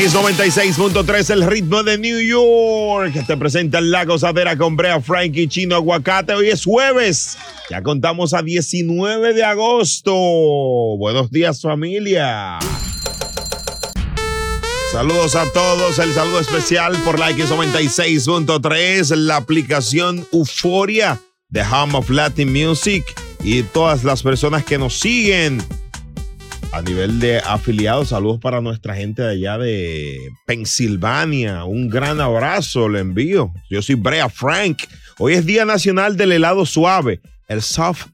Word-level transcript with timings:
X96.3, 0.00 1.30
el 1.30 1.46
ritmo 1.46 1.82
de 1.82 1.98
New 1.98 2.20
York. 2.20 3.22
Te 3.26 3.36
presenta 3.36 3.82
la 3.82 4.06
gozadera 4.06 4.56
con 4.56 4.74
Brea 4.74 4.98
Frankie 5.02 5.46
Chino 5.46 5.76
Aguacate. 5.76 6.32
Hoy 6.32 6.48
es 6.48 6.64
jueves. 6.64 7.36
Ya 7.68 7.82
contamos 7.82 8.32
a 8.32 8.40
19 8.40 9.34
de 9.34 9.44
agosto. 9.44 10.14
Buenos 10.96 11.30
días, 11.30 11.60
familia. 11.60 12.58
Saludos 14.90 15.36
a 15.36 15.44
todos. 15.52 15.98
El 15.98 16.14
saludo 16.14 16.40
especial 16.40 16.96
por 17.04 17.18
la 17.18 17.30
X96.3, 17.32 19.14
la 19.16 19.36
aplicación 19.36 20.26
Euforia 20.32 21.20
de 21.50 21.60
Home 21.60 21.98
of 21.98 22.08
Latin 22.08 22.50
Music 22.50 23.04
y 23.44 23.64
todas 23.64 24.02
las 24.04 24.22
personas 24.22 24.64
que 24.64 24.78
nos 24.78 24.98
siguen 24.98 25.62
a 26.72 26.82
nivel 26.82 27.18
de 27.18 27.38
afiliados, 27.38 28.10
saludos 28.10 28.38
para 28.40 28.60
nuestra 28.60 28.94
gente 28.94 29.22
de 29.22 29.30
allá 29.30 29.58
de 29.58 30.18
Pensilvania. 30.46 31.64
Un 31.64 31.88
gran 31.88 32.20
abrazo 32.20 32.88
le 32.88 33.00
envío. 33.00 33.52
Yo 33.68 33.82
soy 33.82 33.96
Brea 33.96 34.28
Frank. 34.28 34.84
Hoy 35.18 35.34
es 35.34 35.44
Día 35.44 35.64
Nacional 35.64 36.16
del 36.16 36.32
Helado 36.32 36.64
Suave, 36.64 37.20
el 37.48 37.60
Soft 37.60 38.06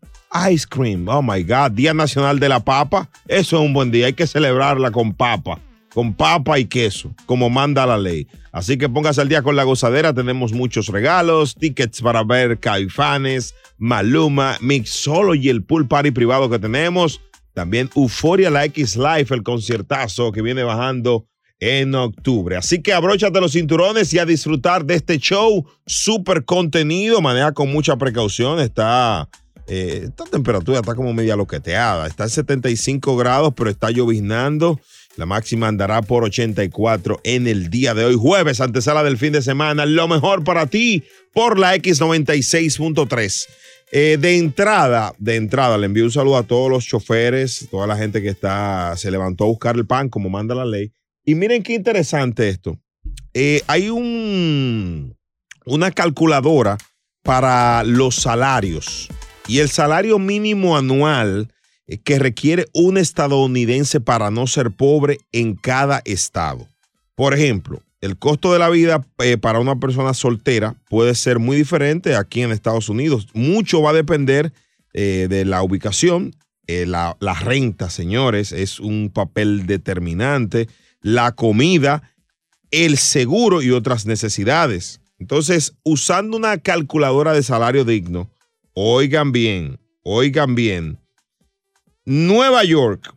Ice 0.50 0.66
Cream. 0.68 1.06
Oh 1.08 1.22
my 1.22 1.42
God, 1.42 1.72
Día 1.72 1.92
Nacional 1.92 2.40
de 2.40 2.48
la 2.48 2.60
Papa. 2.60 3.08
Eso 3.28 3.56
es 3.56 3.62
un 3.62 3.74
buen 3.74 3.90
día. 3.90 4.06
Hay 4.06 4.14
que 4.14 4.26
celebrarla 4.26 4.90
con 4.90 5.12
papa, 5.12 5.60
con 5.92 6.14
papa 6.14 6.58
y 6.58 6.64
queso, 6.64 7.14
como 7.26 7.50
manda 7.50 7.84
la 7.84 7.98
ley. 7.98 8.26
Así 8.52 8.78
que 8.78 8.88
póngase 8.88 9.20
al 9.20 9.28
día 9.28 9.42
con 9.42 9.54
la 9.54 9.64
gozadera. 9.64 10.14
Tenemos 10.14 10.52
muchos 10.52 10.88
regalos, 10.88 11.54
tickets 11.54 12.00
para 12.00 12.24
ver 12.24 12.58
Caifanes, 12.58 13.54
Maluma, 13.76 14.56
Mix 14.62 14.90
Solo 14.90 15.34
y 15.34 15.50
el 15.50 15.62
pool 15.62 15.86
party 15.86 16.10
privado 16.10 16.48
que 16.48 16.58
tenemos. 16.58 17.20
También 17.56 17.88
Euforia 17.96 18.50
La 18.50 18.66
X 18.66 18.96
Life, 18.96 19.34
el 19.34 19.42
conciertazo 19.42 20.30
que 20.30 20.42
viene 20.42 20.62
bajando 20.62 21.24
en 21.58 21.94
octubre. 21.94 22.54
Así 22.54 22.82
que 22.82 22.92
abróchate 22.92 23.40
los 23.40 23.52
cinturones 23.52 24.12
y 24.12 24.18
a 24.18 24.26
disfrutar 24.26 24.84
de 24.84 24.96
este 24.96 25.16
show 25.18 25.64
súper 25.86 26.44
contenido. 26.44 27.22
Maneja 27.22 27.52
con 27.52 27.72
mucha 27.72 27.96
precaución. 27.96 28.60
Está, 28.60 29.30
eh, 29.68 30.02
esta 30.04 30.24
temperatura 30.24 30.80
está 30.80 30.94
como 30.94 31.14
media 31.14 31.34
loqueteada. 31.34 32.06
Está 32.06 32.24
en 32.24 32.30
75 32.30 33.16
grados, 33.16 33.54
pero 33.56 33.70
está 33.70 33.90
lloviznando. 33.90 34.78
La 35.16 35.24
máxima 35.24 35.66
andará 35.66 36.02
por 36.02 36.24
84 36.24 37.20
en 37.24 37.46
el 37.46 37.70
día 37.70 37.94
de 37.94 38.04
hoy, 38.04 38.16
jueves, 38.16 38.60
antesala 38.60 39.02
del 39.02 39.16
fin 39.16 39.32
de 39.32 39.40
semana. 39.40 39.86
Lo 39.86 40.08
mejor 40.08 40.44
para 40.44 40.66
ti 40.66 41.04
por 41.32 41.58
la 41.58 41.74
X96.3. 41.74 43.46
Eh, 43.92 44.18
de 44.20 44.36
entrada, 44.36 45.14
de 45.18 45.36
entrada, 45.36 45.78
le 45.78 45.86
envío 45.86 46.04
un 46.04 46.10
saludo 46.10 46.36
a 46.36 46.42
todos 46.42 46.70
los 46.70 46.84
choferes, 46.84 47.68
toda 47.70 47.86
la 47.86 47.96
gente 47.96 48.20
que 48.20 48.28
está, 48.28 48.96
se 48.96 49.10
levantó 49.10 49.44
a 49.44 49.48
buscar 49.48 49.76
el 49.76 49.86
pan 49.86 50.08
como 50.08 50.28
manda 50.28 50.54
la 50.54 50.64
ley. 50.64 50.92
Y 51.24 51.34
miren 51.34 51.62
qué 51.62 51.74
interesante 51.74 52.48
esto. 52.48 52.78
Eh, 53.32 53.62
hay 53.66 53.90
un, 53.90 55.16
una 55.64 55.90
calculadora 55.92 56.78
para 57.22 57.84
los 57.84 58.16
salarios 58.16 59.08
y 59.46 59.58
el 59.58 59.68
salario 59.68 60.18
mínimo 60.18 60.76
anual 60.76 61.52
eh, 61.86 61.98
que 61.98 62.18
requiere 62.18 62.66
un 62.72 62.98
estadounidense 62.98 64.00
para 64.00 64.30
no 64.30 64.46
ser 64.46 64.72
pobre 64.72 65.18
en 65.32 65.54
cada 65.54 66.02
estado. 66.04 66.68
Por 67.14 67.34
ejemplo, 67.34 67.82
el 68.00 68.18
costo 68.18 68.52
de 68.52 68.58
la 68.58 68.68
vida 68.68 69.06
eh, 69.18 69.38
para 69.38 69.58
una 69.58 69.76
persona 69.80 70.14
soltera 70.14 70.76
puede 70.88 71.14
ser 71.14 71.38
muy 71.38 71.56
diferente 71.56 72.14
aquí 72.14 72.42
en 72.42 72.52
Estados 72.52 72.88
Unidos. 72.88 73.28
Mucho 73.32 73.82
va 73.82 73.90
a 73.90 73.94
depender 73.94 74.52
eh, 74.92 75.26
de 75.28 75.44
la 75.44 75.62
ubicación. 75.62 76.34
Eh, 76.66 76.84
la, 76.86 77.16
la, 77.20 77.34
renta, 77.34 77.90
señores, 77.90 78.52
es 78.52 78.80
un 78.80 79.10
papel 79.12 79.66
determinante. 79.66 80.68
La 81.00 81.32
comida, 81.32 82.14
el 82.70 82.98
seguro 82.98 83.62
y 83.62 83.70
otras 83.70 84.06
necesidades. 84.06 85.00
Entonces, 85.18 85.74
usando 85.82 86.36
una 86.36 86.58
calculadora 86.58 87.32
de 87.32 87.42
salario 87.42 87.84
digno, 87.84 88.30
oigan 88.74 89.32
bien, 89.32 89.78
oigan 90.02 90.54
bien, 90.54 90.98
Nueva 92.04 92.62
York 92.62 93.14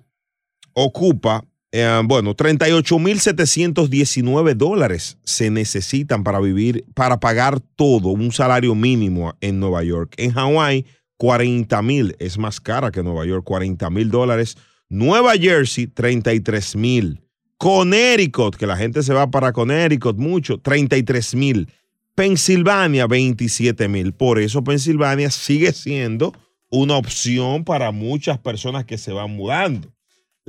ocupa 0.74 1.46
eh, 1.72 2.02
bueno, 2.04 2.36
38.719 2.36 4.56
dólares 4.56 5.20
se 5.24 5.52
necesitan 5.52 6.24
para 6.24 6.40
vivir, 6.40 6.84
para 6.96 7.20
pagar 7.20 7.60
todo, 7.60 8.08
un 8.10 8.32
salario 8.32 8.74
mínimo 8.74 9.36
en 9.40 9.60
Nueva 9.60 9.84
York. 9.84 10.16
En 10.18 10.32
Hawái, 10.32 10.88
40 11.18 11.80
mil, 11.84 12.16
es 12.20 12.40
más 12.40 12.60
cara 12.60 12.90
que 12.92 13.04
Nueva 13.04 13.24
York, 13.26 13.44
40 13.44 13.88
mil 13.92 14.10
dólares. 14.10 14.58
Nueva 14.90 15.34
Jersey, 15.34 15.86
33 15.86 16.76
mil. 16.76 17.22
Connecticut, 17.58 18.56
que 18.56 18.66
la 18.66 18.78
gente 18.78 19.04
se 19.04 19.14
va 19.14 19.30
para 19.30 19.52
Connecticut 19.52 20.18
mucho, 20.18 20.58
33 20.58 21.36
mil. 21.36 21.72
Pensilvania, 22.16 23.06
27 23.06 23.88
mil. 23.88 24.14
Por 24.14 24.40
eso 24.40 24.64
Pensilvania 24.64 25.30
sigue 25.30 25.72
siendo 25.72 26.34
una 26.72 26.98
opción 26.98 27.64
para 27.64 27.92
muchas 27.92 28.40
personas 28.40 28.86
que 28.86 28.98
se 28.98 29.12
van 29.12 29.30
mudando. 29.32 29.94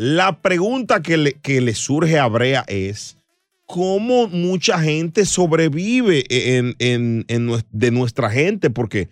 La 0.03 0.41
pregunta 0.41 1.03
que 1.03 1.19
le, 1.19 1.34
que 1.34 1.75
surge 1.75 2.19
a 2.19 2.27
Brea 2.27 2.65
es, 2.69 3.19
¿cómo 3.66 4.28
mucha 4.28 4.81
gente 4.81 5.27
sobrevive 5.27 6.25
en, 6.31 7.27
de 7.71 7.91
nuestra 7.91 8.31
gente? 8.31 8.71
Porque 8.71 9.11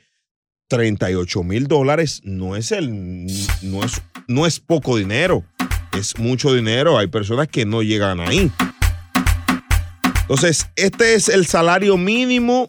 38 0.69 1.43
mil 1.45 1.67
dólares 1.67 2.23
no 2.25 2.57
es, 2.57 2.73
el, 2.73 3.27
no, 3.61 3.85
es, 3.85 4.01
no 4.29 4.47
es 4.47 4.61
poco 4.61 4.97
dinero, 4.97 5.45
es 5.93 6.19
mucho 6.19 6.55
dinero. 6.55 6.97
Hay 6.97 7.09
personas 7.09 7.49
que 7.49 7.67
no 7.67 7.83
llegan 7.83 8.21
ahí. 8.21 8.51
Entonces, 10.23 10.71
este 10.75 11.13
es 11.13 11.29
el 11.29 11.45
salario 11.45 11.99
mínimo 11.99 12.67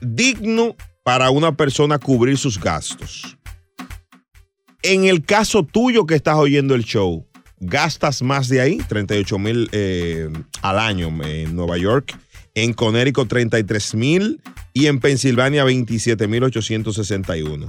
digno 0.00 0.74
para 1.04 1.28
una 1.28 1.54
persona 1.54 1.98
cubrir 1.98 2.38
sus 2.38 2.58
gastos. 2.58 3.36
En 4.82 5.04
el 5.04 5.22
caso 5.26 5.64
tuyo 5.64 6.06
que 6.06 6.14
estás 6.14 6.36
oyendo 6.36 6.74
el 6.74 6.84
show, 6.84 7.26
gastas 7.62 8.22
más 8.22 8.48
de 8.48 8.60
ahí, 8.60 8.78
38 8.88 9.38
mil 9.38 9.68
eh, 9.72 10.28
al 10.62 10.78
año 10.78 11.08
en 11.24 11.54
Nueva 11.54 11.78
York, 11.78 12.16
en 12.54 12.72
Connecticut 12.72 13.28
33 13.28 13.94
mil 13.94 14.40
y 14.72 14.86
en 14.86 14.98
Pensilvania 14.98 15.64
27 15.64 16.26
mil 16.26 16.42
861. 16.42 17.66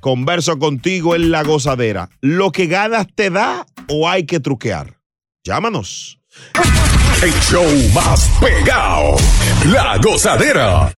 Converso 0.00 0.58
contigo 0.58 1.14
en 1.14 1.30
la 1.30 1.44
gozadera. 1.44 2.08
¿Lo 2.20 2.50
que 2.50 2.66
ganas 2.66 3.06
te 3.14 3.30
da 3.30 3.64
o 3.88 4.08
hay 4.08 4.24
que 4.24 4.40
truquear? 4.40 4.98
Llámanos. 5.44 6.18
El 7.22 7.32
show 7.42 7.66
más 7.94 8.30
pegado. 8.40 9.16
La 9.66 9.98
gozadera. 9.98 10.90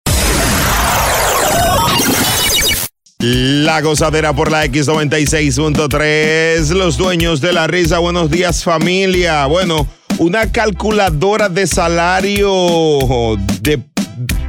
La 3.18 3.80
gozadera 3.80 4.32
por 4.32 4.52
la 4.52 4.64
X96.3. 4.66 6.70
Los 6.70 6.96
dueños 6.96 7.40
de 7.40 7.52
la 7.52 7.66
risa. 7.66 7.98
Buenos 7.98 8.30
días 8.30 8.62
familia. 8.62 9.46
Bueno 9.46 9.88
una 10.18 10.50
calculadora 10.50 11.48
de 11.48 11.66
salario 11.66 12.50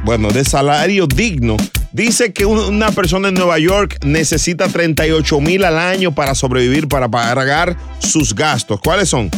bueno, 0.04 0.30
de 0.30 0.44
salario 0.44 1.06
digno. 1.06 1.56
Dice 1.92 2.32
que 2.32 2.46
una 2.46 2.92
persona 2.92 3.28
en 3.28 3.34
Nueva 3.34 3.58
York 3.58 3.98
necesita 4.04 4.68
38 4.68 5.40
mil 5.40 5.64
al 5.64 5.78
año 5.78 6.14
para 6.14 6.34
sobrevivir, 6.34 6.88
para 6.88 7.08
pagar 7.08 7.76
sus 7.98 8.34
gastos. 8.34 8.80
¿Cuáles 8.80 9.08
son? 9.08 9.30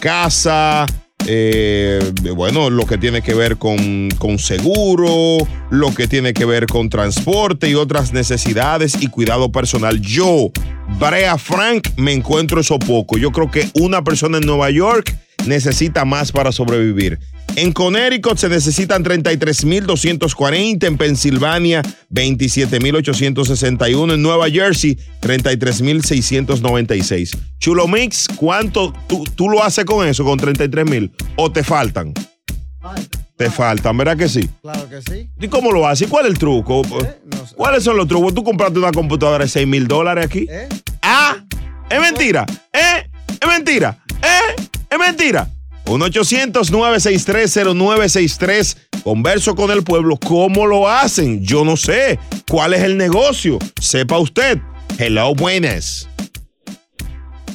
Casa, 0.00 0.86
eh, 1.26 2.12
bueno, 2.34 2.70
lo 2.70 2.86
que 2.86 2.96
tiene 2.96 3.20
que 3.20 3.34
ver 3.34 3.56
con, 3.58 4.08
con 4.18 4.38
seguro, 4.38 5.38
lo 5.70 5.94
que 5.94 6.06
tiene 6.06 6.32
que 6.32 6.44
ver 6.44 6.66
con 6.66 6.88
transporte 6.88 7.68
y 7.68 7.74
otras 7.74 8.12
necesidades 8.12 8.96
y 9.00 9.08
cuidado 9.08 9.50
personal. 9.50 10.00
Yo, 10.00 10.50
Brea 10.98 11.36
Frank, 11.36 11.88
me 11.96 12.12
encuentro 12.12 12.60
eso 12.60 12.78
poco. 12.78 13.18
Yo 13.18 13.32
creo 13.32 13.50
que 13.50 13.68
una 13.74 14.04
persona 14.04 14.38
en 14.38 14.46
Nueva 14.46 14.70
York 14.70 15.14
necesita 15.46 16.04
más 16.04 16.32
para 16.32 16.52
sobrevivir. 16.52 17.18
En 17.54 17.72
Connecticut 17.72 18.36
se 18.36 18.48
necesitan 18.48 19.04
33.240, 19.04 20.84
en 20.86 20.98
Pensilvania 20.98 21.82
27.861, 22.12 24.14
en 24.14 24.22
Nueva 24.22 24.50
Jersey 24.50 24.98
33.696. 25.22 27.38
Chulo 27.58 27.88
Mix, 27.88 28.28
¿cuánto 28.36 28.92
tú, 29.06 29.24
tú 29.34 29.48
lo 29.48 29.64
haces 29.64 29.84
con 29.84 30.06
eso, 30.06 30.24
con 30.24 30.38
33.000? 30.38 31.10
¿O 31.36 31.50
te 31.50 31.64
faltan? 31.64 32.12
Te 33.36 33.50
faltan, 33.50 33.96
¿verdad 33.96 34.16
que 34.16 34.28
sí? 34.28 34.48
Claro 34.62 34.88
que 34.88 35.02
sí. 35.02 35.28
¿Y 35.40 35.48
cómo 35.48 35.70
lo 35.70 35.86
haces? 35.86 36.08
¿Y 36.08 36.10
cuál 36.10 36.26
es 36.26 36.32
el 36.32 36.38
truco? 36.38 36.82
Eh, 36.82 37.18
no 37.24 37.46
sé. 37.46 37.54
¿Cuáles 37.54 37.84
son 37.84 37.96
los 37.96 38.08
trucos? 38.08 38.34
¿Tú 38.34 38.42
compraste 38.42 38.78
una 38.78 38.92
computadora 38.92 39.44
de 39.44 39.50
6 39.50 39.66
mil 39.66 39.86
dólares 39.86 40.24
aquí? 40.24 40.46
¿Eh? 40.48 40.68
Ah, 41.02 41.36
es 41.90 42.00
mentira. 42.00 42.46
¿Eh? 42.72 43.10
Es 43.40 43.48
mentira. 43.48 43.98
¿Eh? 44.22 44.54
Es 44.90 44.98
mentira. 44.98 45.48
1-800-963-0963. 45.86 48.76
Converso 49.04 49.54
con 49.54 49.70
el 49.70 49.84
pueblo. 49.84 50.16
¿Cómo 50.16 50.66
lo 50.66 50.88
hacen? 50.88 51.44
Yo 51.44 51.64
no 51.64 51.76
sé. 51.76 52.18
¿Cuál 52.50 52.74
es 52.74 52.82
el 52.82 52.96
negocio? 52.96 53.58
Sepa 53.80 54.18
usted. 54.18 54.58
Hello, 54.98 55.32
buenas. 55.34 56.08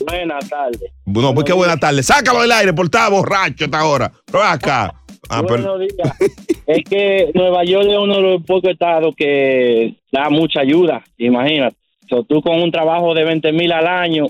Buenas 0.05 0.47
tardes. 0.49 0.91
No, 1.05 1.33
pues 1.33 1.45
qué 1.45 1.53
buena 1.53 1.77
tarde. 1.77 2.03
Sácalo 2.03 2.41
del 2.41 2.51
aire, 2.51 2.73
por 2.73 2.85
estar 2.85 3.09
borracho 3.11 3.65
hasta 3.65 3.79
ahora. 3.79 4.11
Pero 4.25 4.43
acá. 4.43 4.93
Ah, 5.29 5.43
pero- 5.47 5.75
Buenos 5.75 5.79
días. 5.79 6.13
es 6.67 6.83
que 6.89 7.31
Nueva 7.35 7.63
York 7.63 7.87
es 7.89 7.97
uno 7.97 8.15
de 8.15 8.21
los 8.21 8.43
pocos 8.43 8.71
estados 8.71 9.13
que 9.15 9.95
da 10.11 10.29
mucha 10.29 10.59
ayuda, 10.61 11.03
imagínate. 11.17 11.75
So, 12.09 12.23
tú 12.23 12.41
con 12.41 12.59
un 12.61 12.71
trabajo 12.71 13.13
de 13.13 13.23
20 13.23 13.51
mil 13.53 13.71
al 13.71 13.87
año, 13.87 14.25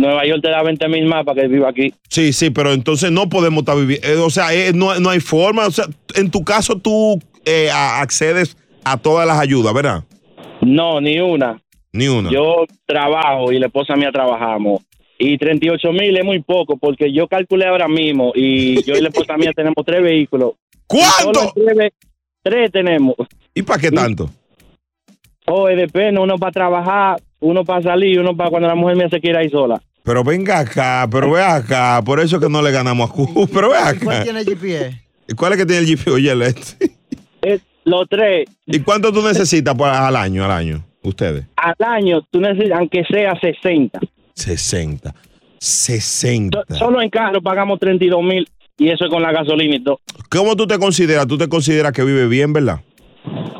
Nueva 0.00 0.26
York 0.26 0.40
te 0.42 0.48
da 0.50 0.62
20 0.62 0.88
mil 0.88 1.04
más 1.06 1.24
para 1.24 1.42
que 1.42 1.48
viva 1.48 1.68
aquí. 1.68 1.92
Sí, 2.08 2.32
sí, 2.32 2.50
pero 2.50 2.72
entonces 2.72 3.10
no 3.10 3.28
podemos 3.28 3.60
estar 3.60 3.76
viviendo. 3.76 4.06
eh, 4.08 4.16
o 4.16 4.30
sea, 4.30 4.52
eh, 4.54 4.72
no, 4.74 4.98
no 4.98 5.10
hay 5.10 5.20
forma. 5.20 5.66
O 5.66 5.70
sea, 5.70 5.84
en 6.14 6.30
tu 6.30 6.42
caso 6.42 6.76
tú 6.76 7.20
eh, 7.44 7.70
a- 7.70 8.00
accedes 8.00 8.56
a 8.84 8.96
todas 8.96 9.26
las 9.26 9.38
ayudas, 9.38 9.74
¿verdad? 9.74 10.04
No, 10.62 11.00
ni 11.00 11.20
una. 11.20 11.60
Ni 11.92 12.08
una. 12.08 12.30
Yo 12.30 12.64
trabajo 12.86 13.52
y 13.52 13.58
la 13.58 13.66
esposa 13.66 13.94
mía 13.96 14.10
trabajamos. 14.12 14.82
Y 15.18 15.36
38 15.36 15.92
mil 15.92 16.16
es 16.16 16.24
muy 16.24 16.40
poco 16.40 16.78
porque 16.78 17.12
yo 17.12 17.28
calculé 17.28 17.66
ahora 17.66 17.88
mismo 17.88 18.32
y 18.34 18.82
yo 18.84 18.94
y 18.94 19.00
la 19.02 19.08
esposa 19.08 19.36
mía 19.36 19.52
tenemos 19.54 19.84
tres 19.84 20.02
vehículos. 20.02 20.52
¿Cuánto? 20.86 21.52
Tres, 22.42 22.72
tenemos. 22.72 23.16
¿Y 23.54 23.60
para 23.62 23.78
qué 23.80 23.90
tanto? 23.90 24.30
O 25.46 25.66
depende, 25.66 26.20
uno 26.20 26.38
para 26.38 26.52
trabajar, 26.52 27.20
uno 27.40 27.64
para 27.64 27.82
salir, 27.82 28.18
uno 28.20 28.36
para 28.36 28.50
cuando 28.50 28.68
la 28.68 28.74
mujer 28.74 28.96
mía 28.96 29.08
se 29.10 29.20
quiera 29.20 29.44
ir 29.44 29.50
sola. 29.50 29.80
Pero 30.02 30.24
venga 30.24 30.58
acá, 30.60 31.06
pero 31.10 31.30
ve 31.30 31.42
acá. 31.42 32.00
Por 32.04 32.20
eso 32.20 32.36
es 32.36 32.42
que 32.42 32.48
no 32.48 32.62
le 32.62 32.70
ganamos 32.70 33.10
a 33.10 33.12
Q. 33.12 33.48
Pero 33.52 33.70
ve 33.70 33.76
¿Y 33.94 33.98
¿Cuál 34.04 34.16
acá. 34.16 34.24
tiene 34.24 34.44
GPS? 34.44 35.02
¿Y 35.28 35.34
cuál 35.34 35.52
es 35.52 35.58
que 35.58 35.66
tiene 35.66 35.82
el 35.82 35.96
GP? 35.96 36.08
Oye, 36.10 36.30
el 36.32 36.42
este. 36.42 36.90
Es- 37.42 37.60
los 37.84 38.06
tres 38.08 38.46
¿Y 38.66 38.80
cuánto 38.80 39.12
tú 39.12 39.22
necesitas 39.22 39.74
para- 39.74 40.06
al 40.06 40.16
año, 40.16 40.44
al 40.44 40.50
año? 40.50 40.84
Ustedes. 41.02 41.46
al 41.56 41.74
año, 41.86 42.20
tú 42.30 42.40
necesitas, 42.40 42.78
aunque 42.78 43.02
sea 43.10 43.32
60. 43.40 44.00
60. 44.34 45.14
60. 45.58 46.64
So- 46.68 46.74
Solo 46.76 47.00
en 47.02 47.08
carro 47.10 47.40
pagamos 47.40 47.78
32 47.78 48.22
mil 48.22 48.48
y 48.78 48.88
eso 48.90 49.04
es 49.04 49.10
con 49.10 49.22
la 49.22 49.32
gasolina 49.32 49.76
y 49.76 49.82
todo. 49.84 50.00
¿Cómo 50.30 50.56
tú 50.56 50.66
te 50.66 50.78
consideras? 50.78 51.26
¿Tú 51.26 51.38
te 51.38 51.48
consideras 51.48 51.92
que 51.92 52.04
vive 52.04 52.26
bien, 52.26 52.52
verdad? 52.52 52.80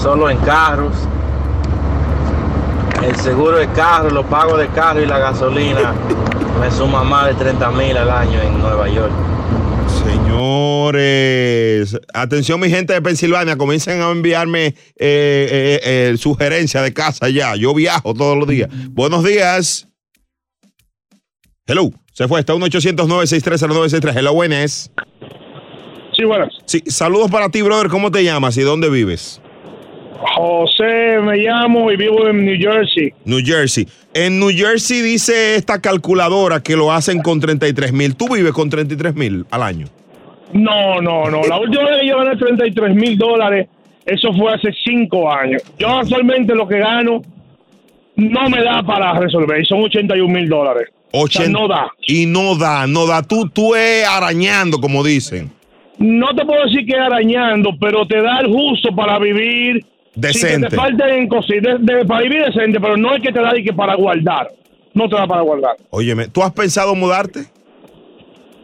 solo 0.00 0.30
en 0.30 0.38
carros. 0.38 0.94
El 3.02 3.14
seguro 3.16 3.58
de 3.58 3.68
carro, 3.68 4.10
los 4.10 4.26
pagos 4.26 4.58
de 4.58 4.68
carro 4.68 5.00
y 5.02 5.06
la 5.06 5.18
gasolina 5.18 5.94
me 6.60 6.70
suma 6.70 7.04
más 7.04 7.26
de 7.26 7.34
30 7.34 7.70
mil 7.72 7.96
al 7.96 8.10
año 8.10 8.40
en 8.40 8.58
Nueva 8.58 8.88
York. 8.88 9.12
Señores, 10.04 11.96
atención 12.12 12.60
mi 12.60 12.68
gente 12.68 12.92
de 12.92 13.02
Pensilvania, 13.02 13.56
comiencen 13.56 14.00
a 14.02 14.10
enviarme 14.10 14.66
eh, 14.66 14.74
eh, 14.98 15.80
eh, 15.84 16.14
sugerencias 16.18 16.82
de 16.82 16.92
casa 16.92 17.28
ya. 17.28 17.54
Yo 17.56 17.74
viajo 17.74 18.14
todos 18.14 18.36
los 18.36 18.48
días. 18.48 18.68
Buenos 18.90 19.24
días. 19.24 19.88
Hello, 21.66 21.90
se 22.12 22.28
fue, 22.28 22.40
está 22.40 22.54
1-800-963-0963. 22.54 24.16
Hello, 24.16 24.32
buenas. 24.34 24.90
Sí, 26.16 26.24
buenas. 26.24 26.48
Sí, 26.64 26.82
saludos 26.86 27.30
para 27.30 27.50
ti, 27.50 27.62
brother. 27.62 27.88
¿Cómo 27.88 28.10
te 28.10 28.22
llamas 28.24 28.56
y 28.56 28.62
dónde 28.62 28.88
vives? 28.88 29.40
José, 30.20 31.18
me 31.22 31.36
llamo 31.36 31.90
y 31.90 31.96
vivo 31.96 32.26
en 32.28 32.44
New 32.44 32.56
Jersey. 32.58 33.12
New 33.24 33.40
Jersey. 33.44 33.86
En 34.14 34.38
New 34.38 34.50
Jersey 34.50 35.02
dice 35.02 35.56
esta 35.56 35.80
calculadora 35.80 36.62
que 36.62 36.76
lo 36.76 36.92
hacen 36.92 37.20
con 37.22 37.40
33 37.40 37.92
mil. 37.92 38.16
¿Tú 38.16 38.34
vives 38.34 38.52
con 38.52 38.70
33 38.70 39.14
mil 39.14 39.44
al 39.50 39.62
año? 39.62 39.86
No, 40.52 41.00
no, 41.00 41.30
no. 41.30 41.42
La 41.42 41.58
última 41.58 41.84
vez 41.84 42.00
que 42.00 42.08
yo 42.08 42.18
gané 42.18 42.36
33 42.36 42.94
mil 42.94 43.18
dólares, 43.18 43.68
eso 44.04 44.32
fue 44.32 44.54
hace 44.54 44.72
cinco 44.84 45.30
años. 45.30 45.62
Yo 45.78 45.88
actualmente 45.88 46.54
lo 46.54 46.66
que 46.66 46.78
gano 46.78 47.22
no 48.16 48.48
me 48.48 48.62
da 48.62 48.82
para 48.82 49.12
resolver. 49.18 49.60
Y 49.60 49.64
son 49.64 49.82
81 49.82 50.32
mil 50.32 50.48
dólares. 50.48 50.88
O 51.12 51.26
sea, 51.26 51.42
80 51.42 51.58
no 51.58 51.68
da. 51.68 51.88
Y 52.06 52.26
no 52.26 52.56
da, 52.56 52.86
no 52.86 53.06
da. 53.06 53.22
Tú, 53.22 53.48
tú 53.50 53.74
es 53.74 54.06
arañando, 54.06 54.80
como 54.80 55.04
dicen. 55.04 55.50
No 55.98 56.34
te 56.34 56.44
puedo 56.44 56.64
decir 56.64 56.84
que 56.86 56.96
arañando, 56.96 57.70
pero 57.80 58.06
te 58.06 58.20
da 58.20 58.40
el 58.40 58.48
justo 58.48 58.94
para 58.94 59.18
vivir. 59.18 59.84
Que 60.16 60.28
Decente. 60.28 60.68
te 60.68 60.76
falten 60.76 61.28
cositas. 61.28 61.78
De, 61.84 61.94
de- 61.96 62.04
para 62.04 62.22
vivir 62.22 62.44
decente, 62.44 62.80
pero 62.80 62.96
no 62.96 63.14
es 63.14 63.22
que 63.22 63.32
te 63.32 63.40
da 63.40 63.56
y 63.56 63.62
que 63.62 63.72
para 63.72 63.94
guardar. 63.94 64.48
No 64.94 65.08
te 65.08 65.14
da 65.16 65.26
para 65.26 65.42
guardar. 65.42 65.76
Óyeme, 65.90 66.26
¿tú 66.28 66.42
has 66.42 66.52
pensado 66.52 66.94
mudarte? 66.94 67.40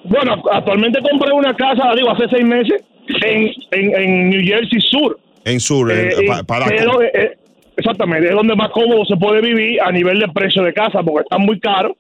Bueno, 0.05 0.43
actualmente 0.51 0.99
compré 1.01 1.33
una 1.33 1.55
casa, 1.55 1.93
digo, 1.95 2.11
hace 2.11 2.25
seis 2.31 2.45
meses 2.45 2.83
en, 3.25 3.51
en, 3.71 3.95
en 4.03 4.31
New 4.31 4.41
Jersey 4.45 4.81
Sur. 4.81 5.19
En 5.45 5.61
sur, 5.61 5.93
en- 5.93 6.09
Eh, 6.09 6.27
pa- 6.27 6.43
para 6.43 6.67
donde- 6.67 7.11
eh, 7.15 7.37
exactamente, 7.77 8.29
es 8.29 8.35
donde 8.35 8.57
más 8.57 8.71
cómodo 8.71 9.05
se 9.05 9.17
puede 9.17 9.41
vivir 9.41 9.81
a 9.81 9.93
nivel 9.93 10.19
de 10.21 10.29
precio 10.29 10.63
de 10.63 10.73
casa, 10.73 11.03
porque 11.03 11.23
está 11.23 11.39
muy 11.39 11.61
caro 11.61 11.97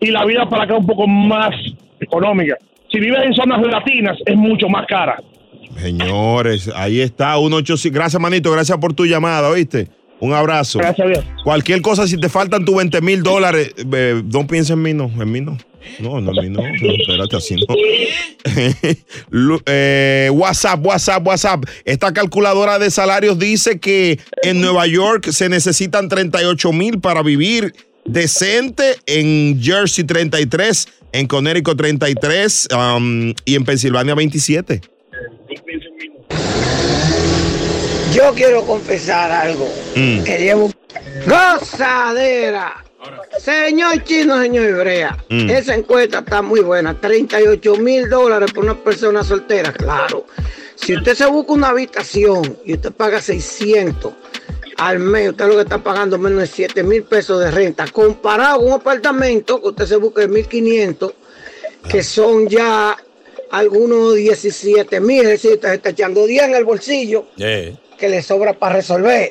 y 0.00 0.10
la 0.10 0.24
vida 0.24 0.46
para 0.48 0.64
acá 0.64 0.74
es 0.74 0.80
un 0.80 0.86
poco 0.86 1.06
más 1.06 1.54
económica. 2.00 2.56
Si 2.90 3.00
vives 3.00 3.20
en 3.24 3.32
zonas 3.34 3.62
latinas, 3.66 4.18
es 4.26 4.36
mucho 4.36 4.68
más 4.68 4.86
cara. 4.86 5.16
Señores, 5.80 6.70
ahí 6.74 7.00
está, 7.00 7.34
185. 7.36 7.94
Gracias, 7.94 8.20
manito, 8.20 8.50
gracias 8.50 8.78
por 8.78 8.94
tu 8.94 9.06
llamada, 9.06 9.48
¿oíste? 9.48 9.88
Un 10.20 10.32
abrazo. 10.32 10.78
Gracias 10.78 11.04
a 11.04 11.10
Dios. 11.10 11.24
Cualquier 11.42 11.82
cosa, 11.82 12.06
si 12.06 12.16
te 12.16 12.28
faltan 12.28 12.64
tus 12.64 12.76
20 12.76 13.00
mil 13.00 13.22
dólares, 13.22 13.74
eh, 13.76 14.22
no 14.24 14.46
pienses 14.46 14.70
en 14.70 14.82
mí, 14.82 14.94
no, 14.94 15.10
en 15.20 15.32
mí 15.32 15.40
no. 15.40 15.58
No, 15.98 16.20
no, 16.20 16.30
en 16.30 16.52
mí 16.52 16.56
no. 16.56 16.62
no 16.62 16.92
espérate, 16.94 17.36
así 17.36 17.56
no. 17.56 17.66
Eh, 19.66 20.30
WhatsApp, 20.32 20.84
WhatsApp, 20.84 21.26
WhatsApp. 21.26 21.64
Esta 21.84 22.12
calculadora 22.12 22.78
de 22.78 22.90
salarios 22.90 23.38
dice 23.38 23.80
que 23.80 24.20
en 24.42 24.60
Nueva 24.60 24.86
York 24.86 25.30
se 25.30 25.48
necesitan 25.48 26.08
38 26.08 26.72
mil 26.72 27.00
para 27.00 27.22
vivir 27.22 27.74
decente, 28.04 28.96
en 29.06 29.60
Jersey 29.60 30.04
33, 30.04 30.88
en 31.12 31.26
Connecticut 31.26 31.76
33 31.76 32.68
um, 32.76 33.34
y 33.44 33.54
en 33.54 33.64
Pensilvania 33.64 34.14
27. 34.14 34.80
Yo 38.12 38.32
quiero 38.34 38.62
confesar 38.66 39.30
algo 39.32 39.66
Mm. 39.96 40.22
que 40.22 40.38
llevo 40.38 40.70
gozadera. 41.26 42.84
Señor 43.38 44.04
chino, 44.04 44.40
señor 44.40 44.66
hebrea, 44.66 45.16
Mm. 45.28 45.50
esa 45.50 45.74
encuesta 45.74 46.18
está 46.20 46.42
muy 46.42 46.60
buena. 46.60 46.94
38 47.00 47.76
mil 47.76 48.08
dólares 48.08 48.52
por 48.52 48.64
una 48.64 48.78
persona 48.78 49.24
soltera, 49.24 49.72
claro. 49.72 50.26
Si 50.76 50.94
usted 50.94 51.14
se 51.14 51.26
busca 51.26 51.52
una 51.52 51.68
habitación 51.68 52.58
y 52.64 52.74
usted 52.74 52.92
paga 52.92 53.20
600 53.20 54.12
al 54.76 54.98
mes, 54.98 55.30
usted 55.30 55.46
lo 55.46 55.54
que 55.56 55.62
está 55.62 55.78
pagando 55.78 56.18
menos 56.18 56.40
de 56.40 56.46
7 56.46 56.82
mil 56.82 57.02
pesos 57.04 57.40
de 57.40 57.50
renta, 57.50 57.86
comparado 57.88 58.58
con 58.58 58.66
un 58.68 58.72
apartamento 58.74 59.60
que 59.60 59.68
usted 59.68 59.86
se 59.86 59.96
busca 59.96 60.20
de 60.20 60.28
1500, 60.28 61.14
que 61.88 62.02
son 62.02 62.46
ya 62.48 62.96
algunos 63.52 64.16
17 64.16 65.00
mil, 65.00 65.20
es 65.22 65.42
decir, 65.42 65.60
está 65.62 65.90
echando 65.90 66.26
10 66.26 66.44
en 66.44 66.54
el 66.56 66.64
bolsillo 66.64 67.26
Eh. 67.38 67.76
que 67.98 68.08
le 68.08 68.22
sobra 68.22 68.52
para 68.54 68.76
resolver. 68.76 69.30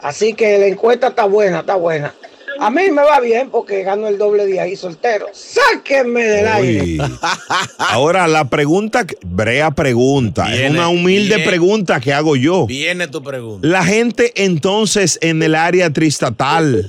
Así 0.00 0.34
que 0.34 0.58
la 0.58 0.66
encuesta 0.66 1.08
está 1.08 1.24
buena, 1.24 1.60
está 1.60 1.74
buena. 1.76 2.14
A 2.60 2.70
mí 2.70 2.82
me 2.92 3.02
va 3.02 3.18
bien 3.18 3.50
porque 3.50 3.82
gano 3.82 4.06
el 4.06 4.16
doble 4.16 4.46
de 4.46 4.60
ahí 4.60 4.76
soltero. 4.76 5.26
Sáquenme 5.32 6.22
del 6.22 6.46
aire. 6.46 6.98
Ahora 7.78 8.28
la 8.28 8.44
pregunta, 8.48 9.04
Brea 9.26 9.72
pregunta, 9.72 10.54
es 10.54 10.70
una 10.70 10.88
humilde 10.88 11.34
viene. 11.36 11.50
pregunta 11.50 11.98
que 12.00 12.12
hago 12.12 12.36
yo. 12.36 12.66
Viene 12.66 13.08
tu 13.08 13.22
pregunta. 13.24 13.66
La 13.66 13.82
gente 13.82 14.32
entonces 14.36 15.18
en 15.20 15.42
el 15.42 15.56
área 15.56 15.90
tristatal 15.90 16.88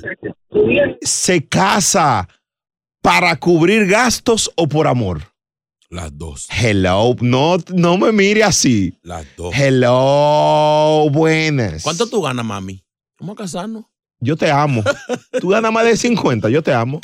se 1.00 1.44
casa 1.46 2.28
para 3.02 3.34
cubrir 3.36 3.86
gastos 3.86 4.52
o 4.56 4.68
por 4.68 4.86
amor. 4.86 5.22
Las 5.88 6.16
dos. 6.16 6.48
Hello, 6.50 7.14
no, 7.20 7.58
no 7.74 7.96
me 7.96 8.12
mire 8.12 8.42
así. 8.42 8.98
Las 9.02 9.24
dos. 9.36 9.54
Hello, 9.56 11.08
buenas. 11.10 11.82
¿Cuánto 11.82 12.08
tú 12.08 12.22
ganas, 12.22 12.44
mami? 12.44 12.84
Vamos 13.20 13.34
a 13.34 13.42
casarnos. 13.42 13.84
Yo 14.20 14.36
te 14.36 14.50
amo. 14.50 14.82
Tú 15.40 15.48
ganas 15.48 15.72
más 15.72 15.84
de 15.84 15.96
50, 15.96 16.48
yo 16.48 16.62
te 16.62 16.72
amo. 16.72 17.00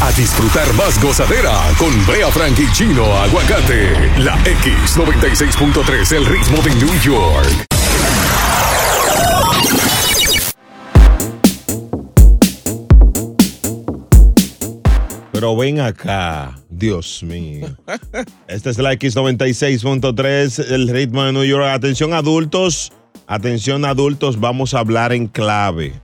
A 0.00 0.12
disfrutar 0.12 0.72
más 0.74 1.02
gozadera 1.02 1.52
con 1.78 1.90
Brea 2.06 2.30
Frank 2.30 2.58
y 2.58 2.72
Chino 2.72 3.04
Aguacate. 3.18 3.92
La 4.20 4.36
X96.3, 4.44 6.12
el 6.16 6.26
ritmo 6.26 6.58
de 6.62 6.74
New 6.76 7.00
York. 7.02 7.73
Pero 15.44 15.56
ven 15.56 15.78
acá, 15.78 16.58
Dios 16.70 17.22
mío. 17.22 17.66
Esta 18.48 18.70
es 18.70 18.78
la 18.78 18.94
X96.3, 18.94 20.72
el 20.72 20.88
ritmo 20.88 21.22
de 21.22 21.34
New 21.34 21.44
York. 21.44 21.66
Atención 21.66 22.14
adultos, 22.14 22.94
atención 23.26 23.84
adultos, 23.84 24.40
vamos 24.40 24.72
a 24.72 24.78
hablar 24.78 25.12
en 25.12 25.26
clave. 25.26 26.00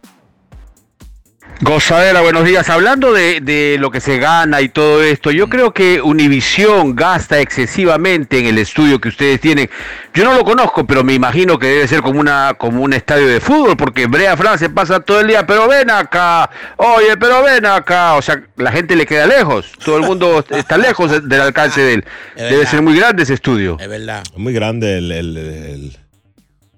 Gozadera, 1.62 2.23
buenos 2.23 2.45
días. 2.47 2.71
Hablando 2.71 3.12
de, 3.12 3.43
de 3.43 3.76
lo 3.79 3.90
que 3.90 4.00
se 4.00 4.17
gana 4.19 4.62
y 4.62 4.71
todo 4.71 5.02
esto, 5.02 5.31
yo 5.31 5.49
creo 5.50 5.75
que 5.75 6.00
Univisión 6.00 6.97
gasta 6.97 7.38
excesivamente 7.40 8.38
en 8.38 8.47
el 8.47 8.57
estudio 8.57 8.99
que 8.99 9.09
ustedes 9.11 9.43
tienen. 9.43 9.69
Yo 10.14 10.25
no 10.25 10.33
lo 10.35 10.43
conozco, 10.45 10.87
pero 10.87 11.05
me 11.05 11.12
imagino 11.12 11.59
que 11.59 11.67
debe 11.67 11.87
ser 11.87 12.00
como 12.00 12.19
una 12.19 12.55
como 12.57 12.81
un 12.83 12.95
estadio 12.95 13.26
de 13.26 13.40
fútbol, 13.40 13.76
porque 13.76 14.07
Brea 14.07 14.38
Fran 14.38 14.59
se 14.59 14.71
pasa 14.71 15.00
todo 15.00 15.21
el 15.21 15.26
día, 15.26 15.47
pero 15.47 15.69
ven 15.69 15.90
acá, 15.90 16.49
oye, 16.79 17.14
pero 17.19 17.43
ven 17.43 17.67
acá. 17.67 18.14
O 18.14 18.23
sea, 18.23 18.43
la 18.57 18.73
gente 18.73 18.97
le 18.97 19.05
queda 19.05 19.26
lejos, 19.26 19.71
todo 19.85 19.99
el 19.99 20.02
mundo 20.05 20.43
está 20.50 20.79
lejos 20.79 21.11
de- 21.11 21.21
del 21.21 21.43
alcance 21.43 21.79
de 21.83 21.93
él. 21.95 22.05
Debe 22.37 22.64
ser 22.67 22.81
muy 22.81 22.97
grande 22.97 23.25
ese 23.25 23.35
estudio. 23.35 23.76
Es 23.79 23.88
verdad. 23.88 24.23
Es 24.33 24.38
muy 24.38 24.55
grande 24.55 24.97
el... 24.97 25.12
el- 25.12 25.37
el- 25.37 25.97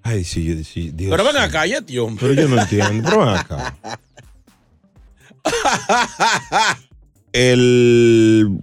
Ay, 0.02 0.24
sí, 0.24 0.44
yo- 0.58 0.64
sí, 0.64 0.90
Dios. 0.92 1.12
Pero 1.12 1.22
ven 1.22 1.36
acá, 1.36 1.64
ya, 1.66 1.80
tío. 1.80 2.08
Pero 2.18 2.32
yo 2.32 2.48
no 2.48 2.60
entiendo, 2.60 3.08
pero 3.08 3.24
ven 3.26 3.36
acá. 3.36 3.74
El 7.32 8.60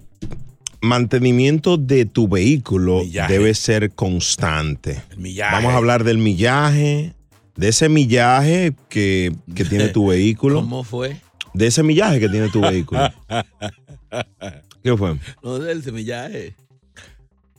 mantenimiento 0.80 1.76
de 1.76 2.04
tu 2.06 2.28
vehículo 2.28 3.00
Millaje. 3.00 3.32
debe 3.32 3.54
ser 3.54 3.90
constante. 3.92 5.02
El 5.10 5.18
millaje. 5.18 5.54
Vamos 5.54 5.72
a 5.74 5.76
hablar 5.76 6.04
del 6.04 6.18
millaje, 6.18 7.12
de 7.56 7.68
ese 7.68 7.88
millaje 7.88 8.72
que, 8.88 9.34
que 9.54 9.64
tiene 9.64 9.88
tu 9.88 10.06
vehículo, 10.10 10.60
¿Cómo 10.60 10.84
fue? 10.84 11.16
de 11.52 11.66
ese 11.66 11.82
millaje 11.82 12.20
que 12.20 12.28
tiene 12.28 12.48
tu 12.48 12.60
vehículo. 12.60 13.10
¿Qué 14.82 14.96
fue? 14.96 15.16
No 15.42 15.58
del 15.58 15.82
semillaje. 15.82 16.54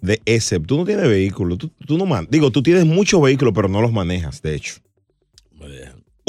De 0.02 0.20
ese, 0.26 0.60
tú 0.60 0.78
no 0.78 0.86
tienes 0.86 1.08
vehículo, 1.08 1.58
tú, 1.58 1.70
tú 1.86 1.98
no 1.98 2.08
man, 2.08 2.28
digo, 2.32 2.50
tú 2.52 2.64
tienes 2.64 2.86
muchos 2.86 3.22
vehículos, 3.22 3.54
pero 3.54 3.68
no 3.68 3.82
los 3.82 3.92
manejas, 3.92 4.42
de 4.42 4.56
hecho. 4.56 4.76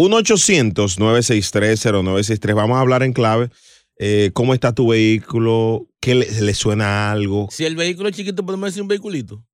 Me 0.08 0.16
dejan. 0.16 0.72
1-800-963-0963. 0.72 2.54
Vamos 2.54 2.76
a 2.76 2.80
hablar 2.80 3.02
en 3.02 3.12
clave. 3.12 3.50
Eh, 3.98 4.30
¿Cómo 4.32 4.54
está 4.54 4.74
tu 4.74 4.88
vehículo? 4.88 5.88
¿Qué 6.00 6.14
le, 6.14 6.40
le 6.40 6.54
suena 6.54 7.10
algo? 7.12 7.48
Si 7.50 7.64
el 7.64 7.76
vehículo 7.76 8.08
es 8.08 8.16
chiquito, 8.16 8.44
podemos 8.44 8.68
decir 8.68 8.82
un 8.82 8.88
vehiculito. 8.88 9.44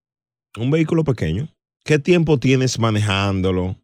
Un 0.57 0.71
vehículo 0.71 1.05
pequeño. 1.05 1.49
¿Qué 1.85 1.99
tiempo 1.99 2.38
tienes 2.38 2.78
manejándolo? 2.78 3.76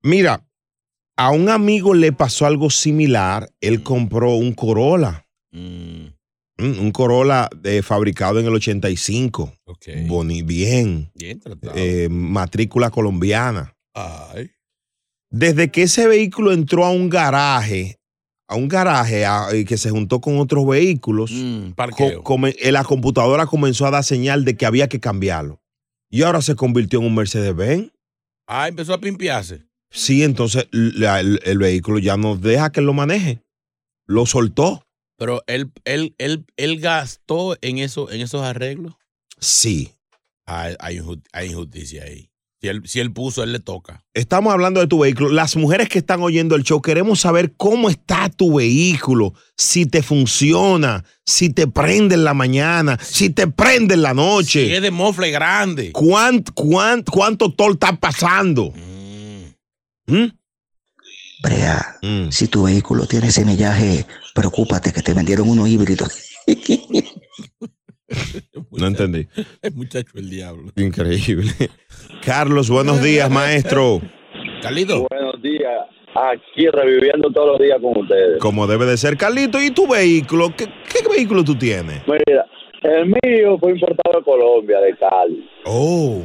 Mira, 0.04 0.46
a 1.18 1.32
un 1.32 1.50
amigo 1.50 1.94
le 1.94 2.12
pasó 2.12 2.46
algo 2.46 2.70
similar. 2.70 3.50
Él 3.60 3.82
compró 3.82 4.36
un 4.36 4.54
Corolla. 4.54 5.26
Mm, 5.52 5.58
Mm, 5.58 6.15
Un 6.58 6.92
Corolla 6.92 7.50
eh, 7.64 7.82
fabricado 7.82 8.40
en 8.40 8.46
el 8.46 8.54
85. 8.54 9.54
ok. 9.66 9.86
Boni, 10.08 10.42
bien. 10.42 11.12
Bien 11.14 11.40
tratado. 11.40 11.74
Eh, 11.76 12.08
matrícula 12.10 12.90
colombiana. 12.92 13.76
Ay. 13.94 14.52
Desde 15.30 15.70
que 15.70 15.84
ese 15.84 16.08
vehículo 16.08 16.54
entró 16.54 16.86
a 16.86 16.92
un 16.92 17.10
garaje, 17.10 18.00
a 18.48 18.56
un 18.56 18.70
garaje 18.70 19.26
a- 19.26 19.48
eh, 19.52 19.66
que 19.66 19.78
se 19.78 19.90
juntó 19.90 20.22
con 20.22 20.38
otros 20.40 20.66
vehículos, 20.66 21.32
Mm, 21.34 21.70
co- 21.70 21.76
parqueo. 21.76 22.24
come- 22.24 22.56
la 22.72 22.84
computadora 22.86 23.46
comenzó 23.48 23.86
a 23.86 23.92
dar 23.92 24.04
señal 24.06 24.46
de 24.46 24.56
que 24.56 24.66
había 24.66 24.88
que 24.88 25.00
cambiarlo. 25.02 25.60
Y 26.10 26.22
ahora 26.22 26.42
se 26.42 26.56
convirtió 26.56 27.00
en 27.00 27.08
un 27.08 27.16
Mercedes-Benz. 27.16 27.92
Ah, 28.48 28.68
empezó 28.70 28.94
a 28.94 29.02
pimpearse. 29.02 29.64
Sí, 29.92 30.24
entonces 30.24 30.68
la- 30.72 31.20
el, 31.20 31.42
el 31.44 31.58
vehículo 31.58 32.00
ya 32.00 32.16
no 32.16 32.38
deja 32.38 32.72
que 32.72 32.80
lo 32.82 32.94
maneje. 32.94 33.42
Lo 34.08 34.26
soltó. 34.26 34.85
Pero 35.18 35.42
él, 35.48 35.72
él, 35.86 36.14
él, 36.18 36.46
él 36.58 36.80
gastó 36.80 37.58
en, 37.62 37.78
eso, 37.78 38.12
en 38.12 38.22
esos 38.22 38.42
arreglos. 38.42 38.94
Sí. 39.40 39.92
Hay, 40.46 40.76
hay, 40.80 40.98
inju- 41.00 41.24
hay 41.32 41.50
injusticia 41.50 42.04
ahí. 42.04 42.30
Si 42.62 42.68
él, 42.70 42.82
si 42.86 43.00
él 43.00 43.12
puso, 43.12 43.44
él 43.44 43.52
le 43.52 43.60
toca. 43.60 44.04
Estamos 44.14 44.52
hablando 44.52 44.80
de 44.80 44.88
tu 44.88 45.00
vehículo. 45.00 45.30
Las 45.30 45.56
mujeres 45.56 45.88
que 45.88 46.00
están 46.00 46.22
oyendo 46.22 46.56
el 46.56 46.64
show, 46.64 46.82
queremos 46.82 47.20
saber 47.20 47.54
cómo 47.56 47.90
está 47.90 48.30
tu 48.30 48.56
vehículo, 48.56 49.34
si 49.58 49.86
te 49.86 50.02
funciona, 50.02 51.04
si 51.26 51.50
te 51.50 51.68
prende 51.68 52.16
en 52.16 52.24
la 52.24 52.34
mañana, 52.34 52.98
si 53.02 53.30
te 53.30 53.48
prende 53.48 53.94
en 53.96 54.02
la 54.02 54.12
Si 54.12 54.16
noche. 54.16 54.76
es 54.76 54.82
de 54.82 54.90
mofle 54.92 55.32
grande. 55.32 55.92
¿Cuánto, 55.92 56.54
cuánto, 56.54 57.12
cuánto 57.12 57.54
tol 57.54 57.74
está 57.74 57.96
pasando? 57.98 58.72
Mm. 58.72 60.14
¿Mm? 60.16 60.32
Brea, 61.44 61.98
Mm. 62.02 62.30
si 62.32 62.48
tu 62.48 62.64
vehículo 62.64 63.06
tiene 63.06 63.28
ese 63.28 63.46
millaje, 63.46 64.06
preocúpate 64.34 64.92
que 64.94 65.02
te 65.02 65.14
vendieron 65.14 65.50
uno 65.50 65.68
híbrido. 65.68 66.06
No 68.72 68.88
entendí. 68.88 69.28
Es 69.62 69.76
muchacho 69.76 70.12
el 70.16 70.30
diablo. 70.30 70.72
Increíble. 70.76 71.52
Carlos, 72.24 72.70
buenos 72.70 73.02
días, 73.02 73.30
maestro. 73.30 74.02
Carlito. 74.62 75.08
Buenos 75.10 75.42
días. 75.42 75.72
Aquí 76.14 76.68
reviviendo 76.72 77.30
todos 77.32 77.54
los 77.54 77.60
días 77.60 77.78
con 77.82 77.98
ustedes. 78.02 78.40
Como 78.40 78.68
debe 78.68 78.86
de 78.86 78.96
ser, 78.98 79.18
Carlito, 79.18 79.62
¿y 79.62 79.72
tu 79.72 79.88
vehículo? 79.88 80.54
¿Qué, 80.56 80.66
qué 80.66 81.08
vehículo 81.14 81.44
tú 81.44 81.56
tienes? 81.58 82.02
Mira, 82.08 82.46
el 82.84 83.06
mío 83.08 83.58
fue 83.60 83.72
importado 83.72 84.20
de 84.20 84.24
Colombia, 84.24 84.80
de 84.80 84.96
Cali. 84.98 85.50
Oh, 85.66 86.22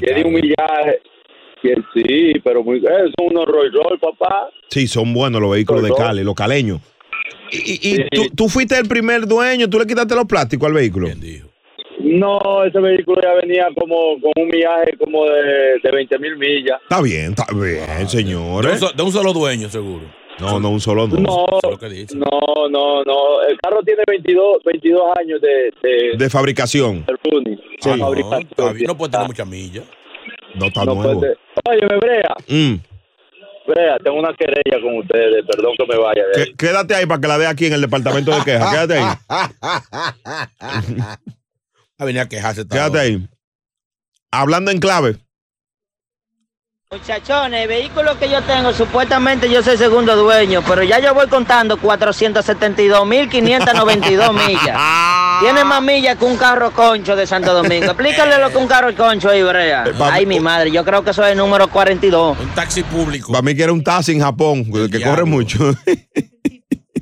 Tiene 0.00 0.24
un 0.24 0.34
millaje. 0.34 1.00
Que 1.62 1.74
sí, 1.94 2.32
pero 2.42 2.62
muy, 2.64 2.78
eh, 2.78 3.12
son 3.18 3.26
unos 3.30 3.44
Rolls 3.46 3.72
Royce, 3.72 3.98
papá. 4.00 4.48
sí, 4.68 4.86
son 4.86 5.12
buenos 5.12 5.40
los 5.42 5.50
vehículos 5.50 5.82
de 5.82 5.90
Perdón. 5.90 6.06
Cali, 6.06 6.24
los 6.24 6.34
caleños. 6.34 6.80
Y, 7.52 7.56
y- 7.56 7.92
y 7.92 7.96
Sí. 7.96 8.02
tú, 8.12 8.22
tú 8.34 8.48
fuiste 8.48 8.78
el 8.78 8.88
primer 8.88 9.26
dueño, 9.26 9.68
tú 9.68 9.78
le 9.78 9.86
quitaste 9.86 10.14
los 10.14 10.24
plásticos 10.24 10.68
al 10.68 10.74
vehículo. 10.74 11.06
Bien 11.06 11.20
dijo. 11.20 11.48
No, 12.02 12.64
ese 12.64 12.80
vehículo 12.80 13.20
ya 13.22 13.34
venía 13.34 13.68
como 13.78 14.18
con 14.20 14.32
un 14.36 14.48
millaje 14.48 14.96
como 14.98 15.26
de, 15.26 15.78
de 15.82 15.90
20 15.92 16.18
mil 16.18 16.36
millas. 16.38 16.80
Está 16.82 17.02
bien, 17.02 17.30
está 17.36 17.46
bien, 17.52 17.84
De 17.86 18.02
un, 18.04 18.08
señores. 18.08 18.80
de 18.96 19.02
un 19.02 19.12
solo 19.12 19.32
dueño, 19.34 19.68
seguro. 19.68 20.04
No, 20.38 20.58
no, 20.58 20.70
un 20.70 20.80
solo 20.80 21.06
no. 21.06 21.18
No, 21.20 21.46
no, 22.14 22.68
no, 22.70 23.04
no. 23.04 23.42
El 23.46 23.58
carro 23.60 23.82
tiene 23.84 24.02
22, 24.06 24.58
22 24.64 25.02
años 25.18 25.40
de, 25.42 25.70
de, 25.82 26.16
De 26.16 26.30
fabricación. 26.30 27.04
de 27.04 27.30
running. 27.30 27.60
Ah, 27.84 27.90
de 27.90 27.96
no, 27.98 28.04
fabricación. 28.06 28.42
está 28.50 28.72
bien, 28.72 28.86
no 28.86 28.96
puede 28.96 29.10
tener 29.12 29.26
muchas 29.26 29.46
millas. 29.46 29.84
No 30.54 30.66
está 30.66 30.84
No 30.84 30.94
nuevo. 30.94 31.20
puede- 31.20 31.36
Oye, 31.68 31.80
me 31.88 31.96
brea. 31.98 32.34
Mm, 32.48 32.74
Vea, 33.76 33.98
tengo 34.02 34.18
una 34.18 34.34
querella 34.34 34.82
con 34.82 34.98
ustedes, 34.98 35.44
perdón 35.46 35.74
que 35.78 35.86
me 35.86 35.96
vaya 35.96 36.22
de 36.34 36.40
ahí. 36.40 36.46
Qué- 36.46 36.54
Quédate 36.56 36.94
ahí 36.94 37.06
para 37.06 37.20
que 37.20 37.28
la 37.28 37.38
dé 37.38 37.46
aquí 37.46 37.66
en 37.66 37.74
el 37.74 37.80
departamento 37.82 38.32
de 38.36 38.42
quejas. 38.42 38.70
Quédate 38.70 38.94
ahí. 38.98 39.04
A 41.98 42.04
venir 42.04 42.20
a 42.22 42.28
quejarse. 42.28 42.66
Quédate 42.66 42.98
ahí. 42.98 43.28
Hablando 44.32 44.70
en 44.70 44.78
clave. 44.80 45.16
Muchachones, 46.92 47.62
el 47.62 47.68
vehículo 47.68 48.18
que 48.18 48.28
yo 48.28 48.42
tengo, 48.42 48.72
supuestamente 48.72 49.48
yo 49.48 49.62
soy 49.62 49.76
segundo 49.76 50.16
dueño, 50.16 50.60
pero 50.66 50.82
ya 50.82 50.98
yo 50.98 51.14
voy 51.14 51.28
contando 51.28 51.78
472.592 51.78 54.32
millas. 54.48 54.76
Tiene 55.40 55.62
más 55.62 55.80
millas 55.80 56.16
que 56.16 56.24
un 56.24 56.36
carro 56.36 56.72
concho 56.72 57.14
de 57.14 57.28
Santo 57.28 57.54
Domingo. 57.54 57.92
Explícale 57.92 58.40
lo 58.40 58.50
que 58.50 58.56
un 58.56 58.66
carro 58.66 58.92
concho 58.96 59.28
ahí, 59.28 59.40
Brea. 59.40 59.84
Ay, 60.00 60.26
mi 60.26 60.40
madre, 60.40 60.72
yo 60.72 60.84
creo 60.84 61.04
que 61.04 61.10
eso 61.10 61.24
es 61.24 61.30
el 61.30 61.38
número 61.38 61.70
42. 61.70 62.36
Un 62.40 62.48
taxi 62.56 62.82
público. 62.82 63.30
Para 63.30 63.42
mí 63.42 63.54
que 63.54 63.62
era 63.62 63.72
un 63.72 63.84
taxi 63.84 64.10
en 64.10 64.22
Japón, 64.22 64.64
que 64.90 65.00
corre 65.00 65.26
mucho. 65.26 65.72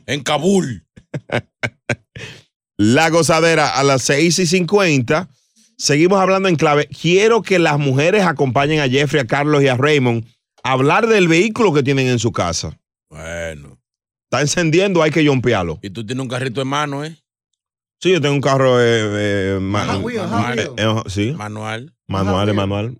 En 0.05 0.23
Kabul. 0.23 0.85
La 2.77 3.09
gozadera 3.09 3.71
a 3.71 3.83
las 3.83 4.03
6 4.03 4.39
y 4.39 4.47
50. 4.47 5.31
Seguimos 5.79 6.19
hablando 6.21 6.49
en 6.49 6.57
clave. 6.57 6.89
Quiero 6.89 7.41
que 7.43 7.59
las 7.61 7.79
mujeres 7.79 8.25
acompañen 8.25 8.81
a 8.81 8.89
Jeffrey, 8.89 9.23
a 9.23 9.27
Carlos 9.27 9.63
y 9.63 9.69
a 9.69 9.77
Raymond 9.77 10.25
a 10.65 10.73
hablar 10.73 11.07
del 11.07 11.29
vehículo 11.29 11.73
que 11.73 11.83
tienen 11.85 12.09
en 12.09 12.19
su 12.19 12.33
casa. 12.33 12.77
Bueno. 13.11 13.79
Está 14.31 14.41
encendiendo, 14.43 15.03
hay 15.03 15.11
que 15.13 15.27
jompearlo. 15.27 15.79
Y 15.81 15.91
tú 15.91 16.05
tienes 16.05 16.21
un 16.23 16.29
carrito 16.29 16.61
en 16.61 16.69
mano, 16.69 17.05
¿eh? 17.05 17.17
Sí, 18.01 18.13
yo 18.13 18.21
tengo 18.21 18.35
un 18.35 18.41
carro 18.41 18.81
eh, 18.81 19.55
eh, 19.55 19.59
ma- 19.61 19.97
Wheels. 19.99 20.71
eh, 20.77 20.95
sí. 21.07 21.33
Manual. 21.33 21.95
Manual, 22.09 22.53
manual. 22.55 22.99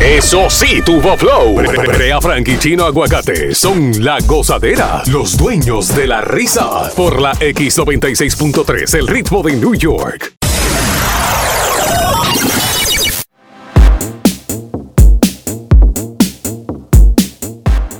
Eso 0.00 0.48
sí, 0.50 0.82
tuvo 0.84 1.16
flow. 1.16 1.54
Brea 1.56 2.20
Frank 2.20 2.46
y 2.48 2.58
Chino 2.58 2.84
Aguacate 2.86 3.54
son 3.54 4.04
la 4.04 4.18
gozadera, 4.20 5.02
los 5.10 5.36
dueños 5.36 5.94
de 5.94 6.06
la 6.06 6.20
risa. 6.22 6.90
Por 6.96 7.20
la 7.20 7.32
X96.3, 7.34 8.98
el 8.98 9.06
ritmo 9.08 9.42
de 9.42 9.52
New 9.54 9.74
York. 9.74 10.39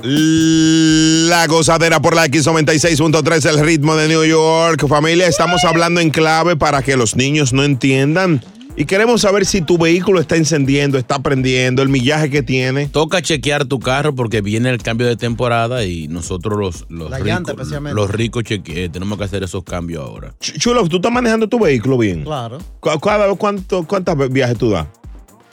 La 0.03 1.47
gozadera 1.47 2.01
por 2.01 2.15
la 2.15 2.27
X96.3, 2.27 3.49
el 3.49 3.59
ritmo 3.59 3.95
de 3.95 4.07
New 4.07 4.25
York. 4.25 4.87
Familia, 4.87 5.27
estamos 5.27 5.63
hablando 5.63 6.01
en 6.01 6.09
clave 6.09 6.55
para 6.55 6.81
que 6.81 6.97
los 6.97 7.15
niños 7.15 7.53
no 7.53 7.63
entiendan. 7.63 8.43
Y 8.81 8.85
queremos 8.85 9.21
saber 9.21 9.45
si 9.45 9.61
tu 9.61 9.77
vehículo 9.77 10.19
está 10.19 10.37
encendiendo, 10.37 10.97
está 10.97 11.19
prendiendo, 11.19 11.83
el 11.83 11.89
millaje 11.89 12.31
que 12.31 12.41
tiene. 12.41 12.87
Toca 12.87 13.21
chequear 13.21 13.65
tu 13.65 13.77
carro 13.79 14.15
porque 14.15 14.41
viene 14.41 14.71
el 14.71 14.81
cambio 14.81 15.05
de 15.05 15.15
temporada 15.15 15.85
y 15.85 16.07
nosotros 16.07 16.57
los, 16.57 16.85
los 16.89 17.11
ricos, 17.21 17.49
especialmente. 17.49 17.95
los 17.95 18.09
ricos 18.09 18.43
cheque- 18.43 18.85
eh, 18.85 18.89
tenemos 18.89 19.19
que 19.19 19.25
hacer 19.25 19.43
esos 19.43 19.63
cambios 19.63 20.03
ahora. 20.03 20.33
Ch- 20.39 20.57
Chulo, 20.57 20.89
¿tú 20.89 20.95
estás 20.95 21.11
manejando 21.11 21.47
tu 21.47 21.59
vehículo 21.59 21.95
bien? 21.99 22.23
Claro. 22.23 22.57
¿Cu- 22.79 22.99
cada- 22.99 23.31
cuánto, 23.35 23.83
¿Cuántas 23.85 24.17
viajes 24.31 24.57
tú 24.57 24.71
das? 24.71 24.87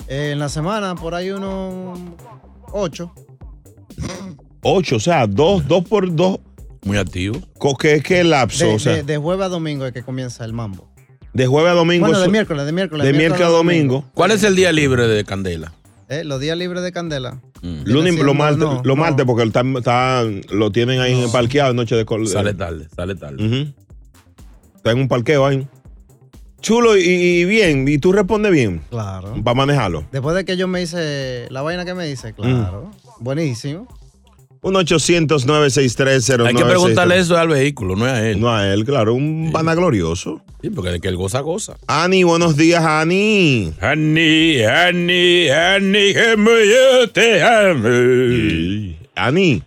Eh, 0.09 0.31
en 0.33 0.39
la 0.39 0.49
semana, 0.49 0.95
por 0.95 1.15
ahí 1.15 1.29
unos 1.31 1.99
ocho. 2.73 3.13
Ocho, 4.63 4.97
o 4.97 5.01
sea, 5.01 5.27
dos, 5.27 5.69
dos 5.69 5.85
por 5.85 6.15
dos. 6.17 6.39
Muy 6.83 6.97
activo. 6.97 7.39
¿Qué, 7.79 8.01
qué 8.03 8.25
lapso? 8.25 8.65
De, 8.69 8.75
o 8.75 8.79
sea, 8.79 8.93
de- 8.95 9.03
de 9.03 9.19
jueves 9.19 9.45
a 9.45 9.49
domingo 9.51 9.85
es 9.85 9.93
que 9.93 10.03
comienza 10.03 10.47
el 10.47 10.55
mambo. 10.55 10.89
De 11.33 11.47
jueves 11.47 11.71
a 11.73 11.75
domingo. 11.75 12.07
Bueno, 12.07 12.21
de 12.21 12.29
miércoles, 12.29 12.67
de 12.67 12.73
miércoles. 12.73 13.07
de 13.07 13.13
miércoles 13.13 13.47
a 13.47 13.51
domingo. 13.51 14.05
¿Cuál 14.15 14.31
es 14.33 14.43
el 14.45 14.57
día 14.57 14.73
libre 14.73 15.07
de 15.07 15.25
Candela? 15.25 15.73
Eh, 16.09 16.25
los 16.25 16.41
días 16.41 16.57
libres 16.57 16.83
de 16.83 16.91
candela. 16.91 17.39
Lunes, 17.61 18.15
siendo- 18.15 18.23
los 18.25 18.35
martes, 18.35 18.59
no, 18.61 18.83
no. 18.83 18.97
martes 18.97 19.27
porque 19.27 19.43
está, 19.47 19.61
está- 19.77 20.25
lo 20.51 20.73
tienen 20.73 21.01
ahí 21.01 21.23
parqueado 21.31 21.73
en 21.73 21.77
noche 21.77 21.97
de 21.97 22.07
col- 22.07 22.27
Sale 22.27 22.55
tarde, 22.55 22.89
sale 22.97 23.15
tarde. 23.15 23.75
Está 24.77 24.93
en 24.93 25.01
un 25.01 25.09
parqueo 25.09 25.45
ahí. 25.45 25.67
Chulo 26.63 26.97
y, 26.97 27.03
y 27.03 27.45
bien, 27.45 27.87
y 27.87 27.99
tú 27.99 28.13
respondes 28.13 28.51
bien. 28.53 28.81
Claro. 28.89 29.35
Para 29.45 29.55
manejarlo. 29.55 30.07
Después 30.11 30.35
de 30.35 30.45
que 30.47 30.57
yo 30.57 30.67
me 30.67 30.81
hice 30.83 31.47
la 31.51 31.61
vaina 31.63 31.85
que 31.85 31.93
me 31.95 32.09
hice, 32.09 32.33
claro. 32.33 32.91
Buenísimo. 33.21 33.87
1-800-963-0963. 34.63 36.47
Hay 36.47 36.55
que 36.55 36.65
preguntarle 36.65 37.19
eso 37.19 37.37
al 37.37 37.49
vehículo, 37.49 37.97
no 37.97 38.07
es 38.07 38.13
a 38.13 38.29
él. 38.29 38.41
No 38.41 38.55
a 38.55 38.73
él, 38.73 38.85
claro, 38.85 39.15
un 39.15 39.51
vanaglorioso. 39.53 40.43
Sí, 40.63 40.71
porque 40.71 40.91
de 40.91 41.01
que 41.01 41.09
él 41.09 41.17
goza, 41.17 41.41
goza. 41.41 41.77
Ani, 41.87 42.25
buenos 42.25 42.57
días, 42.57 42.85
Ani. 42.85 43.73
Ani, 43.81 44.63
Ani, 44.63 45.49
Ani, 45.49 46.15
que 46.15 46.37
me 46.37 47.07
te 47.13 47.43
ame. 47.43 48.99
Ani. 49.15 49.63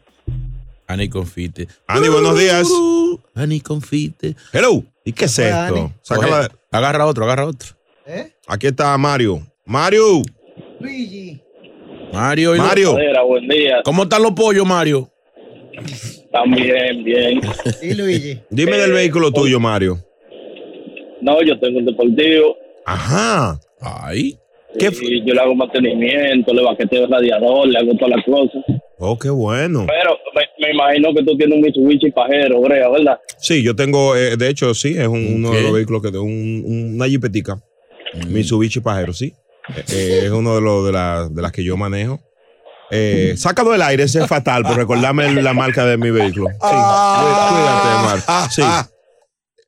Ani 0.87 1.09
confite. 1.09 1.67
Ani, 1.87 2.09
buenos 2.09 2.37
días. 2.37 2.67
Ani 3.35 3.61
confite. 3.61 4.35
Hello. 4.51 4.83
¿Y 5.05 5.13
qué 5.13 5.25
es 5.25 5.39
esto? 5.39 5.91
Sácala 6.01 6.51
Agarra 6.71 7.05
otro, 7.05 7.25
agarra 7.25 7.45
otro. 7.45 7.75
Aquí 8.47 8.67
está 8.67 8.97
Mario. 8.97 9.45
Mario. 9.65 10.21
Mario. 12.13 12.55
Mario. 12.55 12.91
Gozadera, 12.91 13.21
buen 13.23 13.47
día. 13.47 13.81
¿Cómo 13.83 14.03
están 14.03 14.23
los 14.23 14.31
pollos, 14.31 14.65
Mario? 14.65 15.09
También, 16.31 17.03
bien. 17.03 17.41
¿Y 17.81 17.93
Luigi? 17.93 18.39
Dime 18.49 18.77
del 18.77 18.91
vehículo 18.93 19.31
tuyo, 19.31 19.59
Mario. 19.59 19.97
No, 21.21 21.41
yo 21.43 21.59
tengo 21.59 21.79
un 21.79 21.85
deportivo. 21.85 22.55
Ajá. 22.85 23.59
Ay. 23.79 24.37
Y 24.73 25.25
yo 25.25 25.33
le 25.33 25.41
hago 25.41 25.53
mantenimiento, 25.53 26.53
le 26.53 26.63
baqueteo 26.63 27.03
el 27.03 27.11
radiador, 27.11 27.67
le 27.67 27.77
hago 27.77 27.93
todas 27.95 28.15
las 28.15 28.25
cosas. 28.25 28.63
Oh, 28.99 29.17
qué 29.19 29.29
bueno. 29.29 29.85
Pero 29.87 30.17
me, 30.33 30.43
me 30.65 30.73
imagino 30.73 31.13
que 31.13 31.23
tú 31.23 31.35
tienes 31.37 31.55
un 31.57 31.61
Mitsubishi 31.61 32.11
pajero, 32.11 32.61
Brea, 32.61 32.87
¿verdad? 32.89 33.19
Sí, 33.37 33.61
yo 33.63 33.75
tengo, 33.75 34.15
eh, 34.15 34.37
de 34.37 34.47
hecho, 34.49 34.73
sí, 34.73 34.95
es 34.97 35.07
un- 35.07 35.33
uno 35.35 35.51
de 35.51 35.61
los 35.63 35.73
vehículos 35.73 36.01
que 36.01 36.11
tengo, 36.11 36.23
un, 36.23 36.63
una 36.95 37.07
jipetica. 37.07 37.61
Mitsubishi 38.29 38.79
Pajero, 38.81 39.11
sí. 39.13 39.33
Eh, 39.69 39.83
eh, 39.89 40.21
es 40.25 40.31
uno 40.31 40.55
de, 40.55 40.61
los 40.61 40.85
de, 40.85 40.91
la- 40.91 41.29
de 41.29 41.41
las 41.41 41.51
que 41.51 41.63
yo 41.63 41.77
manejo. 41.77 42.19
Eh, 42.89 43.35
sácalo 43.37 43.71
del 43.71 43.81
aire, 43.83 44.03
ese 44.03 44.19
es 44.21 44.27
fatal, 44.27 44.63
por 44.63 44.75
recordarme 44.75 45.31
la 45.41 45.53
marca 45.53 45.85
de 45.85 45.97
mi 45.97 46.11
vehículo. 46.11 46.47
Sí, 46.49 46.55
cuí- 46.59 46.69
cuídate, 46.69 48.03
Mar. 48.03 48.19
Sí. 48.51 48.61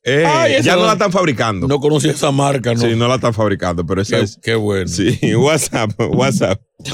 Eh, 0.06 0.26
Ay, 0.28 0.62
ya 0.62 0.74
no 0.76 0.82
no- 0.82 0.88
la 0.88 0.94
están 0.94 1.14
fabricando. 1.14 1.66
No 1.66 1.80
conocía 1.80 2.12
esa 2.12 2.30
marca, 2.32 2.74
¿no? 2.74 2.82
Sí, 2.82 2.94
no 2.98 3.08
la 3.08 3.16
están 3.16 3.34
fabricando, 3.34 3.86
pero 3.86 4.02
esa 4.02 4.18
Qué- 4.18 4.24
es. 4.24 4.38
Qué 4.44 4.56
bueno. 4.56 4.86
Sí, 4.90 5.18
WhatsApp, 5.36 5.92
WhatsApp. 5.98 6.60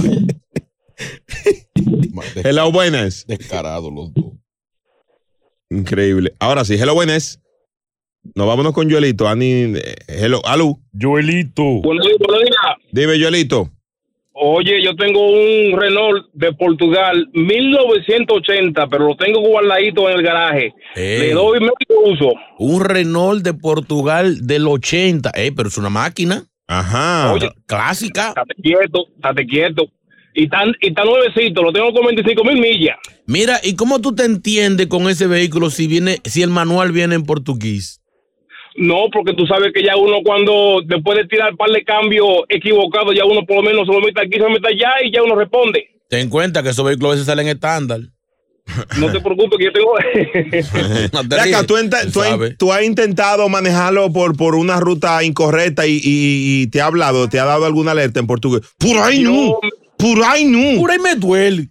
Hello, 2.36 2.72
buenas. 2.72 3.26
Descarado 3.28 3.90
los 3.90 4.14
dos. 4.14 4.26
Increíble. 5.72 6.36
Ahora 6.40 6.64
sí, 6.66 6.76
hello, 6.76 6.94
buenas. 6.94 7.40
Nos 8.36 8.47
vámonos 8.47 8.73
con 8.73 8.89
Joelito. 8.89 9.27
Ani, 9.27 9.75
eh, 9.75 9.95
hello, 10.08 10.41
aló. 10.45 10.79
Joelito. 10.99 11.63
Buenos 11.82 12.05
días, 12.05 12.17
buenos 12.19 12.41
días. 12.43 12.55
Dime, 12.91 13.19
Joelito. 13.19 13.69
Oye, 14.41 14.82
yo 14.82 14.95
tengo 14.95 15.19
un 15.32 15.77
Renault 15.77 16.27
de 16.34 16.53
Portugal 16.53 17.27
1980, 17.34 18.88
pero 18.88 19.08
lo 19.08 19.15
tengo 19.17 19.41
guardadito 19.41 20.10
en 20.10 20.15
el 20.17 20.23
garaje. 20.23 20.73
Ey. 20.95 21.19
Le 21.19 21.34
doy 21.34 21.60
medio 21.60 22.01
uso. 22.05 22.34
Un 22.58 22.82
Renault 22.82 23.43
de 23.43 23.53
Portugal 23.53 24.47
del 24.47 24.67
80. 24.67 25.32
Ey, 25.32 25.51
pero 25.51 25.67
es 25.67 25.77
una 25.77 25.89
máquina. 25.89 26.45
Ajá. 26.67 27.34
Oye, 27.34 27.49
clásica. 27.65 28.29
Estate 28.29 28.53
quieto, 28.62 29.08
estate 29.15 29.45
quieto. 29.45 29.84
Y 30.36 30.47
tan, 30.47 30.71
y 30.79 30.93
tan 30.93 31.08
nuevecito, 31.08 31.62
lo 31.62 31.73
tengo 31.73 31.91
con 31.91 32.05
25 32.05 32.43
mil 32.45 32.62
millas. 32.62 32.95
Mira, 33.25 33.60
¿y 33.62 33.75
cómo 33.75 33.99
tú 33.99 34.15
te 34.15 34.23
entiendes 34.23 34.88
con 34.88 35.10
ese 35.10 35.27
vehículo 35.27 35.69
si 35.69 35.88
viene, 35.88 36.19
si 36.23 36.43
el 36.43 36.49
manual 36.49 36.93
viene 36.93 37.15
en 37.15 37.23
portugués? 37.23 37.99
No, 38.75 39.05
porque 39.12 39.34
tú 39.34 39.45
sabes 39.47 39.71
que 39.73 39.84
ya 39.84 39.95
uno 39.97 40.17
cuando 40.23 40.82
después 40.86 41.17
de 41.17 41.25
tirar 41.25 41.51
un 41.51 41.58
par 41.58 41.69
de 41.71 41.84
cambios 41.84 42.27
equivocados, 42.49 43.13
ya 43.15 43.25
uno 43.25 43.45
por 43.45 43.58
lo 43.58 43.63
menos 43.63 43.88
se 43.88 43.93
lo 43.93 43.99
mete 43.99 44.21
aquí, 44.21 44.34
se 44.34 44.39
lo 44.39 44.49
mete 44.49 44.67
allá 44.69 44.91
y 45.03 45.12
ya 45.13 45.21
uno 45.23 45.36
responde. 45.36 45.88
Ten 46.10 46.29
cuenta 46.29 46.63
que 46.63 46.69
esos 46.69 46.86
vehículos 46.86 47.10
a 47.10 47.13
veces 47.13 47.25
salen 47.27 47.47
estándar. 47.47 47.99
No 48.99 49.12
te 49.12 49.19
preocupes 49.19 49.58
que 49.58 49.65
yo 49.65 49.71
tengo... 49.73 49.93
No 51.13 51.21
te 51.21 51.27
Ve 51.27 51.36
acá, 51.41 51.43
ríes, 51.43 51.65
tú, 51.67 51.75
enta- 51.77 52.03
tú 52.05 52.12
tú 52.12 52.21
has- 52.21 52.29
sabes. 52.29 52.58
tú 52.58 52.71
has 52.71 52.84
intentado 52.84 53.49
manejarlo 53.49 54.12
por, 54.13 54.38
por 54.38 54.53
una 54.55 54.79
ruta 54.79 55.23
incorrecta 55.23 55.88
y, 55.88 55.93
y- 55.95 56.62
y 56.63 56.67
te 56.67 56.79
ha 56.79 56.86
hablado, 56.86 57.27
te 57.27 57.39
ha 57.39 57.45
dado 57.45 57.65
alguna 57.65 57.91
alerta 57.91 58.19
en 58.19 58.27
portugués. 58.27 58.62
Por 58.77 58.97
ahí 58.97 59.23
no. 59.23 59.60
Por 59.97 60.23
ahí 60.23 60.45
no. 60.45 60.79
Por 60.79 60.91
ahí 60.91 60.99
me 60.99 61.15
duele. 61.15 61.69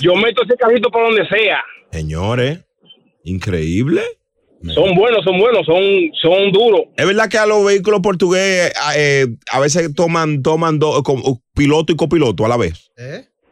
yo 0.00 0.14
meto 0.14 0.42
ese 0.44 0.54
carrito 0.56 0.90
por 0.90 1.02
donde 1.06 1.26
sea. 1.28 1.58
Señores, 1.90 2.60
increíble. 3.24 4.02
Son 4.74 4.94
buenos, 4.94 5.24
son 5.24 5.38
buenos, 5.38 5.66
son, 5.66 5.82
son 6.20 6.52
duros. 6.52 6.82
Es 6.96 7.06
verdad 7.06 7.28
que 7.28 7.38
a 7.38 7.46
los 7.46 7.64
vehículos 7.64 8.00
portugueses 8.00 8.72
eh, 8.96 9.26
a 9.50 9.60
veces 9.60 9.94
toman, 9.94 10.42
toman 10.42 10.78
dos, 10.78 11.02
como 11.02 11.40
piloto 11.54 11.92
y 11.92 11.96
copiloto 11.96 12.44
a 12.44 12.48
la 12.48 12.56
vez. 12.56 12.90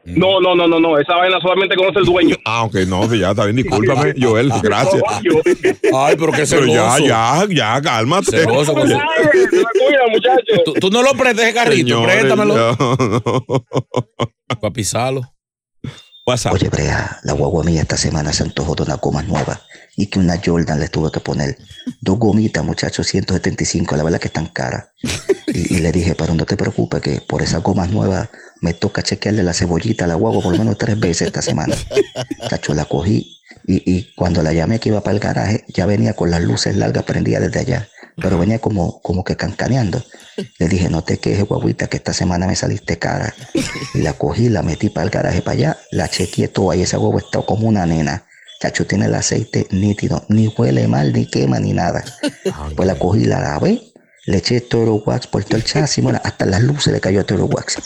No, 0.05 0.39
no, 0.41 0.55
no, 0.55 0.69
no, 0.69 0.79
no. 0.79 0.99
Esa 0.99 1.17
vaina 1.17 1.41
solamente 1.41 1.77
conoce 1.77 2.01
el 2.01 2.05
dueño. 2.05 2.37
Ah, 2.47 2.65
ok, 2.65 2.75
no, 2.87 3.09
que 3.09 3.19
ya 3.19 3.31
está 3.31 3.45
bien, 3.47 3.57
discúlpame, 3.57 4.15
Joel, 4.21 4.51
gracias. 4.63 5.03
Ay, 5.95 6.17
pero 6.19 6.31
qué 6.33 6.45
Pero 6.49 6.67
ya, 6.67 6.99
ya, 6.99 7.47
ya, 7.49 7.81
cálmate. 7.81 8.45
Tú, 10.65 10.75
tú 10.75 10.91
no 10.91 11.03
lo 11.03 11.13
prestes 11.13 11.47
ese 11.47 11.55
carrito, 11.55 11.89
Señores, 11.89 12.17
préstamelo. 12.17 12.55
no, 12.55 12.97
no. 12.99 13.65
Para 14.61 14.73
pisarlo. 14.73 15.34
Oye, 16.55 16.71
Brea, 16.71 17.19
la 17.23 17.35
guagua 17.35 17.63
mía 17.65 17.83
esta 17.83 17.99
semana 17.99 18.33
se 18.33 18.45
antojó 18.45 18.75
de 18.75 18.83
una 18.85 18.95
goma 18.95 19.23
nueva 19.23 19.61
y 19.95 20.07
que 20.07 20.19
una 20.19 20.41
Jordan 20.43 20.81
le 20.81 20.89
tuve 20.89 21.11
que 21.13 21.21
poner. 21.21 21.59
Dos 22.01 22.19
gomitas, 22.19 22.65
muchachos, 22.65 23.07
175, 23.09 23.95
la 23.95 24.05
verdad 24.05 24.19
que 24.19 24.29
están 24.29 24.47
caras. 24.47 24.87
Y, 25.49 25.77
y 25.77 25.79
le 25.81 25.93
dije, 25.93 26.15
pero 26.15 26.35
no 26.35 26.47
te 26.47 26.57
preocupes, 26.57 27.03
que 27.03 27.21
por 27.21 27.43
esas 27.43 27.63
gomas 27.63 27.91
nuevas 27.91 28.31
me 28.63 28.73
toca 28.73 29.03
chequearle 29.03 29.43
la 29.43 29.53
cebollita 29.53 30.07
a 30.07 30.09
la 30.09 30.15
guagua 30.15 30.43
por 30.43 30.53
lo 30.53 30.59
menos 30.59 30.79
tres 30.79 30.99
veces 30.99 31.27
esta 31.27 31.43
semana. 31.43 31.77
Chacho, 32.49 32.73
la 32.73 32.87
cogí 32.87 33.39
y, 33.67 33.83
y 33.85 34.15
cuando 34.15 34.43
la 34.43 34.55
llamé 34.55 34.81
que 34.81 34.89
iba 34.89 35.03
para 35.03 35.15
el 35.15 35.21
garaje, 35.21 35.65
ya 35.69 35.85
venía 35.85 36.15
con 36.15 36.31
las 36.31 36.43
luces 36.43 36.75
largas 36.75 37.05
prendidas 37.05 37.43
desde 37.43 37.61
allá, 37.61 37.89
pero 38.17 38.39
venía 38.39 38.59
como, 38.61 39.03
como 39.03 39.25
que 39.25 39.37
cancaneando. 39.37 40.03
Le 40.59 40.69
dije, 40.69 40.89
no 40.89 41.03
te 41.03 41.19
quejes, 41.19 41.45
guaguita, 41.45 41.87
que 41.87 41.97
esta 41.97 42.13
semana 42.13 42.47
me 42.47 42.57
saliste 42.57 42.99
cara. 42.99 43.35
Y 43.95 43.99
la 43.99 44.15
cogí, 44.15 44.49
la 44.49 44.63
metí 44.63 44.89
para 44.89 45.05
el 45.05 45.11
garaje 45.11 45.43
para 45.43 45.57
allá, 45.57 45.79
la 45.91 46.09
chequeé 46.09 46.49
toda 46.49 46.77
y 46.77 46.83
esa 46.83 46.97
guagua 46.97 47.21
está 47.21 47.43
como 47.43 47.69
una 47.69 47.87
nena. 47.87 48.27
Chacho, 48.61 48.87
tiene 48.87 49.07
el 49.07 49.15
aceite 49.15 49.67
nítido, 49.71 50.25
ni 50.29 50.49
huele 50.49 50.89
mal, 50.89 51.13
ni 51.13 51.27
quema, 51.27 51.61
ni 51.61 51.73
nada. 51.73 52.05
Pues 52.77 52.87
la 52.87 52.99
cogí, 52.99 53.25
la 53.25 53.41
lavé, 53.41 53.81
le 54.27 54.39
eché 54.39 54.61
Toro 54.61 55.03
Wax 55.05 55.27
por 55.27 55.45
todo 55.45 55.57
el 55.57 55.65
chasis, 55.65 56.03
bueno, 56.03 56.21
hasta 56.25 56.47
las 56.47 56.63
luces 56.63 56.93
le 56.93 57.01
cayó 57.01 57.25
Toro 57.27 57.47
Wax. 57.47 57.79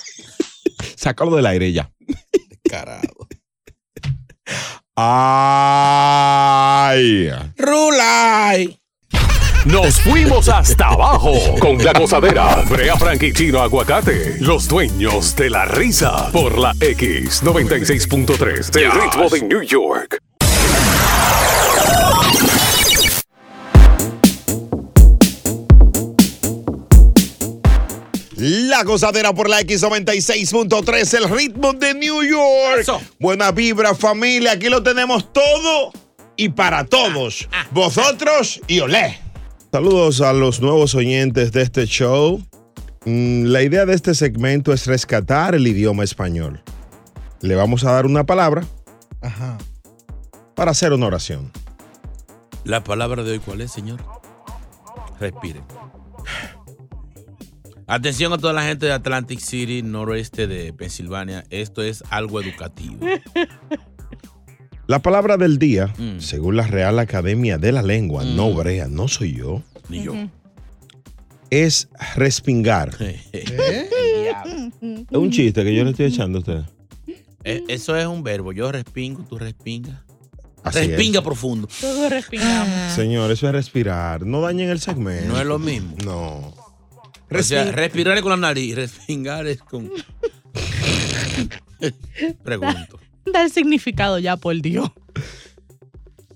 Sácalo 0.97 1.35
del 1.35 1.47
aire 1.47 1.73
ya. 1.73 1.91
Carajo. 2.69 3.27
Ay. 4.95 5.71
Rulay. 7.57 8.81
Nos 9.67 10.01
fuimos 10.01 10.49
hasta 10.49 10.87
abajo 10.87 11.33
con 11.61 11.79
la 11.85 11.93
gozadera. 11.93 12.63
Brea 12.69 12.97
Frank 12.97 13.23
y 13.23 13.33
Chino 13.33 13.61
Aguacate, 13.61 14.37
los 14.41 14.69
dueños 14.69 15.35
de 15.37 15.51
la 15.51 15.65
risa. 15.65 16.31
Por 16.33 16.59
la 16.59 16.73
X96.3 16.75 18.71
del 18.71 18.91
ritmo 18.93 19.29
de 19.29 19.43
New 19.43 19.63
York. 19.63 20.23
La 28.37 28.85
gozadera 28.85 29.33
por 29.33 29.51
la 29.51 29.61
X96.3, 29.63 31.17
el 31.17 31.29
ritmo 31.29 31.73
de 31.73 31.95
New 31.95 32.23
York. 32.23 33.03
Buena 33.19 33.51
vibra, 33.51 33.97
familia. 33.97 34.53
Aquí 34.53 34.69
lo 34.69 34.83
tenemos 34.85 35.33
todo 35.33 35.91
y 36.37 36.51
para 36.51 36.85
todos. 36.85 37.49
Vosotros 37.73 38.61
y 38.69 38.79
olé. 38.79 39.19
Saludos 39.79 40.21
a 40.23 40.33
los 40.33 40.61
nuevos 40.61 40.97
oyentes 40.97 41.53
de 41.53 41.63
este 41.63 41.87
show. 41.87 42.43
Mm, 43.05 43.45
La 43.45 43.63
idea 43.63 43.87
de 43.87 43.95
este 43.95 44.13
segmento 44.13 44.73
es 44.73 44.89
rescatar 44.89 45.55
el 45.55 45.65
idioma 45.69 46.03
español. 46.03 46.61
Le 47.43 47.55
vamos 47.55 47.85
a 47.85 47.93
dar 47.93 48.05
una 48.05 48.27
palabra 48.27 48.67
Ajá. 49.21 49.57
para 50.57 50.73
hacer 50.73 50.93
una 50.93 51.07
oración. 51.07 51.53
La 52.65 52.83
palabra 52.83 53.23
de 53.23 53.31
hoy, 53.31 53.39
¿cuál 53.39 53.61
es, 53.61 53.71
señor? 53.71 54.01
Respiren. 55.21 55.63
Atención 57.87 58.33
a 58.33 58.39
toda 58.39 58.55
la 58.55 58.65
gente 58.65 58.87
de 58.87 58.93
Atlantic 58.93 59.39
City, 59.39 59.83
noroeste 59.85 60.49
de 60.49 60.73
Pensilvania. 60.73 61.45
Esto 61.51 61.83
es 61.83 62.03
algo 62.11 62.41
educativo. 62.41 62.97
La 64.89 65.01
palabra 65.01 65.37
del 65.37 65.59
día, 65.59 65.93
Mm. 65.99 66.19
según 66.21 66.57
la 66.57 66.67
Real 66.67 66.99
Academia 66.99 67.59
de 67.59 67.73
la 67.73 67.83
Lengua, 67.83 68.25
no 68.25 68.53
brea, 68.55 68.89
no 68.89 69.07
soy 69.07 69.35
yo, 69.37 69.63
Ni 69.91 70.03
yo. 70.03 70.15
es 71.51 71.89
respingar. 72.17 72.97
¿Eh? 73.01 73.21
Es 75.11 75.17
un 75.17 75.31
chiste 75.31 75.63
que 75.65 75.75
yo 75.75 75.85
le 75.85 75.91
estoy 75.91 76.07
echando 76.07 76.39
a 76.39 76.41
usted. 76.41 76.61
Eh, 77.45 77.63
Eso 77.69 77.97
es 77.97 78.07
un 78.07 78.23
verbo. 78.23 78.53
Yo 78.53 78.71
respingo, 78.73 79.25
tú 79.29 79.39
respingas. 79.39 80.01
Así 80.63 80.79
es. 80.81 80.89
Respinga 80.89 81.23
profundo. 81.23 81.69
Todos 81.81 82.11
respiramos. 82.11 82.93
Señor, 82.95 83.31
eso 83.31 83.47
es 83.47 83.53
respirar. 83.53 84.25
No 84.27 84.41
dañen 84.41 84.69
el 84.71 84.81
segmento. 84.81 85.29
No 85.33 85.39
es 85.41 85.47
lo 85.47 85.59
mismo. 85.59 85.95
No. 86.05 86.55
O 87.31 87.43
sea, 87.43 87.71
respirar 87.73 88.17
es 88.17 88.23
con 88.23 88.31
la 88.31 88.37
nariz, 88.49 88.75
respingar 88.77 89.47
es 89.47 89.59
con. 89.61 89.91
Pregunto. 92.45 92.99
Da 93.33 93.43
el 93.45 93.51
significado 93.51 94.19
ya, 94.19 94.37
por 94.37 94.61
Dios. 94.61 94.91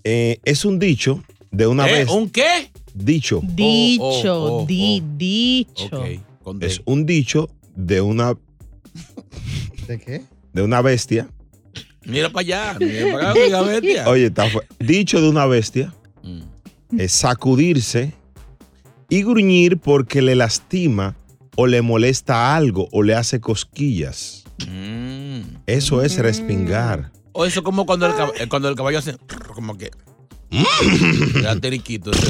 Eh, 0.04 0.38
es 0.44 0.64
un 0.64 0.78
dicho 0.78 1.22
de 1.50 1.66
una 1.66 1.88
¿Eh? 1.88 1.92
vez. 1.92 2.08
¿Un 2.10 2.28
qué? 2.30 2.70
Dicho. 2.94 3.40
Dicho, 3.42 4.04
oh, 4.44 4.62
oh, 4.62 4.66
di, 4.66 5.02
dicho. 5.16 6.04
Es 6.60 6.82
un 6.84 7.06
dicho 7.06 7.48
de 7.74 8.00
una, 8.00 8.34
¿De 9.86 9.98
qué? 9.98 10.22
de 10.52 10.62
una 10.62 10.82
bestia. 10.82 11.28
Mira 12.04 12.30
para 12.30 12.40
allá, 12.40 12.76
mira 12.80 13.12
para 13.12 13.30
acá, 13.30 13.40
diga 13.40 13.62
bestia. 13.62 14.08
Oye, 14.08 14.26
está 14.26 14.50
fu- 14.50 14.60
dicho 14.78 15.20
de 15.20 15.28
una 15.28 15.46
bestia 15.46 15.94
Mm. 16.24 17.00
es 17.00 17.12
sacudirse 17.12 18.12
y 19.08 19.22
gruñir 19.22 19.78
porque 19.78 20.20
le 20.22 20.34
lastima 20.36 21.16
o 21.56 21.66
le 21.66 21.80
molesta 21.82 22.54
algo 22.54 22.88
o 22.92 23.02
le 23.02 23.14
hace 23.14 23.40
cosquillas. 23.40 24.41
Mm. 24.68 25.42
Eso 25.66 26.02
es 26.02 26.18
respingar. 26.18 27.10
O 27.32 27.44
eso 27.46 27.62
como 27.62 27.86
cuando 27.86 28.06
el, 28.06 28.12
cab- 28.12 28.32
eh, 28.38 28.48
cuando 28.48 28.68
el 28.68 28.74
caballo 28.76 28.98
hace 28.98 29.16
como 29.54 29.76
que 29.78 29.90
le 30.50 31.42
da 31.42 31.56
teriquito. 31.58 32.10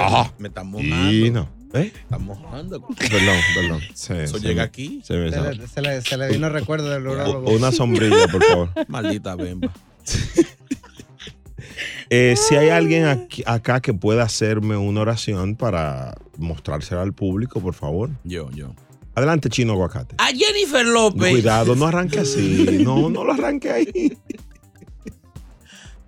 Ajá. 0.00 0.32
me 0.38 0.48
está 0.48 0.62
mojando. 0.62 1.10
Y 1.12 1.30
no. 1.30 1.48
¿Eh? 1.72 1.92
Está 2.02 2.18
mojando. 2.18 2.86
Perdón, 2.98 3.36
perdón. 3.54 3.80
Se- 3.94 4.24
Eso 4.24 4.38
se 4.38 4.46
llega 4.46 4.62
me- 4.62 4.66
aquí. 4.68 5.00
se 5.04 5.14
me 5.14 5.30
Se 5.30 5.40
le, 5.40 5.66
se 5.68 5.80
le- 5.82 6.02
se 6.02 6.16
le 6.16 6.28
vino 6.28 6.46
el 6.48 6.52
recuerdo 6.52 6.88
del 6.90 7.06
urólogo. 7.06 7.50
Una 7.50 7.70
sombrilla, 7.72 8.26
por 8.28 8.42
favor. 8.44 8.70
Maldita 8.88 9.34
bemba. 9.36 9.72
Eh, 12.12 12.34
si 12.36 12.56
hay 12.56 12.70
alguien 12.70 13.06
aquí- 13.06 13.44
acá 13.46 13.80
que 13.80 13.94
pueda 13.94 14.24
hacerme 14.24 14.76
una 14.76 15.02
oración 15.02 15.54
para 15.54 16.16
mostrársela 16.38 17.02
al 17.02 17.12
público, 17.12 17.60
por 17.60 17.74
favor. 17.74 18.10
Yo, 18.24 18.50
yo. 18.50 18.74
Adelante, 19.14 19.48
Chino 19.48 19.72
Aguacate. 19.72 20.14
A 20.18 20.28
Jennifer 20.28 20.86
López. 20.86 21.30
Cuidado, 21.32 21.74
no 21.74 21.86
arranque 21.86 22.20
así. 22.20 22.78
No, 22.84 23.10
no 23.10 23.24
lo 23.24 23.32
arranque 23.32 23.70
ahí. 23.70 24.16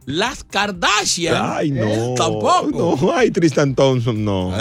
Las 0.07 0.43
Kardashian. 0.45 1.37
Ay, 1.38 1.71
no. 1.71 2.15
Tampoco. 2.17 2.99
No, 3.01 3.12
ay, 3.12 3.31
Tristan 3.31 3.75
Thompson, 3.75 4.25
no. 4.25 4.53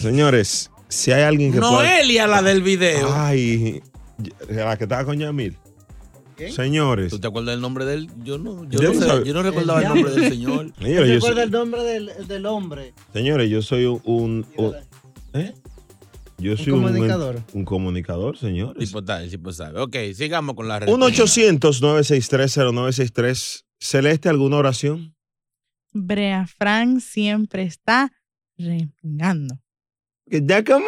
Señores, 0.00 0.70
si 0.88 1.12
hay 1.12 1.22
alguien 1.22 1.52
que 1.52 1.58
pueda. 1.60 1.72
Noelia, 1.72 2.26
la 2.26 2.42
del 2.42 2.62
video. 2.62 3.10
Ay, 3.14 3.82
la 4.48 4.76
que 4.76 4.84
estaba 4.84 5.04
con 5.04 5.18
Yamil. 5.18 5.56
Señores. 6.54 7.10
¿Tú 7.10 7.20
te 7.20 7.28
acuerdas 7.28 7.52
del 7.54 7.60
nombre 7.62 7.84
de 7.84 7.94
él? 7.94 8.10
Yo 8.24 8.38
no, 8.38 8.64
yo 8.68 8.80
Yo 8.82 8.92
no, 8.92 9.00
sé, 9.00 9.24
yo 9.24 9.32
no 9.34 9.42
recordaba 9.44 9.80
el 9.80 9.88
nombre 9.88 10.12
del 10.12 10.28
señor. 10.30 10.72
Señores, 10.78 11.08
yo 11.08 11.14
¿Recuerda 11.14 11.34
soy, 11.36 11.42
el 11.44 11.50
nombre 11.52 11.82
del, 11.84 12.10
del 12.26 12.46
hombre? 12.46 12.92
señores, 13.12 13.48
yo 13.50 13.62
soy 13.62 13.86
un. 13.86 14.00
un- 14.04 14.46
un- 14.56 14.74
¿eh? 15.32 15.54
Yo 16.38 16.56
soy 16.56 16.72
un 16.72 16.82
comunicador. 16.82 17.42
Un, 17.52 17.64
comunicador, 17.64 18.36
señores. 18.36 18.84
Tipo 18.86 19.04
tal, 19.04 19.30
tipo 19.30 19.52
sabe. 19.52 19.80
Ok, 19.80 19.96
sigamos 20.14 20.54
con 20.56 20.66
la 20.68 20.80
red. 20.80 20.88
1-800-963-0963. 20.88 23.64
Celeste, 23.78 24.28
¿alguna 24.28 24.56
oración? 24.56 25.14
Brea 25.92 26.46
Frank 26.46 27.00
siempre 27.00 27.62
está 27.62 28.12
respingando. 28.56 29.58
Que 30.30 30.40
ya 30.42 30.64
como. 30.64 30.86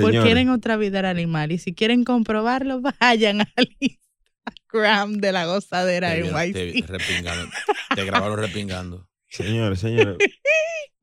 Porque 0.00 0.20
quieren 0.22 0.48
otra 0.50 0.76
vida 0.76 1.00
al 1.00 1.06
animal. 1.06 1.50
Y 1.50 1.58
si 1.58 1.74
quieren 1.74 2.04
comprobarlo, 2.04 2.80
vayan 3.00 3.40
al 3.40 3.68
Instagram 3.80 5.14
de 5.14 5.32
la 5.32 5.46
gozadera 5.46 6.10
Te, 6.10 6.18
en 6.20 6.26
vieron- 6.26 6.46
YC. 6.46 6.86
te 6.86 6.86
repingando. 6.86 7.48
Te 7.96 8.04
grabaron 8.04 8.38
repingando. 8.38 9.08
Señores, 9.36 9.80
señores. 9.80 10.16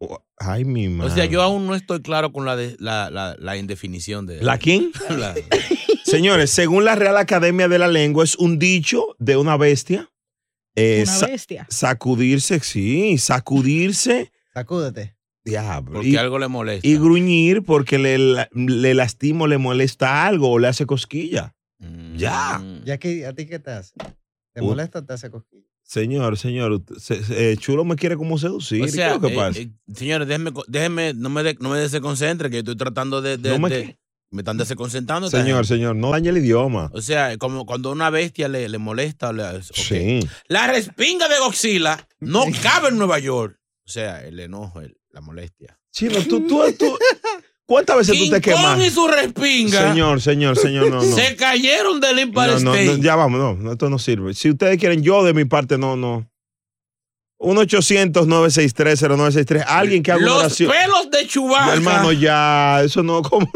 Oh, 0.06 0.22
Ay, 0.38 0.65
mi 0.65 0.88
O 0.88 0.91
madre. 0.91 1.13
sea, 1.13 1.26
yo 1.26 1.41
aún 1.41 1.65
no 1.65 1.76
estoy 1.76 2.02
claro 2.02 2.34
con 2.34 2.43
la, 2.46 2.58
de- 2.58 2.76
la, 2.80 3.10
la, 3.10 3.38
la 3.39 3.56
indefinición 3.56 4.26
de. 4.26 4.41
¿La 4.41 4.58
quién? 4.58 4.91
La- 5.10 5.34
Señores, 6.04 6.50
según 6.50 6.84
la 6.84 6.96
Real 6.96 7.15
Academia 7.15 7.69
de 7.69 7.80
la 7.80 7.88
Lengua, 7.88 8.26
es 8.26 8.36
un 8.36 8.60
dicho 8.60 9.15
de 9.19 9.38
una 9.38 9.56
bestia. 9.56 10.12
Eh, 10.76 11.04
Una 11.04 11.12
sa- 11.13 11.28
bestia. 11.28 11.65
Sacudirse, 11.69 12.60
sí, 12.60 13.17
sacudirse. 13.17 14.34
Sacúdete. 14.54 15.15
Diablo. 15.46 15.93
porque 15.96 16.10
Y, 16.10 16.15
algo 16.17 16.38
le 16.38 16.50
molesta. 16.50 16.86
y 16.86 16.96
gruñir 16.98 17.63
porque 17.63 17.98
le, 17.98 18.17
le 18.52 18.93
lastima 18.93 19.43
o 19.43 19.48
le 19.48 19.58
molesta 19.58 20.26
algo 20.26 20.50
o 20.52 20.60
le 20.60 20.67
hace 20.67 20.86
cosquilla. 20.86 21.56
Mm. 21.80 22.15
Ya. 22.17 22.62
¿Y 22.86 22.91
aquí, 22.91 23.24
a 23.24 23.34
ti 23.34 23.46
qué 23.46 23.60
te 23.60 23.72
hace? 23.72 23.93
¿Te 24.54 24.62
Uh. 24.62 24.65
molesta 24.65 25.00
o 25.00 25.06
te 25.06 25.13
hace 25.13 25.30
cosquillas? 25.30 25.72
Señor, 25.93 26.38
señor, 26.39 26.71
usted- 26.71 26.95
se- 26.97 27.23
se- 27.23 27.51
eh, 27.51 27.58
Chulo 27.58 27.86
me 27.86 27.95
quiere 27.95 28.17
como 28.17 28.39
seducir. 28.39 28.82
O 28.84 28.88
sea, 28.88 29.10
¿Qué 29.10 29.15
es 29.15 29.21
lo 29.21 29.27
que 29.27 29.34
eh, 29.34 29.38
pasa? 29.38 29.60
eh, 29.60 29.69
señores, 29.93 30.27
déjenme, 30.27 30.51
co- 30.51 30.65
déjenme, 30.67 31.13
no 31.13 31.29
me, 31.29 31.43
de- 31.43 31.56
no 31.60 31.69
me 31.69 31.77
desconcentre, 31.77 32.49
que 32.49 32.56
yo 32.56 32.60
estoy 32.62 32.75
tratando 32.77 33.21
de. 33.21 33.38
de- 33.38 33.49
No 33.51 33.60
me 33.60 33.69
de- 33.69 33.97
me 34.32 34.41
están 34.41 34.58
desconcentrando. 34.58 35.29
señor, 35.29 35.67
señor, 35.67 35.95
no 35.95 36.10
dañe 36.10 36.29
el 36.29 36.38
idioma. 36.39 36.89
O 36.93 37.01
sea, 37.01 37.38
como 37.38 37.67
cuando 37.67 37.91
una 37.91 38.10
bestia 38.10 38.47
le, 38.47 38.67
le 38.67 38.77
molesta. 38.79 39.32
le-. 39.32 39.62
Sí. 39.62 40.19
La 40.47 40.65
respinga 40.65 41.27
de 41.27 41.38
Godzilla 41.38 42.08
no 42.19 42.43
cabe 42.63 42.89
en 42.89 42.97
Nueva 42.97 43.19
York. 43.19 43.60
O 43.86 43.89
sea, 43.89 44.25
el 44.25 44.39
enojo, 44.39 44.82
el- 44.82 44.97
la 45.12 45.21
molestia. 45.21 45.77
Chino, 45.91 46.17
tú, 46.27 46.47
tú, 46.47 46.63
tú- 46.79 46.97
¿Cuántas 47.65 47.95
veces 47.97 48.17
tú 48.19 48.30
te 48.30 48.41
King 48.41 48.52
Kong 48.52 48.62
quemas? 48.62 48.86
y 48.86 48.89
su 48.89 49.08
respinga 49.08 49.89
Señor, 49.91 50.19
señor, 50.21 50.58
señor, 50.58 50.89
no, 50.89 50.95
no. 50.97 51.02
se 51.15 51.36
cayeron 51.38 52.02
del 52.02 52.19
Empire 52.19 52.56
No, 52.56 52.60
no, 52.60 52.76
State. 52.76 52.97
no, 52.97 53.04
ya 53.04 53.15
vamos, 53.15 53.39
no, 53.39 53.54
no, 53.56 53.71
esto 53.71 53.89
no 53.89 53.97
sirve. 53.99 54.34
Si 54.34 54.49
ustedes 54.49 54.78
quieren, 54.78 55.02
yo 55.02 55.23
de 55.23 55.34
mi 55.34 55.45
parte, 55.45 55.78
no, 55.78 55.95
no. 55.95 56.30
1-800-963-0963. 57.39 59.63
Alguien 59.67 60.04
que 60.04 60.12
haga 60.12 60.19
una 60.21 60.30
Los 60.32 60.39
oración. 60.43 60.71
pelos 60.71 61.10
de 61.12 61.28
Chewbacca. 61.28 61.73
Hermano, 61.73 62.12
ya, 62.13 62.82
eso 62.84 63.02
no, 63.04 63.21
como 63.21 63.47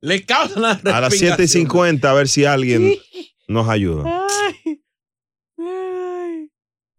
Le 0.00 0.24
causan 0.26 0.62
la 0.62 0.80
a 0.96 1.00
las 1.00 1.14
7 1.14 1.42
y 1.44 1.48
50, 1.48 2.10
a 2.10 2.14
ver 2.14 2.28
si 2.28 2.44
alguien 2.44 2.94
nos 3.48 3.68
ayuda. 3.68 4.26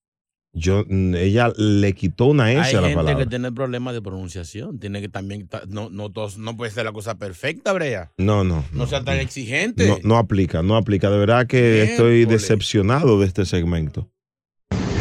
Yo, 0.54 0.86
mm, 0.88 1.14
ella 1.16 1.52
le 1.58 1.92
quitó 1.94 2.28
una 2.28 2.52
S 2.54 2.62
Hay 2.62 2.76
a 2.76 2.82
la 2.82 2.88
gente 2.88 2.96
palabra. 2.96 3.24
que 3.26 3.30
tiene 3.30 3.52
problemas 3.52 3.96
de 3.96 4.02
pronunciación. 4.02 4.80
Tiene 4.80 5.02
que 5.02 5.10
también. 5.10 5.50
ta- 5.50 5.64
No, 5.68 5.90
no, 5.90 6.10
todos- 6.10 6.38
no 6.38 6.56
puede 6.56 6.72
ser 6.72 6.86
la 6.86 6.94
cosa 6.94 7.18
perfecta, 7.20 7.74
Brea. 7.74 8.14
No, 8.18 8.46
no. 8.46 8.64
No, 8.72 8.88
sea 8.88 9.04
tan 9.04 9.20
exigente. 9.20 9.86
No, 9.88 9.98
no 10.04 10.18
aplica, 10.18 10.64
no 10.64 10.78
aplica. 10.78 11.10
De 11.12 11.18
verdad 11.18 11.48
que 11.48 11.84
estoy 11.84 12.24
decepcionado 12.26 13.20
de 13.20 13.28
este 13.28 13.46
segmento. 13.46 14.10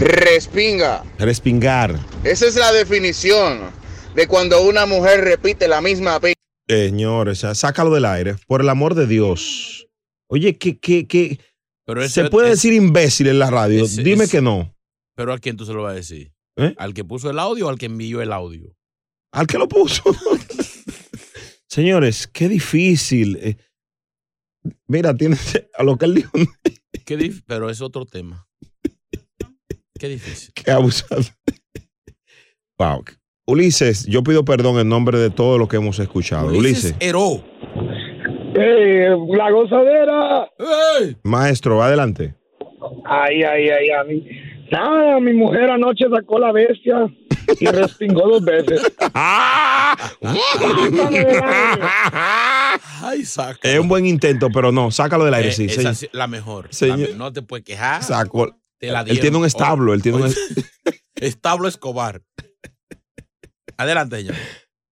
Respinga. 0.00 1.04
Respingar. 1.20 1.94
Esa 2.24 2.46
es 2.46 2.56
la 2.56 2.72
definición 2.72 3.60
de 4.16 4.26
cuando 4.26 4.62
una 4.62 4.86
mujer 4.86 5.20
repite 5.22 5.68
la 5.68 5.80
misma 5.80 6.18
pi- 6.20 6.32
Eh, 6.68 6.88
señores, 6.88 7.44
sácalo 7.54 7.94
del 7.94 8.04
aire. 8.06 8.36
Por 8.48 8.60
el 8.62 8.68
amor 8.68 8.94
de 8.94 9.06
Dios. 9.06 9.86
Oye, 10.28 10.56
que, 10.58 10.78
que, 10.78 11.06
que 11.06 11.38
Pero 11.84 12.08
se 12.08 12.28
puede 12.30 12.48
es- 12.48 12.54
decir 12.56 12.72
imbécil 12.72 13.28
en 13.28 13.38
la 13.38 13.50
radio. 13.50 13.84
ese- 13.84 14.02
Dime 14.02 14.24
ese- 14.24 14.38
que 14.38 14.42
no. 14.42 14.74
Pero 15.14 15.32
¿a 15.32 15.38
quién 15.38 15.56
tú 15.56 15.64
se 15.64 15.72
lo 15.72 15.82
vas 15.82 15.92
a 15.92 15.96
decir? 15.96 16.32
¿Eh? 16.56 16.74
¿Al 16.78 16.94
que 16.94 17.04
puso 17.04 17.30
el 17.30 17.38
audio 17.38 17.66
o 17.66 17.68
al 17.70 17.78
que 17.78 17.86
envió 17.86 18.20
el 18.22 18.32
audio? 18.32 18.74
Al 19.32 19.46
que 19.46 19.58
lo 19.58 19.68
puso. 19.68 20.02
Señores, 21.68 22.26
qué 22.26 22.48
difícil. 22.48 23.36
Eh, 23.40 23.56
mira, 24.86 25.14
tienes 25.16 25.62
a 25.74 25.82
lo 25.82 25.96
que 25.98 26.06
él 26.06 26.14
dijo. 26.14 26.30
Qué 27.04 27.18
dif- 27.18 27.42
pero 27.46 27.68
es 27.70 27.80
otro 27.80 28.06
tema. 28.06 28.48
Qué 29.98 30.08
difícil. 30.08 30.52
Qué 30.54 30.70
abusado. 30.70 31.22
Wow. 32.78 33.04
Ulises, 33.46 34.06
yo 34.06 34.22
pido 34.24 34.44
perdón 34.44 34.78
en 34.80 34.88
nombre 34.88 35.18
de 35.18 35.30
todo 35.30 35.56
lo 35.56 35.68
que 35.68 35.76
hemos 35.76 35.98
escuchado. 36.00 36.48
Ulises, 36.48 36.94
Heró. 36.98 37.44
Eh, 38.58 39.08
la 39.36 39.50
gozadera. 39.50 40.48
maestro, 41.22 41.82
adelante. 41.82 42.34
Ay, 43.04 43.42
ay, 43.44 43.68
ay, 43.68 43.90
a 43.90 44.04
mí. 44.04 44.26
Nada, 44.72 45.20
mi 45.20 45.32
mujer 45.32 45.70
anoche 45.70 46.06
sacó 46.12 46.40
la 46.40 46.50
bestia 46.50 47.06
y 47.60 47.66
respingó 47.66 48.28
dos 48.28 48.44
veces. 48.44 48.82
Ay, 53.02 53.24
saca. 53.24 53.58
Es 53.62 53.78
un 53.78 53.88
buen 53.88 54.06
intento, 54.06 54.48
pero 54.52 54.72
no, 54.72 54.90
sácalo 54.90 55.24
del 55.24 55.34
aire, 55.34 55.48
Eh, 55.50 55.52
sí. 55.52 55.64
esa 55.66 55.80
señor. 55.80 55.94
sí, 55.94 56.08
la 56.12 56.26
mejor. 56.26 56.66
Señor. 56.70 57.10
No 57.16 57.32
te 57.32 57.42
puedes 57.42 57.64
quejar. 57.64 58.02
Sacó. 58.02 58.56
Te 58.78 58.90
la 58.90 59.02
Él 59.02 59.20
tiene 59.20 59.36
un 59.36 59.44
establo, 59.46 59.94
él 59.94 60.02
tiene 60.02 60.18
un... 60.18 60.34
Establo 61.14 61.68
Escobar. 61.68 62.20
Adelante, 63.76 64.16
señor. 64.18 64.34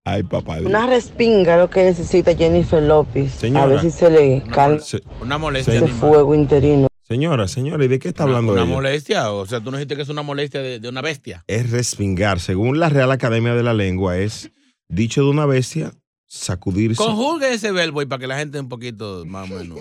Ay, 0.06 0.22
papá. 0.22 0.56
Dios. 0.58 0.66
Una 0.68 0.86
respinga 0.86 1.56
lo 1.56 1.70
que 1.70 1.82
necesita 1.84 2.36
Jennifer 2.36 2.82
López. 2.82 3.32
Señora. 3.32 3.64
A 3.64 3.66
ver 3.66 3.80
si 3.80 3.90
se 3.90 4.10
le 4.10 4.42
calma 4.52 4.82
Una 5.22 5.38
molestia. 5.38 5.74
ese 5.74 5.84
animal. 5.84 6.00
fuego 6.00 6.34
interino. 6.34 6.88
Señora, 7.06 7.48
señora, 7.48 7.84
¿y 7.84 7.88
de 7.88 7.98
qué 7.98 8.08
está 8.08 8.22
hablando 8.24 8.52
Una 8.52 8.62
ella? 8.64 8.70
molestia. 8.72 9.30
O 9.32 9.46
sea, 9.46 9.60
tú 9.60 9.70
no 9.70 9.76
dijiste 9.78 9.96
que 9.96 10.02
es 10.02 10.08
una 10.08 10.22
molestia 10.22 10.60
de, 10.60 10.78
de 10.80 10.88
una 10.88 11.00
bestia. 11.02 11.42
Es 11.46 11.70
respingar. 11.70 12.40
Según 12.40 12.78
la 12.80 12.88
Real 12.88 13.10
Academia 13.10 13.54
de 13.54 13.62
la 13.62 13.72
Lengua, 13.74 14.18
es 14.18 14.50
dicho 14.88 15.22
de 15.22 15.30
una 15.30 15.46
bestia, 15.46 15.92
sacudirse. 16.26 16.96
Conjugue 17.02 17.52
ese 17.54 17.72
verbo 17.72 18.02
y 18.02 18.06
para 18.06 18.20
que 18.20 18.26
la 18.26 18.38
gente 18.38 18.58
un 18.60 18.68
poquito 18.68 19.24
más 19.26 19.50
o 19.50 19.54
menos. 19.54 19.78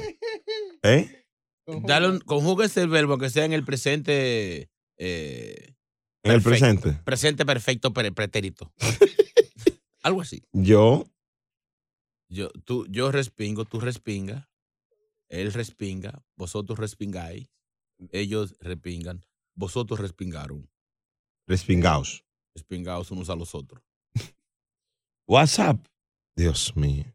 ¿Eh? 0.83 1.25
Dale 1.65 2.09
un- 2.09 2.19
conjugue 2.19 2.65
ese 2.65 2.85
verbo 2.87 3.17
que 3.17 3.29
sea 3.29 3.45
en 3.45 3.53
el 3.53 3.63
presente. 3.65 4.69
eh, 4.97 5.73
En 6.23 6.31
el 6.31 6.41
presente. 6.41 6.93
Presente 7.03 7.45
perfecto 7.45 7.91
pre- 7.93 8.11
pretérito. 8.11 8.71
Algo 10.03 10.21
así. 10.21 10.41
Yo, 10.53 11.05
Yo, 12.29 12.49
tú, 12.65 12.85
yo 12.89 13.11
respingo, 13.11 13.65
tú 13.65 13.79
respingas. 13.79 14.47
Él 15.29 15.51
respinga, 15.53 16.23
vosotros 16.35 16.79
respingáis. 16.79 17.49
Ellos 18.11 18.55
respingan, 18.59 19.25
vosotros 19.55 19.99
respingaron. 19.99 20.69
respingaos. 21.47 22.23
Respingaos 22.55 23.11
unos 23.11 23.29
a 23.29 23.35
los 23.35 23.53
otros. 23.55 23.83
WhatsApp. 25.27 25.79
Dios 26.35 26.75
mío. 26.75 27.05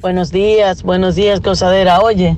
Buenos 0.00 0.30
días, 0.30 0.82
buenos 0.82 1.14
días, 1.14 1.40
cosadera. 1.40 2.00
Oye, 2.00 2.36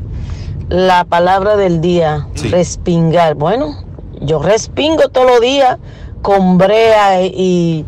la 0.69 1.05
palabra 1.05 1.57
del 1.57 1.81
día, 1.81 2.29
respingar. 2.51 3.37
Bueno, 3.37 3.87
yo 4.21 4.43
respingo 4.43 5.09
todos 5.09 5.27
los 5.31 5.41
días 5.41 5.79
con 6.23 6.59
brea 6.59 7.23
y, 7.25 7.85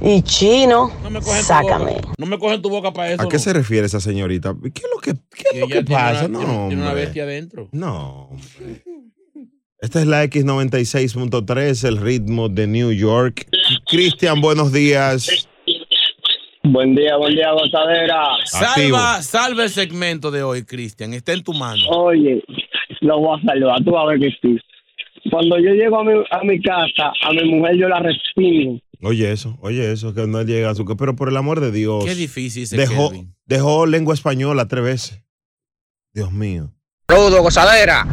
y 0.00 0.22
chino. 0.22 0.90
Sácame. 1.22 1.96
No 2.18 2.26
me 2.26 2.38
cogen 2.38 2.60
tu 2.62 2.68
boca 2.70 2.92
para 2.92 3.12
eso. 3.12 3.22
¿A 3.22 3.28
qué 3.28 3.36
no. 3.36 3.42
se 3.42 3.52
refiere 3.52 3.86
esa 3.86 4.00
señorita? 4.00 4.54
¿Qué 4.62 4.68
es 4.82 4.90
lo 4.94 5.00
que, 5.00 5.14
qué 5.34 5.44
es 5.54 5.60
lo 5.60 5.68
que 5.68 5.82
pasa? 5.84 6.26
una- 6.26 6.38
no, 6.38 6.38
tiene- 6.44 6.66
tiene 6.68 6.82
una 6.82 6.88
hombre. 6.90 7.04
bestia 7.04 7.22
adentro. 7.24 7.68
No, 7.72 8.28
hombre. 8.30 8.82
Esta 9.80 10.00
es 10.00 10.06
la 10.06 10.22
X96.3, 10.24 11.84
el 11.88 11.96
ritmo 11.96 12.48
de 12.48 12.66
New 12.68 12.92
York. 12.92 13.48
Cristian, 13.88 14.40
buenos 14.40 14.72
días. 14.72 15.48
Buen 16.62 16.94
día, 16.94 17.16
buen 17.16 17.34
día, 17.34 17.50
gozadera. 17.50 18.22
Salva, 18.44 19.20
salva 19.22 19.64
el 19.64 19.70
segmento 19.70 20.30
de 20.30 20.44
hoy, 20.44 20.64
Cristian. 20.64 21.12
Está 21.14 21.32
en 21.32 21.42
tu 21.42 21.52
mano. 21.52 21.82
Oye, 21.90 22.44
lo 23.00 23.18
voy 23.18 23.40
a 23.40 23.44
salvar, 23.44 23.82
tú 23.82 23.90
vas 23.90 24.04
a 24.04 24.06
ver 24.10 24.20
que 24.20 24.30
sí. 24.40 24.56
Cuando 25.30 25.58
yo 25.58 25.70
llego 25.74 26.00
a 26.00 26.04
mi, 26.04 26.12
a 26.30 26.42
mi 26.44 26.60
casa, 26.60 27.12
a 27.22 27.32
mi 27.32 27.44
mujer 27.44 27.76
yo 27.76 27.88
la 27.88 28.00
respingo. 28.00 28.80
Oye 29.02 29.32
eso, 29.32 29.56
oye 29.60 29.90
eso, 29.92 30.14
que 30.14 30.26
no 30.26 30.42
llega 30.42 30.70
a 30.70 30.74
su... 30.74 30.84
Pero 30.84 31.16
por 31.16 31.28
el 31.28 31.36
amor 31.36 31.60
de 31.60 31.72
Dios. 31.72 32.04
Qué 32.04 32.14
difícil 32.14 32.64
ese 32.64 32.76
Dejó, 32.76 33.10
Kelvin. 33.10 33.34
dejó 33.46 33.86
lengua 33.86 34.14
española 34.14 34.68
tres 34.68 34.84
veces. 34.84 35.22
Dios 36.14 36.30
mío. 36.32 36.72
Saludos, 37.08 37.40
gozadera. 37.40 38.06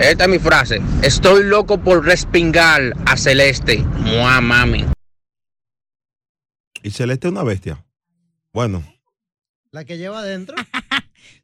Esta 0.00 0.24
es 0.24 0.30
mi 0.30 0.38
frase. 0.38 0.80
Estoy 1.02 1.44
loco 1.44 1.78
por 1.78 2.04
respingar 2.04 2.92
a 3.06 3.16
Celeste. 3.16 3.78
Mua, 3.78 4.40
mami. 4.40 4.84
Y 6.82 6.90
Celeste 6.90 7.28
es 7.28 7.32
una 7.32 7.42
bestia. 7.42 7.84
Bueno, 8.52 8.82
La 9.72 9.84
que 9.84 9.98
lleva 9.98 10.20
adentro. 10.20 10.56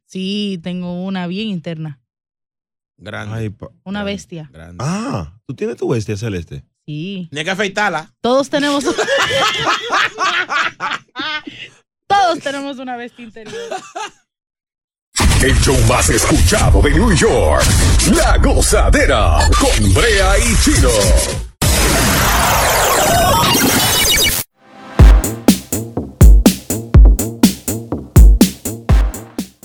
Sí, 0.05 0.59
tengo 0.61 1.03
una 1.05 1.25
bien 1.25 1.47
interna. 1.47 1.99
Grande. 2.97 3.35
ay, 3.35 3.49
pa- 3.49 3.69
Una 3.83 4.03
bestia. 4.03 4.49
Ah, 4.79 5.33
tú 5.45 5.53
tienes 5.55 5.77
tu 5.77 5.87
bestia 5.89 6.15
Celeste. 6.17 6.63
Sí. 6.85 7.27
Tienes 7.31 7.45
que 7.45 7.51
afeitarla. 7.51 8.13
Todos 8.21 8.49
tenemos. 8.49 8.83
Todos 12.07 12.39
tenemos 12.39 12.77
una 12.79 12.95
bestia 12.97 13.23
interior. 13.25 13.55
El 15.41 15.55
show 15.59 15.77
más 15.89 16.09
escuchado 16.09 16.81
de 16.81 16.91
New 16.91 17.13
York. 17.15 17.63
La 18.15 18.37
gozadera 18.37 19.39
con 19.59 19.93
Brea 19.93 20.37
y 20.39 20.55
Chino. 20.61 20.89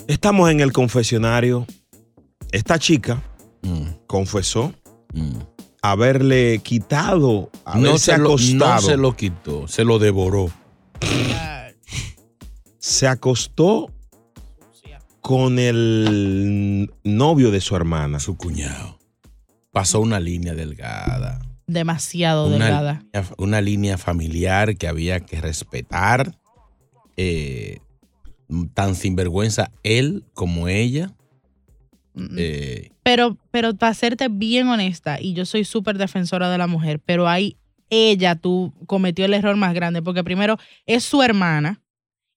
Estamos 0.06 0.50
en 0.50 0.60
el 0.60 0.72
confesionario. 0.72 1.66
Esta 2.52 2.78
chica 2.78 3.22
confesó 4.06 4.72
haberle 5.82 6.60
quitado, 6.60 7.50
haberse 7.64 7.90
No 7.90 7.98
se, 7.98 8.18
lo, 8.18 8.28
acostado. 8.30 8.74
no 8.74 8.80
se 8.80 8.96
lo 8.96 9.16
quitó, 9.16 9.68
se 9.68 9.84
lo 9.84 9.98
devoró. 9.98 10.50
se 12.78 13.06
acostó 13.06 13.92
con 15.20 15.58
el 15.58 16.90
novio 17.04 17.50
de 17.50 17.60
su 17.60 17.76
hermana. 17.76 18.18
Su 18.18 18.36
cuñado. 18.36 18.98
Pasó 19.72 20.00
una 20.00 20.18
línea 20.20 20.54
delgada. 20.54 21.40
Demasiado 21.66 22.46
Una, 22.46 22.64
delgada. 22.64 22.92
línea- 23.12 23.34
una 23.36 23.60
línea 23.60 23.98
familiar 23.98 24.76
que 24.76 24.88
había 24.88 25.20
que 25.20 25.40
respetar. 25.40 26.38
eh, 27.20 27.80
tan 28.74 28.94
sinvergüenza 28.94 29.72
él 29.82 30.24
como 30.34 30.68
ella. 30.68 31.12
Eh, 32.36 32.90
Pero, 33.02 33.36
pero 33.50 33.74
para 33.74 33.94
serte 33.94 34.28
bien 34.28 34.68
honesta, 34.68 35.20
y 35.20 35.34
yo 35.34 35.44
soy 35.46 35.64
súper 35.64 35.98
defensora 35.98 36.50
de 36.50 36.58
la 36.58 36.66
mujer, 36.66 37.00
pero 37.04 37.28
ahí 37.28 37.56
ella 37.90 38.34
tú 38.34 38.74
cometió 38.86 39.24
el 39.24 39.34
error 39.34 39.56
más 39.56 39.74
grande, 39.74 40.02
porque 40.02 40.24
primero 40.24 40.58
es 40.86 41.04
su 41.04 41.22
hermana 41.22 41.80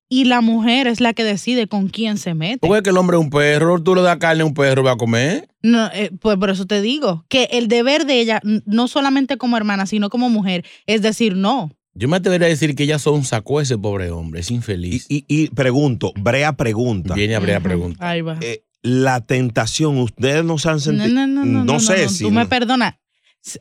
y 0.10 0.26
la 0.26 0.42
mujer 0.42 0.88
es 0.88 1.00
la 1.00 1.14
que 1.14 1.24
decide 1.24 1.68
con 1.68 1.88
quién 1.88 2.18
se 2.18 2.34
mete. 2.34 2.60
¿Cómo 2.60 2.76
es 2.76 2.82
que 2.82 2.90
el 2.90 2.98
hombre 2.98 3.18
es 3.18 3.24
un 3.24 3.30
perro? 3.30 3.82
Tú 3.82 3.96
le 3.96 4.02
das 4.02 4.18
carne 4.18 4.44
a 4.44 4.46
un 4.46 4.54
perro, 4.54 4.84
va 4.84 4.92
a 4.92 4.98
comer. 4.98 5.48
No, 5.64 5.90
eh, 5.94 6.12
pues 6.20 6.38
por 6.38 6.50
eso 6.50 6.66
te 6.66 6.82
digo, 6.82 7.24
que 7.30 7.46
el 7.52 7.68
deber 7.68 8.06
de 8.06 8.20
ella, 8.20 8.42
no 8.66 8.88
solamente 8.88 9.38
como 9.38 9.56
hermana, 9.58 9.86
sino 9.86 10.10
como 10.10 10.30
mujer, 10.30 10.66
es 10.86 11.02
decir 11.02 11.36
no. 11.36 11.72
Yo 11.94 12.08
me 12.08 12.18
atrevería 12.18 12.48
a 12.48 12.50
decir 12.50 12.76
que 12.76 12.84
ella 12.84 13.00
son 13.00 13.24
sacó 13.24 13.60
a 13.60 13.64
ese 13.64 13.78
pobre 13.78 14.12
hombre, 14.12 14.42
es 14.42 14.52
infeliz. 14.52 15.06
Y, 15.10 15.26
y 15.28 15.50
pregunto, 15.50 16.14
Brea 16.18 16.54
pregunta. 16.54 17.14
Viene 17.14 17.36
a 17.36 17.40
Brea 17.40 17.60
pregunta. 17.60 18.10
Ahí 18.10 18.22
va. 18.22 18.38
Eh, 18.42 18.64
la 18.84 19.22
tentación, 19.26 19.98
ustedes 20.00 20.44
no 20.44 20.58
se 20.58 20.70
han 20.70 20.76
No, 20.76 20.80
sentido. 20.80 21.10
no, 21.10 21.28
no, 21.28 21.46
no, 21.46 21.66
no, 21.66 21.80
sé 21.80 22.04
no, 22.04 22.10
si. 22.10 22.24
Tú 22.24 22.32
me 22.32 22.46
perdonas. 22.46 22.96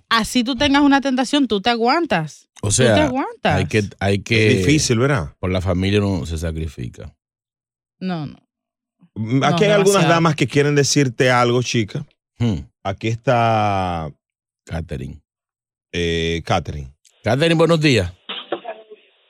Así 0.09 0.44
tú 0.44 0.56
tengas 0.56 0.83
una 0.83 1.00
tentación, 1.00 1.48
tú 1.48 1.61
te 1.61 1.70
aguantas. 1.70 2.48
O 2.62 2.68
tú 2.68 2.76
te 2.76 2.85
sea, 2.85 3.06
aguantas. 3.06 3.54
hay 3.56 3.66
que, 3.66 3.83
hay 3.98 4.18
que. 4.20 4.48
Es 4.52 4.59
difícil, 4.66 4.98
¿verdad? 4.98 5.35
Por 5.38 5.50
la 5.50 5.61
familia 5.61 6.00
uno 6.04 6.26
se 6.26 6.37
sacrifica. 6.38 7.14
No, 7.98 8.26
no. 8.26 8.37
Mm, 9.14 9.42
Aquí 9.44 9.64
hay 9.64 9.70
No, 9.70 9.74
algunas 9.76 9.92
demasiado. 10.02 10.09
damas 10.14 10.37
que 10.37 10.46
quieren 10.46 10.74
decirte 10.74 11.30
algo, 11.30 11.62
chica. 11.62 12.06
Hmm. 12.38 12.61
Aquí 12.83 13.09
está 13.09 14.11
Catherine. 14.64 15.20
eh, 15.92 16.42
Catherine. 16.44 16.92
Catherine, 17.24 17.54
buenos 17.56 17.80
días. 17.80 18.12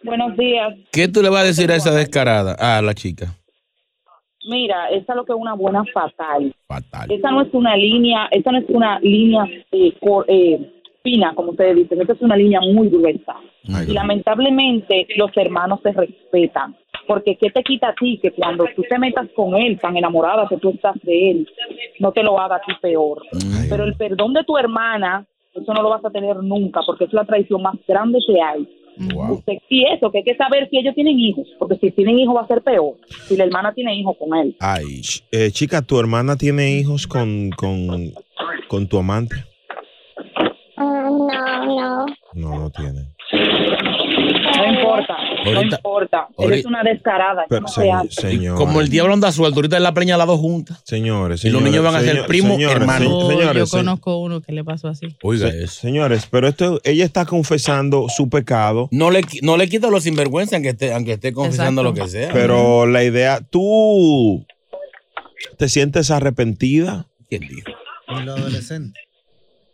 Buenos 0.03 0.37
días. 0.37 0.69
¿Qué 0.93 1.09
tú 1.09 1.23
le 1.23 1.29
vas 1.29 1.43
a 1.43 1.47
decir 1.47 1.71
a 1.71 1.77
esa 1.77 1.93
descarada? 1.93 2.57
Ah, 2.59 2.79
a 2.79 2.83
la 2.83 2.95
chica. 2.95 3.37
Mira, 4.49 4.89
esa 4.91 5.13
es 5.13 5.17
lo 5.17 5.25
que 5.25 5.33
es 5.33 5.39
una 5.39 5.55
buena 5.55 5.85
fatal. 5.93 6.55
Fatal. 6.67 7.11
Esa 7.11 7.31
no 7.31 7.43
es 7.43 7.53
una 7.53 7.77
línea, 7.77 8.27
esa 8.31 8.53
no 8.53 8.59
es 8.59 8.65
una 8.69 8.99
línea 9.01 9.45
eh, 9.71 9.93
cor- 10.01 10.25
eh, 10.29 10.59
fina, 11.03 11.35
como 11.35 11.51
ustedes 11.51 11.77
dicen. 11.77 12.01
Esa 12.01 12.13
es 12.15 12.21
una 12.23 12.37
línea 12.37 12.61
muy 12.61 12.89
gruesa. 12.89 13.35
Y 13.91 13.93
lamentablemente 13.95 15.07
los 15.17 15.31
hermanos 15.37 15.81
se 15.83 15.93
respetan. 15.93 16.75
Porque 17.07 17.37
¿qué 17.37 17.51
te 17.51 17.63
quita 17.63 17.89
a 17.89 17.95
ti 17.95 18.19
que 18.23 18.31
cuando 18.31 18.65
tú 18.77 18.83
te 18.89 18.99
metas 18.99 19.29
con 19.35 19.55
él, 19.57 19.79
tan 19.81 19.97
enamorada 19.97 20.47
que 20.49 20.57
tú 20.59 20.71
estás 20.71 20.95
de 21.03 21.31
él, 21.33 21.49
no 21.99 22.13
te 22.13 22.23
lo 22.23 22.39
haga 22.41 22.57
a 22.57 22.61
ti 22.61 22.73
peor? 22.81 23.23
Pero 23.69 23.85
el 23.85 23.95
perdón 23.95 24.33
de 24.33 24.45
tu 24.45 24.57
hermana, 24.57 25.27
eso 25.55 25.75
no 25.75 25.83
lo 25.83 25.91
vas 25.91 26.05
a 26.05 26.11
tener 26.11 26.37
nunca, 26.37 26.81
porque 26.87 27.05
es 27.05 27.13
la 27.13 27.25
traición 27.25 27.63
más 27.63 27.75
grande 27.89 28.21
que 28.27 28.41
hay. 28.41 28.69
Usted, 28.99 29.55
y 29.69 29.85
eso, 29.87 30.11
que 30.11 30.19
hay 30.19 30.25
que 30.25 30.37
saber 30.37 30.69
si 30.71 30.79
ellos 30.79 30.95
tienen 30.95 31.19
hijos, 31.19 31.47
porque 31.59 31.77
si 31.77 31.91
tienen 31.91 32.19
hijos 32.19 32.37
va 32.37 32.43
a 32.43 32.47
ser 32.47 32.63
peor. 32.63 32.97
Si 33.27 33.37
la 33.37 33.45
hermana 33.45 33.73
tiene 33.73 33.95
hijos 33.95 34.17
con 34.19 34.37
él. 34.39 34.55
Ay. 34.61 35.01
Eh, 35.33 35.51
chica, 35.51 35.83
¿tu 35.83 35.99
hermana 35.99 36.37
tiene 36.37 36.73
hijos 36.73 37.07
con, 37.07 37.51
con, 37.51 38.13
con 38.69 38.89
tu 38.89 38.99
amante? 38.99 39.37
no, 40.77 41.67
no. 41.67 42.07
No, 42.35 42.59
no 42.59 42.71
tiene. 42.71 43.09
No 44.57 44.73
importa, 44.75 45.17
no 45.45 45.63
importa. 45.63 46.29
ahorita- 46.37 46.55
Eres 46.55 46.67
una 46.67 46.83
descarada. 46.83 47.45
Pero, 47.49 47.63
no 47.63 47.69
se. 47.69 48.49
Como 48.57 48.81
el 48.81 48.89
diablo 48.89 49.13
anda 49.15 49.33
suelto, 49.33 49.57
ahorita 49.59 49.77
en 49.77 49.83
la 49.83 49.95
preña 49.95 50.17
las 50.17 50.27
dos 50.27 50.39
juntas. 50.41 50.83
Señores, 50.85 51.45
Y 51.45 51.49
los 51.51 51.61
señores, 51.61 51.71
niños 51.73 51.85
van 51.85 51.95
a 51.97 52.01
ser 52.01 52.11
señor- 52.17 52.27
primo, 52.27 52.55
señores, 52.55 52.77
hermano. 52.77 53.05
se- 53.05 53.13
Oh, 53.13 53.31
yo 53.33 53.39
señores, 53.39 53.71
se- 53.71 53.77
conozco 53.77 54.17
uno 54.19 54.41
que 54.41 54.53
le 54.53 54.65
pasó 54.65 54.89
así. 54.89 55.17
Oiga 55.23 55.51
se- 55.51 55.65
eso. 55.65 55.81
señores, 55.81 56.27
pero 56.31 56.49
esto, 56.49 56.81
ella 56.85 57.05
está 57.05 57.25
confesando 57.27 58.07
su 58.09 58.29
pecado. 58.29 58.89
No 58.91 59.11
le, 59.11 59.23
no 59.43 59.57
le 59.57 59.69
quita 59.69 59.89
los 59.91 60.03
sinvergüenza 60.05 60.57
aunque 60.57 60.71
esté, 60.71 60.93
aunque 60.93 61.13
esté 61.13 61.33
confesando 61.33 61.83
Exacto. 61.83 62.01
lo 62.01 62.05
que 62.05 62.11
sea. 62.11 62.31
Pero 62.33 62.87
la 62.87 63.05
idea, 63.05 63.41
¿tú 63.41 64.45
te 65.57 65.69
sientes 65.69 66.11
arrepentida? 66.11 67.07
¿Quién 67.29 67.43
dijo? 67.43 67.71
Y 68.09 68.23
los 68.25 68.39
adolescentes. 68.39 69.03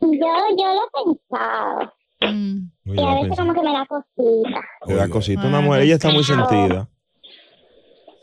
Yo, 0.00 0.08
yo 0.10 0.66
lo 0.74 0.84
he 0.84 1.86
Mm. 2.20 2.70
Y 2.85 3.00
a 3.00 3.14
veces 3.14 3.37
como 3.37 3.52
que 3.52 3.62
me 3.62 3.72
da 3.72 3.87
cosita. 3.87 4.61
Le 4.87 4.94
da 4.94 5.09
cosita 5.09 5.46
una 5.46 5.61
mujer, 5.61 5.83
ella 5.83 5.94
está 5.94 6.11
muy 6.11 6.24
sentida. 6.24 6.88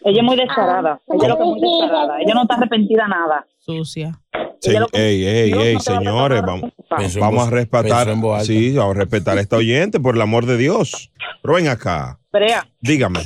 Ella 0.06 0.20
es 0.20 0.24
muy 0.24 0.36
descarada. 0.36 1.00
Ella 1.08 1.28
lo 1.30 1.38
que 1.38 1.44
es 1.44 1.50
muy 1.50 1.62
descarada. 1.62 2.22
Ella 2.22 2.34
no 2.34 2.42
está 2.42 2.56
arrepentida 2.56 3.08
nada. 3.08 3.46
Sucia. 3.60 4.20
Ey, 4.66 5.26
ey, 5.26 5.52
ey, 5.52 5.52
no 5.52 5.58
va 5.60 5.80
señores, 5.80 6.42
vamos, 6.42 6.72
Pensó 6.98 7.20
vamos 7.20 7.48
a 7.48 7.52
respetar, 7.52 8.08
sí, 8.44 8.76
vamos 8.78 8.96
a 8.96 9.00
respetar 9.00 9.38
a 9.38 9.42
esta 9.42 9.58
oyente, 9.58 10.00
por 10.00 10.16
el 10.16 10.22
amor 10.22 10.46
de 10.46 10.56
Dios. 10.56 11.12
Pero 11.42 11.56
ven 11.56 11.68
acá, 11.68 12.18
Brea, 12.32 12.66
dígame. 12.80 13.20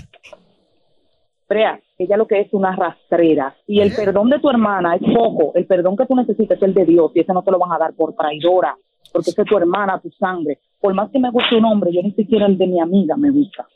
Brea, 1.47 1.79
ella 1.97 2.17
lo 2.17 2.27
que 2.27 2.41
es 2.41 2.47
una 2.53 2.75
rastrera. 2.75 3.55
Y 3.67 3.81
el 3.81 3.93
perdón 3.93 4.29
de 4.29 4.39
tu 4.39 4.49
hermana 4.49 4.95
es 4.95 5.01
poco. 5.13 5.53
El 5.55 5.65
perdón 5.65 5.95
que 5.95 6.05
tú 6.05 6.15
necesitas 6.15 6.57
es 6.57 6.63
el 6.63 6.73
de 6.73 6.85
Dios. 6.85 7.11
Y 7.15 7.21
ese 7.21 7.33
no 7.33 7.43
te 7.43 7.51
lo 7.51 7.59
van 7.59 7.71
a 7.71 7.77
dar 7.77 7.93
por 7.93 8.13
traidora. 8.15 8.75
Porque 9.11 9.31
ese 9.31 9.41
es 9.41 9.47
tu 9.47 9.57
hermana, 9.57 9.99
tu 9.99 10.09
sangre. 10.11 10.59
Por 10.79 10.93
más 10.93 11.09
que 11.11 11.19
me 11.19 11.31
guste 11.31 11.55
un 11.55 11.65
hombre, 11.65 11.91
yo 11.93 12.01
ni 12.01 12.11
siquiera 12.11 12.45
el 12.45 12.57
de 12.57 12.67
mi 12.67 12.79
amiga 12.79 13.15
me 13.17 13.31
gusta. 13.31 13.67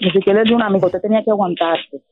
Ni 0.00 0.10
siquiera 0.10 0.42
el 0.42 0.48
de 0.48 0.54
un 0.54 0.62
amigo. 0.62 0.86
Usted 0.86 1.00
tenía 1.00 1.22
que 1.22 1.30
aguantarse. 1.30 2.02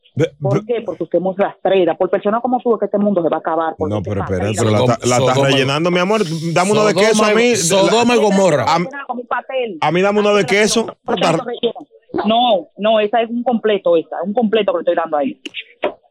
¿Por 0.41 0.67
qué? 0.67 0.83
Porque 0.85 1.05
usted 1.05 1.19
es 1.19 1.23
muy 1.23 1.35
rastrera. 1.37 1.97
Por 1.97 2.11
personas 2.11 2.43
como 2.43 2.61
tú, 2.61 2.77
que 2.79 2.85
este 2.85 2.99
mundo 2.99 3.23
se 3.23 3.29
va 3.29 3.37
a 3.37 3.41
acabar. 3.41 3.75
No, 3.79 4.03
pero 4.03 4.23
es 4.23 4.31
espera, 4.31 4.51
pero 4.57 4.71
la, 4.71 4.99
la 5.05 5.17
estás 5.17 5.39
rellenando, 5.39 5.91
mi 5.91 5.99
amor. 5.99 6.23
Dame 6.53 6.73
uno 6.73 6.85
de 6.85 6.95
queso 6.95 7.25
a 7.25 7.33
mí. 7.33 7.57
Sodoma 7.57 8.17
y 8.17 8.19
Gomorra. 8.19 8.67
A, 8.67 9.91
mí 9.91 10.03
dame 10.03 10.21
uno 10.21 10.35
de 10.35 10.45
queso. 10.45 10.87
No, 12.27 12.69
no, 12.77 13.01
esa 13.01 13.23
es 13.23 13.31
un 13.31 13.43
completo, 13.43 13.97
esa, 13.97 14.17
un 14.25 14.35
completo 14.35 14.73
que 14.73 14.79
le 14.79 14.83
estoy 14.83 14.95
dando 14.97 15.17
ahí. 15.17 15.41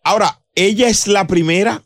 Ahora, 0.04 0.40
ella 0.56 0.88
es 0.88 1.08
la 1.08 1.28
primera, 1.28 1.84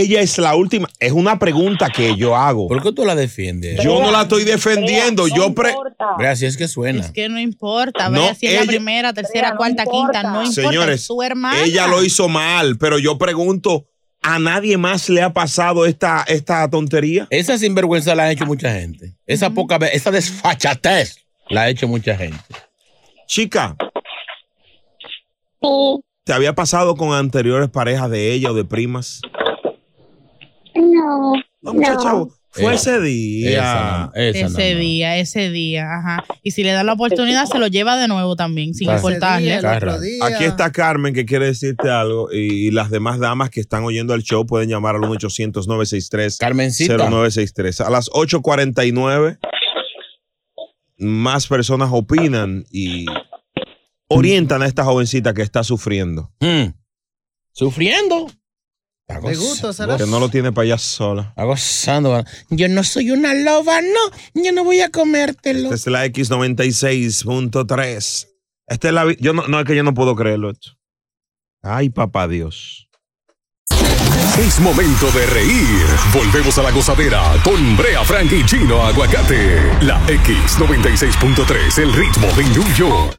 ella 0.00 0.20
es 0.20 0.38
la 0.38 0.54
última. 0.54 0.88
Es 0.98 1.12
una 1.12 1.38
pregunta 1.38 1.88
que 1.90 2.16
yo 2.16 2.36
hago. 2.36 2.68
¿Por 2.68 2.82
qué 2.82 2.92
tú 2.92 3.04
la 3.04 3.14
defiendes? 3.14 3.82
Yo 3.82 4.00
no 4.00 4.10
la 4.10 4.22
estoy 4.22 4.44
defendiendo. 4.44 5.26
Yo 5.28 5.54
pre 5.54 5.74
Brea, 6.18 6.34
si 6.36 6.46
es 6.46 6.56
que 6.56 6.68
suena. 6.68 7.00
Es 7.00 7.10
que 7.10 7.28
no 7.28 7.38
importa, 7.40 8.08
No, 8.08 8.20
vea 8.22 8.34
si 8.34 8.46
es 8.46 8.52
ella- 8.52 8.60
la 8.62 8.66
primera, 8.66 9.12
tercera, 9.12 9.50
no 9.50 9.56
cuarta, 9.56 9.82
importa. 9.84 10.12
quinta, 10.20 10.22
no 10.30 10.42
importa, 10.44 10.62
Señores, 10.62 10.94
es 11.00 11.06
su 11.06 11.22
hermana. 11.22 11.62
ella 11.64 11.86
lo 11.86 12.02
hizo 12.04 12.28
mal, 12.28 12.76
pero 12.78 12.98
yo 12.98 13.18
pregunto, 13.18 13.86
¿a 14.22 14.38
nadie 14.38 14.76
más 14.78 15.08
le 15.08 15.22
ha 15.22 15.32
pasado 15.32 15.86
esta, 15.86 16.24
esta 16.28 16.68
tontería? 16.70 17.26
Esa 17.30 17.58
sinvergüenza 17.58 18.14
la 18.14 18.24
ha 18.24 18.30
hecho 18.32 18.46
mucha 18.46 18.72
gente. 18.72 19.14
Esa 19.26 19.50
poca 19.50 19.78
ve- 19.78 19.90
esa 19.92 20.10
desfachatez 20.10 21.16
la 21.48 21.62
ha 21.62 21.68
hecho 21.68 21.88
mucha 21.88 22.16
gente. 22.16 22.38
Chica, 23.26 23.76
Sí. 25.60 25.68
¿te 26.24 26.32
había 26.32 26.54
pasado 26.54 26.96
con 26.96 27.12
anteriores 27.14 27.68
parejas 27.70 28.10
de 28.10 28.32
ella 28.32 28.50
o 28.50 28.54
de 28.54 28.64
primas? 28.64 29.20
No. 30.74 31.32
No, 31.62 31.74
muchacha, 31.74 32.12
no. 32.12 32.28
fue 32.50 32.74
Esa- 32.74 32.96
ese 32.96 33.00
día. 33.02 33.50
esa 33.50 34.12
esa 34.16 34.46
ese 34.46 34.74
no. 34.74 34.80
día, 34.80 35.16
ese 35.18 35.50
día, 35.50 35.86
ajá. 35.98 36.24
Y 36.42 36.50
si 36.50 36.64
le 36.64 36.72
da 36.72 36.82
la 36.82 36.94
oportunidad, 36.94 37.46
se 37.46 37.58
lo 37.58 37.68
lleva 37.68 37.96
de 37.96 38.08
nuevo 38.08 38.34
también, 38.34 38.74
sin 38.74 38.88
Ese 38.90 38.96
importarle. 38.96 39.54
Aquí 40.22 40.44
está 40.44 40.72
Carmen 40.72 41.14
que 41.14 41.24
quiere 41.24 41.46
decirte 41.46 41.88
algo 41.88 42.32
y 42.32 42.70
las 42.72 42.90
demás 42.90 43.20
damas 43.20 43.50
que 43.50 43.60
están 43.60 43.84
oyendo 43.84 44.12
el 44.14 44.22
show 44.24 44.44
pueden 44.44 44.68
llamar 44.68 44.96
al 44.96 45.02
1-800-963. 45.02 46.38
Carmencita. 46.38 46.96
0963. 46.96 47.80
A 47.80 47.90
las 47.90 48.10
8.49 48.10 49.38
más 50.98 51.46
personas 51.46 51.90
opinan 51.92 52.64
y 52.70 53.06
orientan 54.08 54.62
a 54.62 54.66
esta 54.66 54.84
jovencita 54.84 55.32
que 55.34 55.42
está 55.42 55.64
sufriendo. 55.64 56.30
Mm. 56.40 56.74
Sufriendo. 57.52 58.26
Está 59.08 59.28
¿De 59.28 59.36
gusto 59.36 59.68
goz- 59.68 59.76
será? 59.76 59.96
Que 59.98 60.06
no 60.06 60.20
lo 60.20 60.28
tiene 60.28 60.52
para 60.52 60.64
allá 60.64 60.78
sola. 60.78 61.26
Está 61.30 61.44
gozando. 61.44 62.24
Yo 62.50 62.68
no 62.68 62.82
soy 62.84 63.10
una 63.10 63.34
loba, 63.34 63.80
no. 63.82 64.42
Yo 64.42 64.52
no 64.52 64.64
voy 64.64 64.80
a 64.80 64.90
comértelo. 64.90 65.72
Esta 65.72 65.74
es 65.74 65.86
la 65.86 66.06
X96.3. 66.06 68.28
Esta 68.68 68.88
es 68.88 68.94
la 68.94 69.12
yo 69.18 69.32
no, 69.32 69.46
no 69.48 69.60
es 69.60 69.66
que 69.66 69.76
yo 69.76 69.82
no 69.82 69.92
puedo 69.94 70.14
creerlo 70.16 70.50
esto. 70.50 70.70
Ay, 71.62 71.90
papá 71.90 72.28
Dios. 72.28 72.88
Es 74.38 74.60
momento 74.60 75.10
de 75.10 75.26
reír. 75.26 75.86
Volvemos 76.14 76.56
a 76.58 76.62
la 76.62 76.70
gozadera 76.70 77.34
con 77.44 77.76
Brea 77.76 78.02
Frank 78.04 78.32
y 78.32 78.46
Chino 78.46 78.82
Aguacate. 78.82 79.60
La 79.82 80.00
X96.3, 80.06 81.78
el 81.82 81.92
ritmo 81.92 82.28
de 82.36 82.44
New 82.44 82.74
York. 82.74 83.18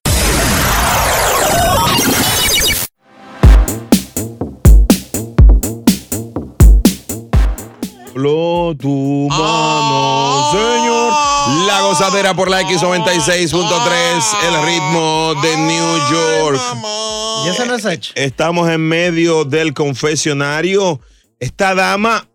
Lo 8.24 8.74
tu 8.80 9.28
mano, 9.30 10.52
señor. 10.54 11.12
La 11.68 11.82
gozadera 11.82 12.34
por 12.34 12.50
la 12.50 12.62
X96.3, 12.62 14.24
el 14.48 14.66
ritmo 14.66 15.34
de 15.42 15.58
New 15.58 15.98
York. 16.10 16.62
¿Y 17.46 17.50
eso 17.50 17.66
no 17.66 17.76
es 17.76 17.84
hecho? 17.84 18.14
Estamos 18.16 18.70
en 18.70 18.80
medio 18.80 19.44
del 19.44 19.74
confesionario. 19.74 21.02
Esta 21.38 21.76
dama 21.76 22.30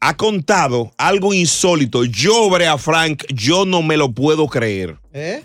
ha 0.00 0.16
contado 0.18 0.92
algo 0.98 1.32
insólito. 1.32 2.04
Yo, 2.04 2.50
Brea 2.50 2.76
Frank, 2.76 3.24
yo 3.32 3.64
no 3.64 3.80
me 3.80 3.96
lo 3.96 4.12
puedo 4.12 4.48
creer. 4.48 4.98
¿Eh? 5.14 5.44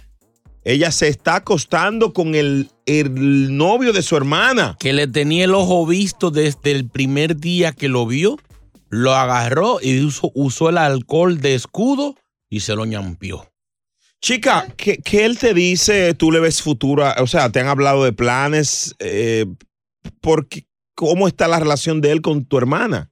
Ella 0.65 0.91
se 0.91 1.07
está 1.07 1.35
acostando 1.35 2.11
con 2.11 2.35
el, 2.35 2.69
el 2.85 3.55
novio 3.55 3.93
de 3.93 4.01
su 4.01 4.17
hermana. 4.17 4.75
Que 4.81 4.91
le 4.91 5.07
tenía 5.07 5.45
el 5.45 5.55
ojo 5.55 5.85
visto 5.85 6.29
desde 6.29 6.71
el 6.71 6.89
primer 6.89 7.37
día 7.37 7.71
que 7.71 7.87
lo 7.87 8.05
vio. 8.05 8.37
Lo 8.91 9.13
agarró 9.15 9.79
y 9.81 10.03
usó, 10.05 10.31
usó 10.35 10.69
el 10.69 10.77
alcohol 10.77 11.39
de 11.41 11.55
escudo 11.55 12.15
y 12.49 12.59
se 12.59 12.75
lo 12.75 12.85
ñampió. 12.85 13.47
Chica, 14.21 14.67
¿qué, 14.77 14.97
qué 14.97 15.25
él 15.25 15.39
te 15.39 15.53
dice? 15.55 16.13
¿Tú 16.13 16.31
le 16.31 16.39
ves 16.39 16.61
futura? 16.61 17.15
O 17.19 17.25
sea, 17.27 17.49
¿te 17.49 17.59
han 17.59 17.67
hablado 17.67 18.03
de 18.03 18.13
planes? 18.13 18.93
Eh, 18.99 19.45
¿por 20.21 20.47
qué- 20.47 20.67
¿Cómo 20.93 21.27
está 21.27 21.47
la 21.47 21.59
relación 21.59 22.01
de 22.01 22.11
él 22.11 22.21
con 22.21 22.45
tu 22.45 22.57
hermana? 22.59 23.09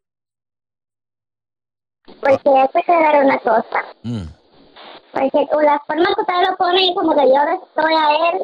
Porque 2.20 2.36
eso 2.44 2.72
hay 2.74 2.84
que 2.84 2.92
dar 2.92 3.24
una 3.24 3.40
cosa. 3.40 3.84
Mm. 4.04 4.24
Porque 5.14 5.48
con 5.52 5.64
la 5.66 5.82
forma 5.88 6.06
que 6.14 6.22
ustedes 6.22 6.50
lo 6.50 6.58
ponen, 6.58 6.94
como 6.94 7.16
que 7.16 7.22
yo 7.28 7.42
estoy 7.66 7.94
a 7.96 8.30
él, 8.32 8.42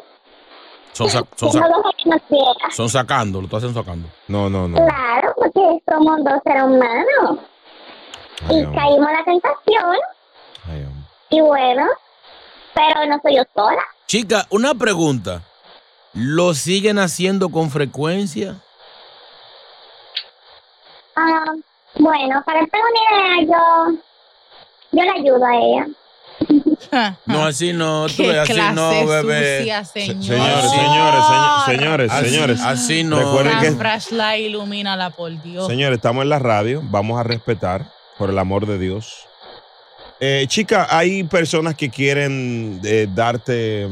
Son, 0.96 2.88
sacando, 2.88 3.40
lo 3.40 3.44
están 3.44 3.58
haciendo 3.58 3.82
sacando. 3.82 4.08
No, 4.28 4.48
no, 4.48 4.66
no. 4.66 4.78
Claro, 4.78 5.34
porque 5.36 5.82
somos 5.86 6.24
dos 6.24 6.40
seres 6.42 6.62
humanos. 6.62 7.40
Y 8.48 8.64
caímos 8.64 9.08
en 9.08 9.12
la 9.12 9.24
tentación. 9.24 9.96
Y 11.28 11.40
bueno, 11.42 11.86
pero 12.74 13.06
no 13.06 13.20
soy 13.22 13.36
yo 13.36 13.42
sola. 13.54 13.84
Chica, 14.06 14.46
una 14.48 14.74
pregunta. 14.74 15.42
¿Lo 16.14 16.54
siguen 16.54 16.98
haciendo 16.98 17.50
con 17.50 17.68
frecuencia? 17.68 18.62
Ah, 21.14 21.52
bueno, 21.98 22.42
para 22.46 22.60
que 22.60 22.68
tenga 22.68 22.84
una 22.86 23.44
idea, 23.44 23.54
yo, 23.54 23.98
yo 24.92 25.02
le 25.02 25.10
ayudo 25.10 25.44
a 25.44 25.56
ella. 25.56 25.86
No, 27.26 27.44
así 27.44 27.72
no, 27.72 28.06
tú 28.08 28.22
así 28.30 28.52
clase 28.52 28.72
no, 28.74 29.06
bebé. 29.06 29.58
sucia, 29.58 29.84
señor. 29.84 30.22
Señores, 30.24 30.70
señores, 30.70 31.22
señor- 31.24 31.66
señores, 31.66 32.10
Así- 32.12 32.28
señores. 32.30 32.60
así 32.62 33.04
no. 33.04 33.18
Recuerden 33.18 33.58
que, 33.60 33.72
flashlight, 33.72 34.46
ilumínala, 34.46 35.10
por 35.10 35.30
Dios. 35.42 35.66
señores, 35.66 35.96
estamos 35.96 36.22
en 36.22 36.28
la 36.30 36.38
radio. 36.38 36.80
Vamos 36.84 37.18
a 37.18 37.22
respetar, 37.22 37.90
por 38.18 38.30
el 38.30 38.38
amor 38.38 38.66
de 38.66 38.78
Dios. 38.78 39.26
Eh, 40.20 40.46
chica, 40.48 40.86
hay 40.90 41.24
personas 41.24 41.74
que 41.74 41.90
quieren 41.90 42.80
eh, 42.84 43.06
darte 43.14 43.88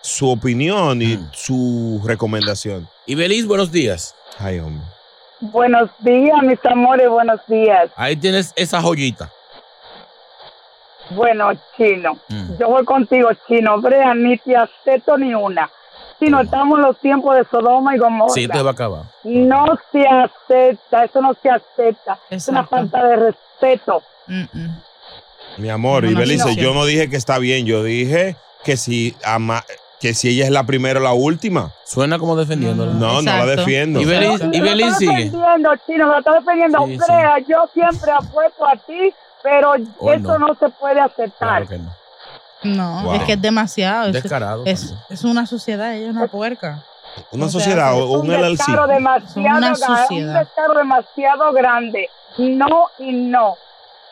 su 0.00 0.30
opinión 0.30 1.02
y 1.02 1.18
su 1.32 2.00
recomendación. 2.04 2.88
Y 3.06 3.14
Belis, 3.14 3.46
buenos 3.46 3.70
días. 3.70 4.14
Ay, 4.38 4.58
hombre. 4.60 4.82
Buenos 5.40 5.90
días, 6.00 6.36
mis 6.42 6.58
amores, 6.64 7.08
buenos 7.10 7.40
días. 7.48 7.90
Ahí 7.96 8.16
tienes 8.16 8.52
esa 8.56 8.80
joyita. 8.80 9.30
Bueno, 11.10 11.50
Chino, 11.76 12.18
Mm. 12.28 12.58
yo 12.58 12.68
voy 12.68 12.84
contigo, 12.84 13.28
Chino. 13.46 13.80
Brea, 13.80 14.14
ni 14.14 14.36
te 14.38 14.56
acepto 14.56 15.16
ni 15.18 15.34
una. 15.34 15.68
Chino, 16.20 16.40
estamos 16.40 16.78
en 16.78 16.84
los 16.84 16.98
tiempos 17.00 17.34
de 17.36 17.44
Sodoma 17.50 17.96
y 17.96 17.98
Gomorra. 17.98 18.32
Sí, 18.34 18.46
te 18.46 18.62
va 18.62 18.70
a 18.70 18.72
acabar. 18.72 19.02
No 19.24 19.64
se 19.90 20.06
acepta, 20.06 21.04
eso 21.04 21.20
no 21.20 21.34
se 21.42 21.50
acepta. 21.50 22.18
Es 22.28 22.46
una 22.48 22.64
falta 22.66 23.02
de 23.04 23.16
respeto. 23.16 24.02
Mi 25.58 25.68
amor, 25.68 26.04
No, 26.04 26.10
y 26.10 26.14
Belice, 26.14 26.54
yo 26.56 26.74
no 26.74 26.84
dije 26.84 27.10
que 27.10 27.16
está 27.16 27.38
bien, 27.38 27.66
yo 27.66 27.82
dije 27.82 28.36
que 28.64 28.76
si 28.76 29.16
ama, 29.24 29.64
que 29.98 30.14
si 30.14 30.28
ella 30.28 30.44
es 30.44 30.50
la 30.50 30.64
primera 30.64 31.00
o 31.00 31.02
la 31.02 31.12
última. 31.12 31.72
Suena 31.84 32.18
como 32.18 32.36
defendiéndola. 32.36 32.92
No, 32.92 33.20
no 33.20 33.22
la 33.22 33.46
defiendo. 33.46 34.00
Y 34.00 34.04
Belis, 34.04 34.38
Pero 34.38 34.50
y 34.52 34.58
lo 34.58 34.64
Belis 34.64 34.86
está 34.86 34.98
sigue. 34.98 35.12
defendiendo, 35.24 35.70
Chino, 35.86 36.06
lo 36.06 36.18
está 36.18 36.34
defendiendo. 36.34 36.78
Sí, 36.86 36.92
sí. 36.92 36.98
Brea, 36.98 37.38
yo 37.48 37.56
siempre 37.74 38.12
apuesto 38.12 38.66
a 38.66 38.76
ti, 38.76 39.12
pero 39.42 39.72
Oh, 39.98 40.12
eso 40.12 40.38
no. 40.38 40.48
no. 40.48 40.54
se 40.58 40.68
puede 40.70 41.00
aceptar. 41.00 41.66
Claro 41.66 41.68
que 41.68 41.78
no. 41.78 41.90
No, 42.62 43.02
Wow. 43.04 43.14
es 43.14 43.22
que 43.24 43.32
es 43.34 43.42
demasiado. 43.42 44.08
Es, 44.08 44.12
Descarado 44.12 44.64
es, 44.66 44.94
es 45.08 45.24
una 45.24 45.46
sociedad, 45.46 45.94
ella 45.94 46.10
es 46.10 46.16
una 46.16 46.26
puerca. 46.26 46.82
Una 47.32 47.46
O 47.46 47.48
sea, 47.48 47.60
sociedad 47.60 47.94
o 47.94 48.12
un 48.20 48.28
un 48.28 48.34
LLC. 48.34 48.58
descaro 48.58 48.86
demasiado, 48.86 49.58
Una 49.58 49.72
un 50.10 50.34
descaro 50.34 50.74
demasiado 50.74 51.52
grande. 51.52 52.08
No 52.38 52.86
y 52.98 53.12
no. 53.12 53.56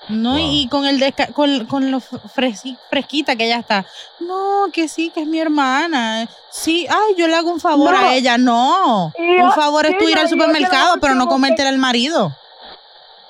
No, 0.09 0.39
y 0.39 0.62
y 0.62 0.68
con 0.68 0.87
el 0.87 0.99
desca- 0.99 1.31
con, 1.35 1.66
con 1.66 1.91
lo 1.91 2.01
fresi- 2.01 2.79
fresquita 2.89 3.37
que 3.37 3.45
ella 3.45 3.59
está. 3.59 3.85
No, 4.20 4.66
que 4.72 4.89
sí, 4.89 5.11
que 5.11 5.20
es 5.20 5.26
mi 5.26 5.39
hermana. 5.39 6.26
Sí, 6.51 6.87
ay, 6.89 7.14
yo 7.18 7.29
le 7.29 7.37
hago 7.37 7.51
un 7.51 7.61
favor 7.61 7.93
No. 7.93 7.99
a 7.99 8.14
ella. 8.14 8.39
No. 8.39 9.12
Y 9.18 9.22
un 9.43 9.49
yo- 9.51 9.53
favor 9.53 9.85
es 9.85 9.99
tú 9.99 10.09
ir 10.09 10.18
al 10.18 10.29
supermercado, 10.29 10.97
pero 11.01 11.14
no 11.14 11.26
cometer 11.29 11.66
al 11.66 11.76
marido. 11.79 12.33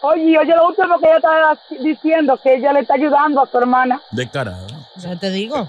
Oye, 0.00 0.38
oye, 0.38 0.54
lo 0.54 0.68
último 0.68 0.98
que 1.00 1.06
ella 1.06 1.16
está 1.16 1.58
diciendo, 1.82 2.38
que 2.42 2.54
ella 2.54 2.72
le 2.72 2.80
está 2.80 2.94
ayudando 2.94 3.42
a 3.42 3.46
su 3.46 3.58
hermana. 3.58 4.00
Descarado. 4.10 4.66
Ya 4.96 5.16
te 5.16 5.30
digo. 5.30 5.68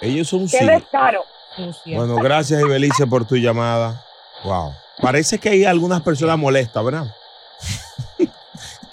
Ellos 0.00 0.28
son 0.28 0.42
Qué 0.48 0.58
sí. 0.58 0.66
descaro. 0.66 1.24
Bueno, 1.86 2.16
gracias, 2.16 2.60
Ibelice, 2.60 3.06
por 3.06 3.24
tu 3.24 3.36
llamada. 3.36 4.04
Wow. 4.44 4.72
Parece 5.00 5.38
que 5.38 5.48
hay 5.48 5.64
algunas 5.64 6.02
personas 6.02 6.38
molestas, 6.38 6.84
¿verdad? 6.84 7.06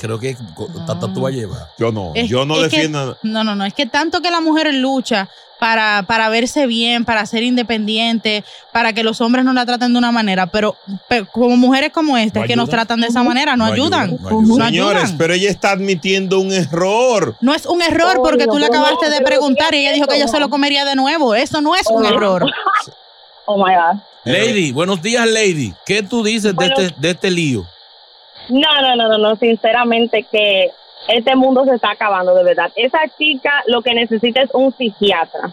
Creo 0.05 0.19
que 0.19 0.37
co- 0.55 0.67
Tata 0.85 1.11
tú 1.13 1.21
vas 1.21 1.33
a 1.33 1.35
llevar. 1.35 1.69
Yo 1.77 1.91
no, 1.91 2.11
Es- 2.15 2.29
yo 2.29 2.45
no 2.45 2.55
es 2.55 2.69
que- 2.69 2.77
defiendo. 2.77 3.17
no, 3.23 3.43
no, 3.43 3.55
no. 3.55 3.65
Es 3.65 3.73
que 3.73 3.85
tanto 3.85 4.21
que 4.21 4.31
la 4.31 4.41
mujer 4.41 4.73
lucha 4.73 5.29
para, 5.59 6.03
para 6.05 6.27
verse 6.29 6.67
bien, 6.67 7.05
para 7.05 7.25
ser 7.25 7.41
independiente, 7.43 8.43
para 8.73 8.91
que 8.91 9.03
los 9.03 9.21
hombres 9.21 9.45
no 9.45 9.53
la 9.53 9.65
traten 9.65 9.93
de 9.93 9.97
una 9.99 10.11
manera, 10.11 10.47
pero, 10.47 10.75
pero 11.07 11.25
como 11.31 11.55
mujeres 11.55 11.91
como 11.93 12.17
esta, 12.17 12.41
No 12.41 12.45
que 12.45 12.55
nos 12.57 12.69
tratan 12.69 12.99
de 12.99 13.07
esa 13.07 13.23
manera, 13.23 13.55
no, 13.55 13.65
No 13.67 13.73
ayudan. 13.73 14.09
ayudan, 14.09 14.47
No 14.47 14.65
Señores, 14.65 15.03
ayudan. 15.03 15.17
pero 15.17 15.33
ella 15.33 15.49
está 15.49 15.71
admitiendo 15.71 16.39
un 16.41 16.51
error. 16.51 17.37
No 17.39 17.53
es 17.55 17.65
un 17.65 17.81
error 17.81 18.17
porque 18.21 18.47
tú 18.47 18.57
le 18.59 18.65
acabaste 18.65 19.09
de 19.09 19.21
preguntar 19.21 19.73
y 19.73 19.77
ella 19.77 19.93
dijo 19.93 20.07
que 20.07 20.17
ella 20.17 20.27
se 20.27 20.39
lo 20.39 20.49
comería 20.49 20.83
de 20.85 20.95
nuevo. 20.95 21.33
Eso 21.35 21.61
no 21.61 21.73
es 21.75 21.87
un 21.89 22.05
error. 22.05 22.45
Oh 23.47 23.57
my 23.57 23.73
God. 23.75 24.01
Lady, 24.23 24.71
buenos 24.71 25.01
días, 25.03 25.27
Lady. 25.27 25.71
¿Qué 25.85 26.01
tú 26.01 26.23
dices 26.23 26.55
Bueno. 26.55 26.75
de, 26.75 26.85
este, 26.87 26.99
de 26.99 27.09
este 27.11 27.29
lío? 27.29 27.67
No, 28.49 28.81
no, 28.81 28.95
no, 28.95 29.07
no, 29.09 29.17
no, 29.17 29.35
sinceramente 29.35 30.23
que 30.23 30.71
este 31.07 31.35
mundo 31.35 31.65
se 31.65 31.75
está 31.75 31.91
acabando 31.91 32.33
de 32.33 32.43
verdad. 32.43 32.71
Esa 32.75 32.99
chica 33.17 33.63
lo 33.67 33.81
que 33.81 33.93
necesita 33.93 34.41
es 34.41 34.49
un 34.53 34.71
psiquiatra. 34.71 35.51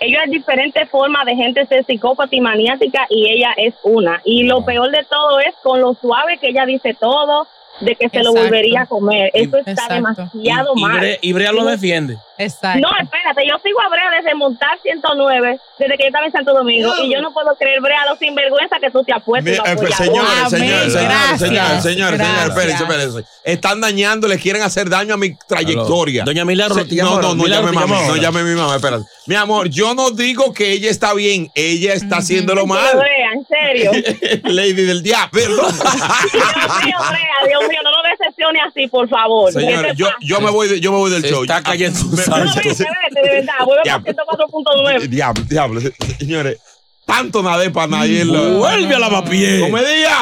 Ellos 0.00 0.20
hay 0.24 0.30
diferentes 0.30 0.88
formas 0.90 1.24
de 1.24 1.36
gente 1.36 1.66
ser 1.66 1.84
psicópata 1.84 2.34
y 2.34 2.40
maniática 2.40 3.06
y 3.08 3.30
ella 3.30 3.54
es 3.56 3.74
una. 3.84 4.20
Y 4.24 4.44
lo 4.44 4.64
peor 4.64 4.90
de 4.90 5.04
todo 5.04 5.38
es 5.40 5.54
con 5.62 5.80
lo 5.80 5.94
suave 5.94 6.38
que 6.38 6.48
ella 6.48 6.66
dice 6.66 6.94
todo, 6.94 7.46
de 7.80 7.96
que 7.96 8.08
se 8.08 8.22
lo 8.22 8.32
volvería 8.32 8.82
a 8.82 8.86
comer. 8.86 9.30
Eso 9.34 9.56
está 9.58 9.70
Exacto. 9.72 9.94
demasiado 9.94 10.72
Y, 10.76 10.80
mal. 10.80 11.18
Y 11.20 11.32
Brea 11.32 11.52
lo 11.52 11.64
defiende. 11.64 12.16
Exacto. 12.36 12.80
No, 12.80 12.88
espérate, 13.00 13.42
yo 13.48 13.54
sigo 13.62 13.80
a 13.80 13.88
Brea 13.88 14.10
desde 14.20 14.34
montar 14.34 14.76
109, 14.82 15.58
desde 15.78 15.96
que 15.96 16.02
yo 16.02 16.06
estaba 16.08 16.26
en 16.26 16.32
Santo 16.32 16.52
Domingo, 16.52 16.92
y 17.04 17.12
yo 17.12 17.20
no 17.20 17.32
puedo 17.32 17.54
creer, 17.56 17.80
Brea, 17.80 18.04
lo 18.10 18.16
sinvergüenza 18.16 18.76
que 18.80 18.90
tú 18.90 19.04
te. 19.04 19.12
Mi- 19.14 19.50
y 19.50 19.54
lo 19.54 19.66
eh, 19.66 19.76
pues, 19.76 19.94
señores, 19.94 20.50
señores, 20.50 20.92
señores, 20.92 21.40
señores, 21.40 21.82
señores, 21.82 22.20
espérense, 22.48 22.82
espérense. 22.82 23.24
Están 23.44 23.80
dañando, 23.80 24.26
le 24.26 24.38
quieren 24.38 24.62
hacer 24.62 24.88
daño 24.88 25.14
a 25.14 25.16
mi 25.16 25.36
trayectoria. 25.46 26.24
Doña 26.24 26.44
Milagro, 26.44 26.74
Se- 26.74 26.84
¿te 26.86 26.96
llamó 26.96 27.16
No, 27.20 27.22
no, 27.22 27.34
no 27.36 27.46
llame 27.46 27.68
¿te 27.70 27.74
llamó 27.76 27.86
mami, 27.94 28.08
no 28.08 28.16
llame 28.16 28.42
mi 28.42 28.54
mamá, 28.54 28.76
espérate. 28.76 29.04
Mi 29.26 29.36
amor, 29.36 29.68
yo 29.68 29.94
no 29.94 30.10
digo 30.10 30.52
que 30.52 30.72
ella 30.72 30.90
está 30.90 31.14
bien, 31.14 31.50
ella 31.54 31.94
está 31.94 32.16
haciéndolo 32.18 32.66
mal. 32.66 32.98
En 33.34 33.46
serio. 33.46 33.90
Lady 34.44 34.72
del 34.84 35.02
diablo, 35.02 35.30
perdón. 35.32 35.74
Dios 36.32 36.84
mío, 36.84 36.96
Brea, 37.10 37.48
Dios 37.48 37.62
mío, 37.68 37.80
no 37.82 37.90
lo 37.90 37.96
decepcione 38.10 38.60
así, 38.60 38.86
por 38.88 39.08
favor. 39.08 39.52
¿Qué 39.52 39.60
Señores, 39.60 39.92
te 39.92 39.96
yo, 39.98 40.08
yo 40.20 40.40
me 40.40 40.50
voy, 40.50 40.68
de- 40.68 40.80
yo 40.80 40.92
me 40.92 40.98
voy 40.98 41.10
del 41.10 41.22
show. 41.24 41.42
Está 41.42 41.62
cayendo 41.62 41.98
un. 42.00 42.10
No, 42.10 42.16
vete, 42.16 42.68
vete, 42.68 43.20
de 43.22 43.30
verdad, 43.30 43.54
vuelve 43.64 43.82
Ya. 43.84 43.94
a 43.96 44.00
104.9. 44.02 45.08
Diablo, 45.08 45.44
diablo, 45.48 45.80
señores. 46.18 46.58
Tanto 47.06 47.42
nadé 47.42 47.70
para 47.70 47.86
nadie. 47.88 48.24
Vuelve 48.24 48.94
a 48.94 48.98
la 48.98 49.10
mapié. 49.10 49.60
¡Comedia! 49.60 50.16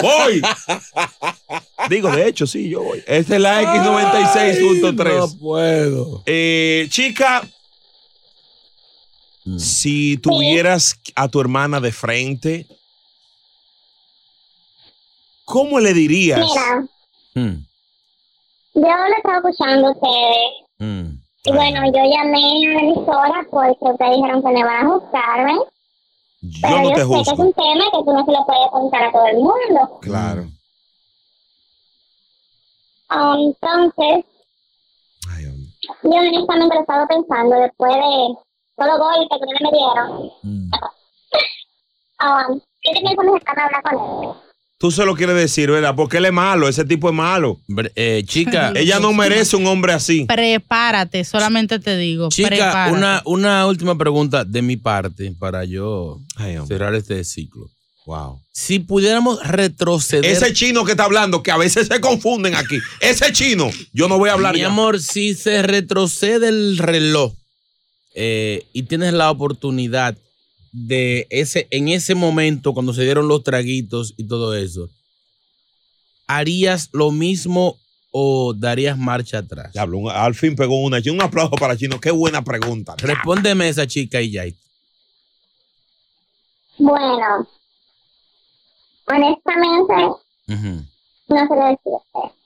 ¡Voy! 0.00 0.40
Digo, 1.88 2.10
de 2.12 2.28
hecho, 2.28 2.46
sí, 2.46 2.68
yo 2.70 2.82
voy. 2.82 3.02
Esta 3.06 3.34
es 3.36 3.40
la 3.40 3.62
X96.3. 3.62 5.16
No 5.18 5.38
puedo. 5.38 6.22
Eh, 6.26 6.86
chica, 6.90 7.42
si 9.56 10.16
tuvieras 10.18 10.96
a 11.14 11.28
tu 11.28 11.40
hermana 11.40 11.80
de 11.80 11.92
frente, 11.92 12.66
¿cómo 15.44 15.80
le 15.80 15.92
dirías? 15.94 16.40
Mira, 16.40 16.86
Hmm, 17.34 17.64
yo 18.74 18.80
lo 18.82 19.16
estaba 19.16 19.36
escuchando 19.38 19.88
a 19.88 19.90
ustedes. 19.92 20.52
hmm. 20.78 21.10
Y 21.44 21.52
bueno, 21.52 21.84
yo 21.86 21.92
llamé 21.92 22.38
a 22.38 22.74
la 22.74 22.80
emisora 22.80 23.46
porque 23.50 23.76
ustedes 23.80 24.16
dijeron 24.16 24.42
que 24.42 24.48
me 24.48 24.64
van 24.64 24.86
a 24.86 24.90
juzgarme. 24.90 25.58
Pero 26.60 26.76
Yo 26.76 26.82
no 26.82 26.88
yo 26.90 26.94
te 26.94 27.00
sé 27.00 27.06
que 27.24 27.30
es 27.34 27.38
un 27.38 27.52
tema 27.52 27.84
que 27.92 27.98
tú 28.04 28.12
no 28.12 28.24
se 28.24 28.32
lo 28.32 28.46
puedes 28.46 28.70
contar 28.70 29.04
a 29.04 29.12
todo 29.12 29.26
el 29.28 29.36
mundo. 29.36 29.98
Claro. 30.02 30.46
Entonces, 33.10 34.24
yo 36.02 36.10
honestamente 36.10 36.74
lo 36.74 36.80
estaba 36.80 37.06
pensando 37.06 37.56
después 37.56 37.94
de 37.94 38.34
el 38.86 38.98
golpe 38.98 39.36
que 39.38 39.64
me 39.64 39.70
dieron. 39.70 40.70
Ah, 42.20 42.46
yo 42.48 42.92
tenía 42.94 43.10
que 43.16 43.24
necesitar 43.26 43.60
hablar 43.60 43.82
con 43.82 44.24
él. 44.24 44.30
Tú 44.78 44.90
se 44.90 45.04
lo 45.04 45.14
quieres 45.14 45.36
decir, 45.36 45.70
¿verdad? 45.70 45.94
Porque 45.96 46.18
él 46.18 46.24
es 46.24 46.32
malo, 46.32 46.68
ese 46.68 46.84
tipo 46.84 47.08
es 47.08 47.14
malo. 47.14 47.58
eh, 47.94 48.22
chica. 48.26 48.72
Ella 48.76 48.98
no 48.98 49.12
merece 49.12 49.56
un 49.56 49.66
hombre 49.66 49.92
así. 49.92 50.24
Prepárate, 50.24 51.24
solamente 51.24 51.78
te 51.78 51.96
digo. 51.96 52.28
Chica, 52.28 52.48
prepárate. 52.48 52.92
una, 52.96 53.22
una 53.24 53.66
última 53.66 53.96
pregunta 53.96 54.44
de 54.44 54.62
mi 54.62 54.76
parte 54.76 55.32
para 55.38 55.64
yo 55.64 56.18
cerrar 56.66 56.94
este 56.94 57.22
ciclo. 57.24 57.66
Wow. 58.06 58.40
Si 58.52 58.78
pudiéramos 58.78 59.40
retroceder. 59.46 60.24
Ese 60.24 60.52
chino 60.52 60.84
que 60.84 60.92
está 60.92 61.04
hablando, 61.04 61.42
que 61.42 61.50
a 61.50 61.56
veces 61.56 61.88
se 61.88 62.00
confunden 62.00 62.54
aquí. 62.54 62.78
Ese 63.00 63.32
chino, 63.32 63.70
yo 63.92 64.08
no 64.08 64.16
voy 64.18 64.30
a 64.30 64.32
hablar 64.32 64.54
Mi 64.54 64.60
ya. 64.60 64.68
amor, 64.68 64.98
si 65.00 65.34
se 65.34 65.62
retrocede 65.62 66.48
el 66.48 66.78
reloj 66.78 67.34
eh, 68.20 68.66
y 68.72 68.82
tienes 68.82 69.12
la 69.12 69.30
oportunidad 69.30 70.18
de 70.72 71.28
ese, 71.30 71.68
en 71.70 71.86
ese 71.86 72.16
momento, 72.16 72.74
cuando 72.74 72.92
se 72.92 73.04
dieron 73.04 73.28
los 73.28 73.44
traguitos 73.44 74.14
y 74.16 74.24
todo 74.24 74.56
eso, 74.56 74.90
¿harías 76.26 76.88
lo 76.92 77.12
mismo 77.12 77.78
o 78.10 78.54
darías 78.54 78.98
marcha 78.98 79.38
atrás? 79.38 79.72
Diablo, 79.72 80.10
al 80.10 80.34
fin 80.34 80.56
pegó 80.56 80.82
una. 80.82 80.98
Un 80.98 81.22
aplauso 81.22 81.54
para 81.54 81.76
Chino. 81.76 82.00
Qué 82.00 82.10
buena 82.10 82.42
pregunta. 82.42 82.96
Respóndeme 82.98 83.68
esa 83.68 83.86
chica 83.86 84.20
y 84.20 84.32
ya. 84.32 84.42
Bueno, 86.78 87.48
honestamente, 89.06 89.94
no 90.48 91.38
sé 91.38 91.48
qué 91.48 91.54
decirte. 91.54 92.37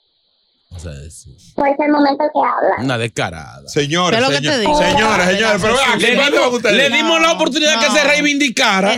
O 0.75 0.79
sea, 0.79 0.93
es 0.93 1.27
Por 1.55 1.69
ese 1.69 1.89
momento 1.89 2.25
que 2.33 2.41
habla. 2.41 2.85
una 2.85 2.99
descarada. 2.99 3.69
Señores, 3.69 4.19
¿Qué 4.19 4.25
es 4.25 4.31
lo 4.31 4.37
que 4.41 4.49
te 4.49 4.59
digo? 4.61 4.79
señores, 4.79 5.27
señores, 5.27 5.63
pero 5.63 5.75
vean, 5.75 5.99
Le 5.99 6.05
¿qué 6.07 6.11
dimos- 6.13 6.31
van 6.41 6.55
ustedes? 6.55 6.77
le 6.91 6.97
dimos 6.97 7.21
la 7.21 7.33
oportunidad 7.33 7.81
que 7.81 7.91
se 7.99 8.05
reivindicara. 8.05 8.95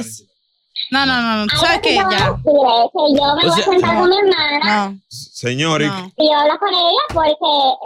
No, 0.95 1.07
no, 1.07 1.21
no, 1.23 1.37
no. 1.39 1.47
¿Tú 1.49 1.57
sabes 1.57 1.81
qué? 1.83 1.95
Ya. 1.97 2.07
que 2.09 2.15
yo 2.15 2.31
me 2.45 2.51
O 2.53 3.51
voy 3.51 3.61
a 3.61 3.65
sentar 3.65 3.95
no. 3.95 4.01
con 4.01 4.11
mi 4.11 4.17
hermana 4.17 4.61
No. 4.93 4.99
Señores, 5.09 5.91
y 6.17 6.25
yo 6.27 6.39
hablo 6.39 6.59
con 6.59 6.69
ella 6.71 7.05
porque 7.13 7.35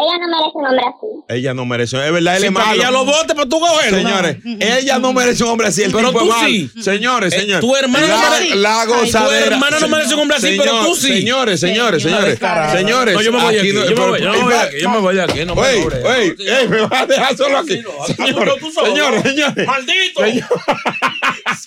ella 0.00 0.18
no 0.20 0.28
merece 0.28 0.52
un 0.54 0.66
hombre 0.66 0.84
así. 0.86 1.06
ella 1.40 1.54
no 1.54 1.64
merece. 1.64 2.06
Es 2.06 2.12
verdad, 2.12 2.34
él 2.36 2.40
Sí, 2.42 2.46
es 2.46 2.52
malo. 2.52 2.72
ella 2.74 2.90
lo 2.90 3.04
vote 3.06 3.34
para 3.34 3.48
tú 3.48 3.58
cogerlo. 3.58 3.98
Señores, 3.98 4.36
ella 4.60 4.98
no 4.98 5.12
merece 5.12 5.42
un 5.44 5.50
hombre 5.50 5.66
así. 5.68 5.82
El 5.82 5.92
Pero 5.92 6.08
tipo 6.08 6.20
tú 6.20 6.24
es 6.26 6.30
malo. 6.36 6.48
sí. 6.48 6.70
Señores, 6.80 7.32
Eh, 7.32 7.40
señores. 7.40 7.60
tu 7.60 7.74
hermana 7.74 8.06
no 8.06 8.14
la, 8.14 8.30
merece- 8.30 8.54
la 8.54 8.82
Ay, 8.82 9.10
tu 9.10 9.30
hermana 9.30 9.80
no 9.80 9.88
merece 9.88 10.14
un 10.14 10.20
hombre 10.20 10.36
así, 10.36 10.54
pero 10.58 10.84
tú 10.84 10.94
sí. 10.94 11.08
Señores, 11.08 11.60
señores, 11.60 12.02
Señor, 12.02 12.20
señores. 12.36 12.72
Señores. 12.72 13.14
No, 13.14 13.22
yo 13.22 13.32
me 13.32 13.38
voy 13.42 13.56
aquí 13.56 13.58
aquí, 13.68 13.72
no- 13.72 13.84
yo 13.88 13.96
me 13.96 14.06
voy- 14.10 14.20
yo 14.22 14.30
me 14.32 14.42
voy 14.42 14.54
aquí, 14.54 14.76
yo 14.82 14.90
me 14.90 14.98
voy 14.98 15.14
de 15.16 15.22
aquí, 15.22 15.44
no 15.46 15.54
me 15.54 15.68
Ey, 15.70 16.34
ey, 16.38 16.68
me 16.68 16.80
vas 16.86 17.02
a 17.02 17.06
dejar 17.06 17.36
solo 17.36 17.58
aquí. 17.58 17.80
Señores, 18.14 18.54
señores, 18.84 19.22
señores. 19.22 19.66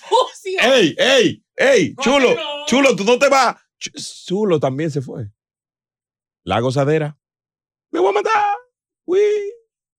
¡Maldito! 0.00 0.74
Ey, 0.74 0.94
ey, 0.98 1.44
ey, 1.56 1.94
chulo, 2.00 2.34
chulo, 2.66 2.94
tú 2.96 3.04
no 3.04 3.18
te 3.18 3.28
vas. 3.28 3.56
Ch- 3.80 4.24
Chulo 4.26 4.58
también 4.60 4.90
se 4.90 5.00
fue. 5.02 5.28
La 6.44 6.60
gozadera. 6.60 7.18
Me 7.90 8.00
voy 8.00 8.10
a 8.10 8.12
matar. 8.12 8.56
Uy. 9.04 9.18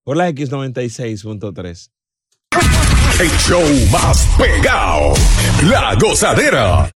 Por 0.04 0.18
la 0.18 0.30
X96.3. 0.30 1.92
El 3.20 3.30
show 3.40 3.62
más 3.92 4.28
pegado. 4.38 5.14
La 5.70 5.96
gozadera. 5.96 6.90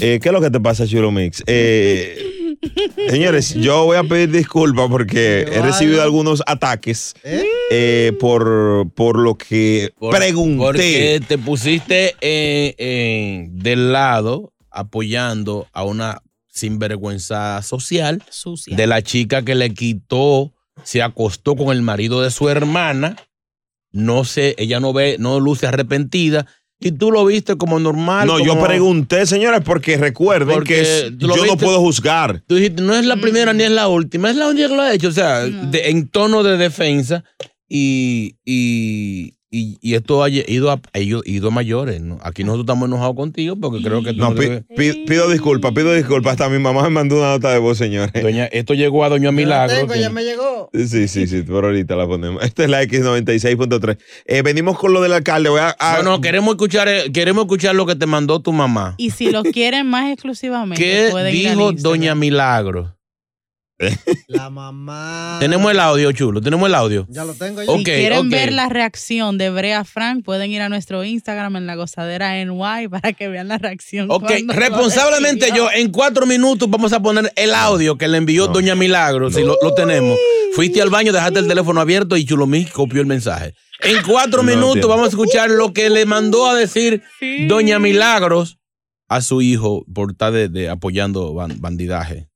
Eh, 0.00 0.18
¿Qué 0.20 0.28
es 0.28 0.32
lo 0.32 0.40
que 0.40 0.50
te 0.50 0.58
pasa, 0.60 0.86
Chulo 0.86 1.12
Mix? 1.12 1.42
Eh, 1.46 2.41
señores, 3.08 3.54
yo 3.54 3.84
voy 3.84 3.96
a 3.96 4.04
pedir 4.04 4.30
disculpas 4.30 4.88
porque 4.88 5.40
he 5.42 5.62
recibido 5.62 6.02
algunos 6.02 6.42
ataques 6.46 7.14
eh, 7.70 8.12
por, 8.20 8.90
por 8.94 9.18
lo 9.18 9.36
que 9.36 9.92
Por- 9.98 10.14
pregunté. 10.16 10.62
Porque 10.64 11.20
te 11.26 11.38
pusiste 11.38 12.14
eh, 12.20 12.74
eh, 12.78 13.46
del 13.50 13.92
lado 13.92 14.52
apoyando 14.70 15.66
a 15.72 15.84
una 15.84 16.22
sinvergüenza 16.48 17.62
social 17.62 18.22
de 18.66 18.86
la 18.86 19.02
chica 19.02 19.42
que 19.42 19.54
le 19.54 19.72
quitó, 19.74 20.52
se 20.82 21.02
acostó 21.02 21.56
con 21.56 21.74
el 21.74 21.82
marido 21.82 22.22
de 22.22 22.30
su 22.30 22.48
hermana. 22.48 23.16
No 23.90 24.24
sé, 24.24 24.54
ella 24.58 24.80
no 24.80 24.92
ve, 24.92 25.16
no 25.18 25.40
luce 25.40 25.66
arrepentida. 25.66 26.46
Y 26.88 26.92
tú 26.92 27.10
lo 27.12 27.24
viste 27.24 27.56
como 27.56 27.78
normal. 27.78 28.26
No, 28.26 28.38
yo 28.44 28.60
pregunté, 28.62 29.26
señores, 29.26 29.60
porque 29.64 29.96
recuerden 29.96 30.54
Porque 30.54 30.74
que 30.74 30.80
es- 30.82 31.12
yo 31.18 31.46
no 31.46 31.56
puedo 31.56 31.78
juzgar. 31.80 32.42
Tú 32.46 32.56
dijiste, 32.56 32.82
no 32.82 32.94
es 32.94 33.04
la 33.06 33.16
primera 33.16 33.52
ni 33.52 33.62
es 33.64 33.70
la 33.70 33.88
última, 33.88 34.30
es 34.30 34.36
la 34.36 34.48
única 34.48 34.68
que 34.68 34.74
lo 34.76 34.82
ha 34.82 34.92
hecho. 34.94 35.08
O 35.08 35.12
sea, 35.12 35.40
de- 35.40 35.90
en 35.90 36.08
tono 36.08 36.42
de 36.42 36.56
defensa. 36.56 37.24
Y, 37.68 38.36
y, 38.44 39.34
y, 39.54 39.76
y 39.82 39.94
esto 39.94 40.22
ha 40.24 40.30
ido 40.30 40.70
a, 40.70 40.80
ha 40.94 40.98
ido, 40.98 41.20
ido 41.26 41.48
a 41.48 41.50
mayores. 41.50 42.00
¿no? 42.00 42.18
Aquí 42.22 42.42
nosotros 42.42 42.64
estamos 42.64 42.88
enojados 42.88 43.14
contigo 43.14 43.54
porque 43.60 43.82
creo 43.84 44.02
que 44.02 44.12
tú 44.14 44.18
No, 44.20 44.30
no 44.30 44.34
pi- 44.34 44.46
debes- 44.46 44.64
pi- 44.76 45.04
pido 45.06 45.28
disculpas, 45.30 45.72
pido 45.72 45.92
disculpas. 45.92 46.32
Hasta 46.32 46.48
mi 46.48 46.58
mamá 46.58 46.82
me 46.84 46.88
mandó 46.90 47.18
una 47.18 47.32
nota 47.32 47.50
de 47.52 47.58
voz, 47.58 47.76
señores. 47.78 48.10
Doña, 48.22 48.46
esto 48.46 48.72
llegó 48.74 49.04
a 49.04 49.10
Doña 49.10 49.30
Milagro. 49.30 49.76
Tengo, 49.76 49.92
que- 49.92 50.00
ya 50.00 50.08
me 50.10 50.24
llegó. 50.24 50.70
Sí, 50.72 51.06
sí, 51.06 51.26
sí, 51.26 51.42
por 51.42 51.66
ahorita 51.66 51.94
la 51.96 52.06
ponemos. 52.06 52.42
Esta 52.44 52.64
es 52.64 52.70
la 52.70 52.82
X96.3. 52.82 53.98
Eh, 54.26 54.40
venimos 54.42 54.78
con 54.78 54.92
lo 54.94 55.02
del 55.02 55.12
alcalde. 55.12 55.50
Voy 55.50 55.60
a, 55.60 55.76
a- 55.78 55.98
No, 55.98 56.02
no, 56.12 56.20
queremos 56.22 56.52
escuchar, 56.54 56.88
eh, 56.88 57.12
queremos 57.12 57.42
escuchar 57.44 57.74
lo 57.74 57.84
que 57.86 57.94
te 57.94 58.06
mandó 58.06 58.40
tu 58.40 58.52
mamá. 58.52 58.94
Y 58.96 59.10
si 59.10 59.30
lo 59.30 59.42
quieren 59.42 59.86
más 59.86 60.10
exclusivamente, 60.12 60.82
¿Qué 60.82 61.08
pueden 61.10 61.34
ir 61.36 61.48
al 61.48 61.56
dijo. 61.58 61.72
Doña 61.72 62.14
Milagro? 62.14 62.96
La 64.28 64.48
mamá. 64.48 65.38
Tenemos 65.40 65.70
el 65.72 65.80
audio, 65.80 66.12
chulo. 66.12 66.40
Tenemos 66.40 66.68
el 66.68 66.74
audio. 66.74 67.06
Ya 67.08 67.24
lo 67.24 67.34
tengo 67.34 67.60
Ok, 67.66 67.78
Si 67.78 67.84
quieren 67.84 68.30
ver 68.30 68.52
la 68.52 68.68
reacción 68.68 69.38
de 69.38 69.50
Brea 69.50 69.84
Frank, 69.84 70.24
pueden 70.24 70.50
ir 70.50 70.62
a 70.62 70.68
nuestro 70.68 71.02
Instagram 71.04 71.56
en 71.56 71.66
la 71.66 71.74
gozadera 71.74 72.34
NY 72.44 72.88
para 72.88 73.12
que 73.12 73.28
vean 73.28 73.48
la 73.48 73.58
reacción. 73.58 74.06
Ok, 74.10 74.30
responsablemente 74.48 75.48
yo, 75.54 75.68
en 75.74 75.90
cuatro 75.90 76.26
minutos 76.26 76.70
vamos 76.70 76.92
a 76.92 77.00
poner 77.00 77.32
el 77.36 77.54
audio 77.54 77.98
que 77.98 78.08
le 78.08 78.18
envió 78.18 78.46
Doña 78.46 78.74
Milagro, 78.74 79.30
si 79.30 79.42
lo, 79.42 79.56
lo 79.62 79.74
tenemos. 79.74 80.18
Fuiste 80.54 80.80
al 80.82 80.90
baño, 80.90 81.12
dejaste 81.12 81.38
el 81.40 81.48
teléfono 81.48 81.80
abierto 81.80 82.16
y 82.16 82.24
Chulomí 82.24 82.64
copió 82.66 83.00
el 83.00 83.06
mensaje. 83.06 83.54
En 83.82 84.02
cuatro 84.06 84.42
No 84.42 84.48
minutos 84.50 84.66
entiendo. 84.76 84.88
vamos 84.88 85.06
a 85.06 85.08
escuchar 85.08 85.50
lo 85.50 85.72
que 85.72 85.90
le 85.90 86.06
mandó 86.06 86.46
a 86.48 86.54
decir 86.54 87.02
Doña 87.48 87.78
Milagros 87.78 88.58
a 89.08 89.20
su 89.22 89.42
hijo 89.42 89.84
por 89.92 90.12
estar 90.12 90.32
de, 90.32 90.48
de 90.48 90.68
apoyando 90.68 91.34
ban- 91.34 91.60
bandidaje. 91.60 92.28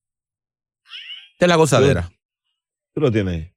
Esta 1.37 1.45
es 1.45 1.49
la 1.51 1.57
gozadera. 1.57 2.11
¿Tú 2.95 3.01
lo 3.03 3.13
tienes? 3.13 3.53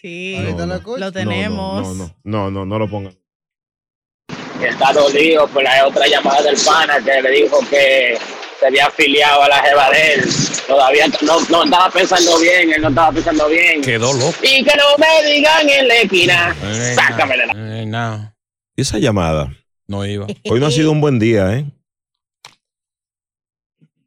Sí, 0.00 0.36
No, 0.56 0.66
no. 0.66 0.96
lo 0.98 1.12
tenemos. 1.12 1.84
No, 1.84 1.94
no, 1.94 2.14
no, 2.22 2.50
no, 2.52 2.64
no 2.64 2.78
lo 2.78 2.88
pongan. 2.88 3.12
está 4.62 4.92
dolido 4.92 5.48
por 5.48 5.64
la 5.64 5.84
otra 5.84 6.06
llamada 6.06 6.42
del 6.42 6.54
pana 6.64 6.98
que 7.04 7.20
le 7.22 7.30
dijo 7.42 7.58
que 7.68 8.16
se 8.60 8.66
había 8.68 8.86
afiliado 8.86 9.42
a 9.42 9.48
la 9.48 9.62
jeva 9.64 9.90
de 9.90 10.14
él. 10.14 10.24
Todavía 10.68 11.06
no, 11.22 11.40
no 11.50 11.64
estaba 11.64 11.90
pensando 11.90 12.38
bien, 12.38 12.72
él 12.72 12.82
no 12.82 12.88
estaba 12.90 13.10
pensando 13.10 13.48
bien. 13.48 13.82
Quedó 13.82 14.12
loco. 14.12 14.32
Y 14.44 14.62
que 14.62 14.72
no 14.76 14.84
me 14.96 15.28
digan 15.32 15.68
en 15.68 15.88
la 15.88 15.94
esquina, 15.96 16.56
Eh, 16.62 16.92
sácame 16.94 17.36
de 17.36 17.46
la... 17.48 17.52
no, 17.54 17.74
eh, 17.74 17.86
no, 17.86 18.34
¿Y 18.76 18.82
esa 18.82 18.98
llamada? 18.98 19.52
no 19.88 20.06
iba. 20.06 20.26
Hoy 20.44 20.60
no 20.60 20.66
ha 20.66 20.70
sido 20.70 20.92
un 20.92 21.00
buen 21.00 21.18
día, 21.18 21.52
¿eh? 21.56 21.64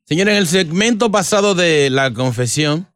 Señores, 0.10 0.32
en 0.34 0.38
el 0.40 0.48
segmento 0.48 1.12
pasado 1.12 1.54
de 1.54 1.92
la 1.92 2.12
confesión, 2.14 2.88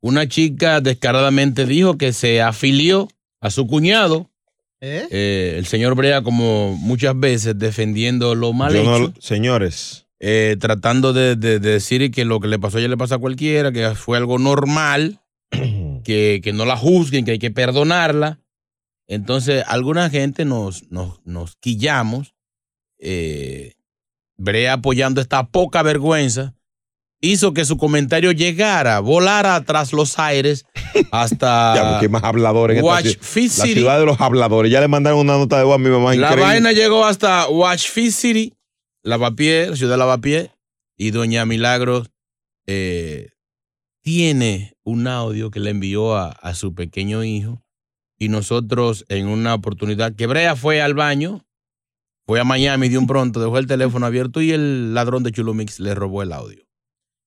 una 0.00 0.26
chica 0.28 0.80
descaradamente 0.80 1.66
dijo 1.66 1.98
que 1.98 2.14
se 2.14 2.40
afilió 2.40 3.06
a 3.42 3.50
su 3.50 3.66
cuñado. 3.66 4.30
¿Eh? 4.80 5.06
Eh, 5.10 5.54
el 5.58 5.66
señor 5.66 5.94
Brea, 5.94 6.22
como 6.22 6.74
muchas 6.76 7.18
veces, 7.20 7.58
defendiendo 7.58 8.34
lo 8.34 8.54
mal 8.54 8.72
Yo 8.74 8.82
no 8.82 8.96
hecho. 8.96 9.06
lo- 9.14 9.20
señores, 9.20 10.06
eh, 10.20 10.56
tratando 10.58 11.12
de, 11.12 11.36
de- 11.36 11.58
de 11.58 11.70
decir 11.72 12.10
que 12.10 12.24
lo 12.24 12.40
que 12.40 12.48
le 12.48 12.58
pasó 12.58 12.78
a 12.78 12.80
ella 12.80 12.88
le 12.88 12.96
pasa 12.96 13.16
a 13.16 13.18
cualquiera, 13.18 13.70
que 13.70 13.94
fue 13.94 14.16
algo 14.16 14.38
normal, 14.38 15.20
que, 15.50 16.40
que 16.42 16.52
no 16.54 16.64
la 16.64 16.78
juzguen, 16.78 17.26
que 17.26 17.32
hay 17.32 17.38
que 17.38 17.50
perdonarla. 17.50 18.40
Entonces, 19.06 19.62
alguna 19.66 20.08
gente 20.08 20.46
nos, 20.46 20.90
nos, 20.90 21.20
nos 21.26 21.56
quillamos. 21.56 22.34
Brea 24.36 24.74
apoyando 24.74 25.20
esta 25.20 25.46
poca 25.46 25.82
vergüenza, 25.82 26.54
hizo 27.20 27.54
que 27.54 27.64
su 27.64 27.76
comentario 27.78 28.32
llegara, 28.32 29.00
volara 29.00 29.62
tras 29.64 29.92
los 29.92 30.18
aires 30.18 30.64
hasta 31.10 31.74
Ya, 31.76 31.90
porque 31.90 32.06
hay 32.06 32.10
más 32.10 32.24
habladores 32.24 32.76
en 32.78 32.84
esta 32.84 32.94
Watch 32.94 33.04
ciudad. 33.06 33.22
Fit 33.22 33.44
La 33.58 33.64
City. 33.64 33.74
ciudad 33.74 33.98
de 33.98 34.06
los 34.06 34.20
habladores. 34.20 34.70
Ya 34.72 34.80
le 34.80 34.88
mandaron 34.88 35.20
una 35.20 35.38
nota 35.38 35.56
de 35.58 35.64
voz 35.64 35.76
a 35.76 35.78
mi 35.78 35.88
mamá. 35.90 36.10
La 36.10 36.16
increíble. 36.16 36.42
vaina 36.42 36.72
llegó 36.72 37.06
hasta 37.06 37.48
Watchfield 37.48 38.12
City, 38.12 38.54
Lavapié, 39.02 39.70
la 39.70 39.76
ciudad 39.76 39.92
de 39.94 39.98
Lavapié, 39.98 40.50
y 40.96 41.10
Doña 41.12 41.44
Milagros 41.46 42.10
eh, 42.66 43.30
tiene 44.02 44.74
un 44.82 45.06
audio 45.06 45.50
que 45.50 45.60
le 45.60 45.70
envió 45.70 46.14
a, 46.16 46.28
a 46.30 46.54
su 46.54 46.74
pequeño 46.74 47.24
hijo. 47.24 47.62
Y 48.18 48.28
nosotros, 48.28 49.04
en 49.08 49.26
una 49.26 49.54
oportunidad, 49.54 50.14
que 50.14 50.26
Brea 50.26 50.54
fue 50.56 50.80
al 50.80 50.94
baño, 50.94 51.43
fue 52.26 52.40
a 52.40 52.44
Miami 52.44 52.88
de 52.88 52.98
un 52.98 53.06
pronto, 53.06 53.40
dejó 53.40 53.58
el 53.58 53.66
teléfono 53.66 54.06
abierto 54.06 54.40
y 54.40 54.52
el 54.52 54.94
ladrón 54.94 55.22
de 55.22 55.32
Chulumix 55.32 55.80
le 55.80 55.94
robó 55.94 56.22
el 56.22 56.32
audio. 56.32 56.64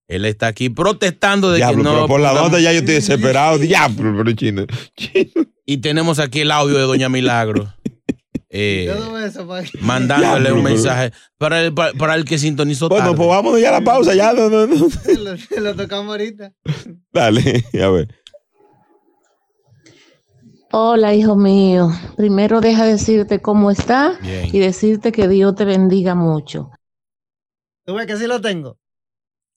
Él 0.07 0.23
está 0.25 0.47
aquí 0.47 0.69
protestando 0.69 1.51
de 1.51 1.57
Diablo, 1.57 1.77
que 1.79 1.83
no. 1.83 1.93
pero 1.95 2.07
por 2.07 2.21
la 2.21 2.33
nota 2.33 2.59
ya 2.59 2.71
yo 2.71 2.79
estoy 2.79 2.95
desesperado. 2.95 3.57
Diablo, 3.59 4.13
pero 4.17 4.31
chino. 4.33 4.65
Y 5.65 5.77
tenemos 5.77 6.19
aquí 6.19 6.41
el 6.41 6.51
audio 6.51 6.77
de 6.77 6.83
Doña 6.83 7.09
Milagro. 7.09 7.73
eh, 8.49 8.89
Todo 8.95 9.19
eso 9.19 9.45
mandándole 9.81 10.39
Diablo, 10.43 10.55
un 10.55 10.63
mensaje 10.63 11.11
para 11.37 11.61
el, 11.61 11.73
para, 11.73 11.91
para 11.93 12.15
el 12.15 12.23
que 12.23 12.37
sintonizó 12.37 12.87
Bueno, 12.87 13.03
tarde. 13.07 13.17
pues 13.17 13.27
vámonos 13.29 13.59
ya 13.59 13.69
a 13.69 13.73
la 13.73 13.81
pausa. 13.81 14.15
Ya, 14.15 14.31
no, 14.31 14.49
no, 14.49 14.65
no. 14.65 14.75
lo, 15.19 15.61
lo 15.61 15.75
tocamos 15.75 16.09
ahorita. 16.11 16.53
Dale, 17.11 17.65
a 17.83 17.89
ver. 17.89 18.07
Hola, 20.71 21.13
hijo 21.15 21.35
mío. 21.35 21.89
Primero 22.17 22.59
deja 22.61 22.85
decirte 22.85 23.39
cómo 23.41 23.71
está 23.71 24.17
Bien. 24.21 24.49
y 24.53 24.59
decirte 24.59 25.11
que 25.11 25.27
Dios 25.27 25.55
te 25.55 25.65
bendiga 25.65 26.13
mucho. 26.15 26.69
¿Tú 27.85 27.93
ves 27.95 28.05
que 28.05 28.17
sí 28.17 28.27
lo 28.27 28.41
tengo? 28.41 28.77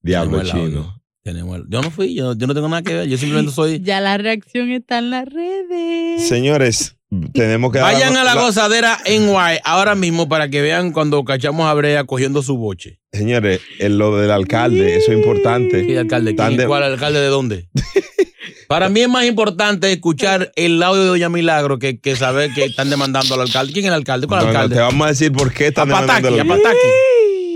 Diablo 0.03 0.41
el 0.41 0.47
chino. 0.47 0.97
Tenemos 1.23 1.57
el- 1.59 1.65
yo 1.69 1.83
no 1.83 1.91
fui, 1.91 2.15
yo, 2.15 2.35
yo 2.35 2.47
no 2.47 2.55
tengo 2.55 2.69
nada 2.69 2.83
que 2.83 2.95
ver, 2.95 3.09
yo 3.09 3.19
simplemente 3.19 3.53
soy... 3.53 3.81
Ya 3.83 4.01
la 4.01 4.17
reacción 4.17 4.71
está 4.71 4.99
en 4.99 5.11
las 5.11 5.27
redes. 5.29 6.27
Señores, 6.27 6.97
tenemos 7.35 7.73
que 7.73 7.79
dar 7.79 7.93
Vayan 7.93 8.17
a 8.17 8.25
la 8.25 8.35
la- 8.37 8.41
gozadera 8.43 8.97
en 9.05 9.27
Guay 9.29 9.59
ahora 9.65 9.95
mismo 9.95 10.29
para 10.29 10.49
que 10.49 10.63
vean 10.63 10.93
cuando 10.93 11.23
cachamos 11.25 11.67
a 11.67 11.75
Brea 11.75 12.05
cogiendo 12.05 12.43
su 12.43 12.57
boche. 12.57 13.01
Señores, 13.13 13.61
en 13.81 13.99
lo 13.99 14.17
del 14.17 14.31
alcalde, 14.31 14.97
eso 14.97 15.13
es 15.13 15.19
importante. 15.19 15.87
¿Qué 15.87 15.99
alcalde? 15.99 16.33
Tan 16.35 16.49
¿Quién? 16.51 16.61
de- 16.61 16.67
¿Cuál 16.67 16.85
alcalde 16.85 17.21
de 17.21 17.27
dónde? 17.27 17.69
Para 18.71 18.89
mí 18.89 19.01
es 19.01 19.09
más 19.09 19.25
importante 19.27 19.91
escuchar 19.91 20.53
el 20.55 20.81
audio 20.81 21.03
de 21.03 21.09
Doña 21.09 21.29
Milagro 21.29 21.81
que, 21.81 21.99
que 21.99 22.15
saber 22.15 22.53
que 22.55 22.67
están 22.67 22.89
demandando 22.89 23.35
al 23.35 23.41
alcalde. 23.41 23.73
¿Quién 23.73 23.85
es 23.87 23.89
el 23.89 23.95
alcalde? 23.95 24.29
¿Cuál 24.29 24.43
No, 24.43 24.45
no, 24.45 24.51
alcalde? 24.51 24.77
te 24.77 24.81
vamos 24.81 25.05
a 25.05 25.09
decir 25.11 25.33
por 25.33 25.53
qué 25.53 25.65
a 25.65 25.69
están 25.71 25.89
demandando 25.89 26.29
Pataki, 26.31 26.39
a 26.39 26.43
al- 26.43 26.49
Pataki. 26.63 26.79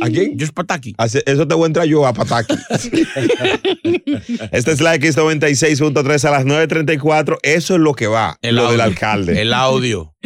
¿A 0.02 0.08
quién? 0.10 0.36
Yo 0.36 0.44
es 0.44 0.50
Pataki. 0.50 0.96
Eso 1.24 1.46
te 1.46 1.54
voy 1.54 1.62
a 1.62 1.66
entrar 1.68 1.86
yo 1.86 2.04
a 2.04 2.12
Pataki. 2.14 2.54
Esta 4.50 4.72
es 4.72 4.80
la 4.80 4.96
X96.3 4.96 6.24
a 6.24 6.30
las 6.32 6.44
9.34. 6.46 7.38
Eso 7.44 7.74
es 7.74 7.80
lo 7.80 7.94
que 7.94 8.08
va. 8.08 8.36
El 8.42 8.56
lo 8.56 8.62
audio. 8.62 8.72
del 8.72 8.80
alcalde. 8.80 9.40
El 9.40 9.52
audio. 9.54 10.16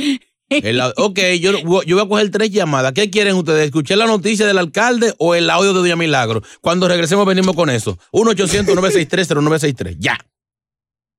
El 0.48 0.80
au- 0.80 0.94
ok, 0.96 1.18
yo, 1.38 1.82
yo 1.84 1.96
voy 1.96 2.04
a 2.06 2.08
coger 2.08 2.30
tres 2.30 2.50
llamadas. 2.50 2.92
¿Qué 2.92 3.10
quieren 3.10 3.34
ustedes? 3.34 3.66
¿Escuchar 3.66 3.98
la 3.98 4.06
noticia 4.06 4.46
del 4.46 4.56
alcalde 4.56 5.12
o 5.18 5.34
el 5.34 5.50
audio 5.50 5.74
de 5.74 5.80
Doña 5.80 5.96
Milagro? 5.96 6.42
Cuando 6.62 6.88
regresemos 6.88 7.26
venimos 7.26 7.54
con 7.54 7.68
eso. 7.68 7.98
1-800-963-0963. 8.12 9.96
Ya. 9.98 10.16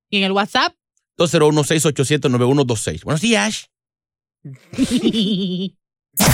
Y 0.09 0.17
en 0.17 0.23
el 0.23 0.31
WhatsApp. 0.31 0.73
201-687-9126. 1.17 3.03
Buenos 3.03 3.21
días. 3.21 3.69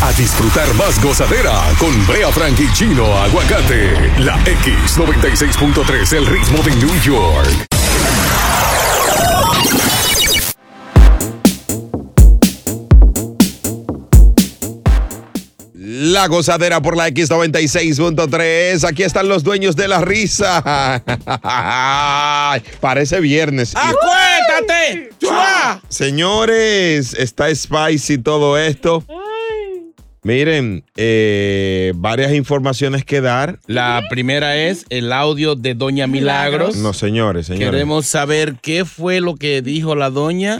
A 0.01 0.11
disfrutar 0.13 0.73
más 0.75 1.03
gozadera 1.03 1.61
con 1.77 2.07
Brea 2.07 2.31
Frank 2.31 2.59
y 2.59 2.71
Chino 2.73 3.05
Aguacate. 3.19 4.19
La 4.19 4.37
X96.3, 4.45 6.13
el 6.13 6.25
ritmo 6.25 6.57
de 6.63 6.75
New 6.77 7.01
York. 7.01 7.74
La 16.05 16.27
gozadera 16.27 16.83
por 16.83 16.95
la 16.95 17.09
X96.3. 17.09 18.87
Aquí 18.87 19.01
están 19.01 19.27
los 19.27 19.43
dueños 19.43 19.75
de 19.75 19.87
la 19.87 20.01
risa. 20.01 21.01
Parece 22.79 23.19
viernes. 23.21 23.73
¡Acuéstate! 23.75 25.09
¡Chua! 25.19 25.81
Señores, 25.89 27.15
está 27.15 27.53
spicy 27.55 28.19
todo 28.19 28.55
esto. 28.55 29.03
Miren, 30.21 30.83
eh, 30.95 31.91
varias 31.95 32.33
informaciones 32.33 33.03
que 33.03 33.21
dar. 33.21 33.57
La 33.65 34.03
primera 34.07 34.57
es 34.57 34.85
el 34.89 35.11
audio 35.11 35.55
de 35.55 35.73
Doña 35.73 36.05
Milagros. 36.05 36.75
No, 36.75 36.93
señores, 36.93 37.47
señores. 37.47 37.71
Queremos 37.71 38.05
saber 38.05 38.57
qué 38.61 38.85
fue 38.85 39.21
lo 39.21 39.37
que 39.37 39.63
dijo 39.63 39.95
la 39.95 40.11
doña 40.11 40.59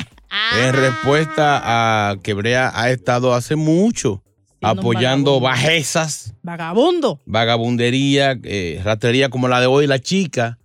en 0.60 0.74
respuesta 0.74 1.62
a 1.64 2.16
que 2.24 2.34
Brea 2.34 2.72
ha 2.74 2.90
estado 2.90 3.36
hace 3.36 3.56
mucho 3.56 4.24
apoyando 4.62 5.40
vagabundo. 5.40 5.40
bajezas, 5.42 6.34
Vagabundo. 6.42 7.20
vagabundería, 7.26 8.38
eh, 8.44 8.82
ratería 8.84 9.30
como 9.30 9.48
la 9.48 9.60
de 9.62 9.68
hoy, 9.68 9.88
la 9.88 10.00
chica 10.00 10.58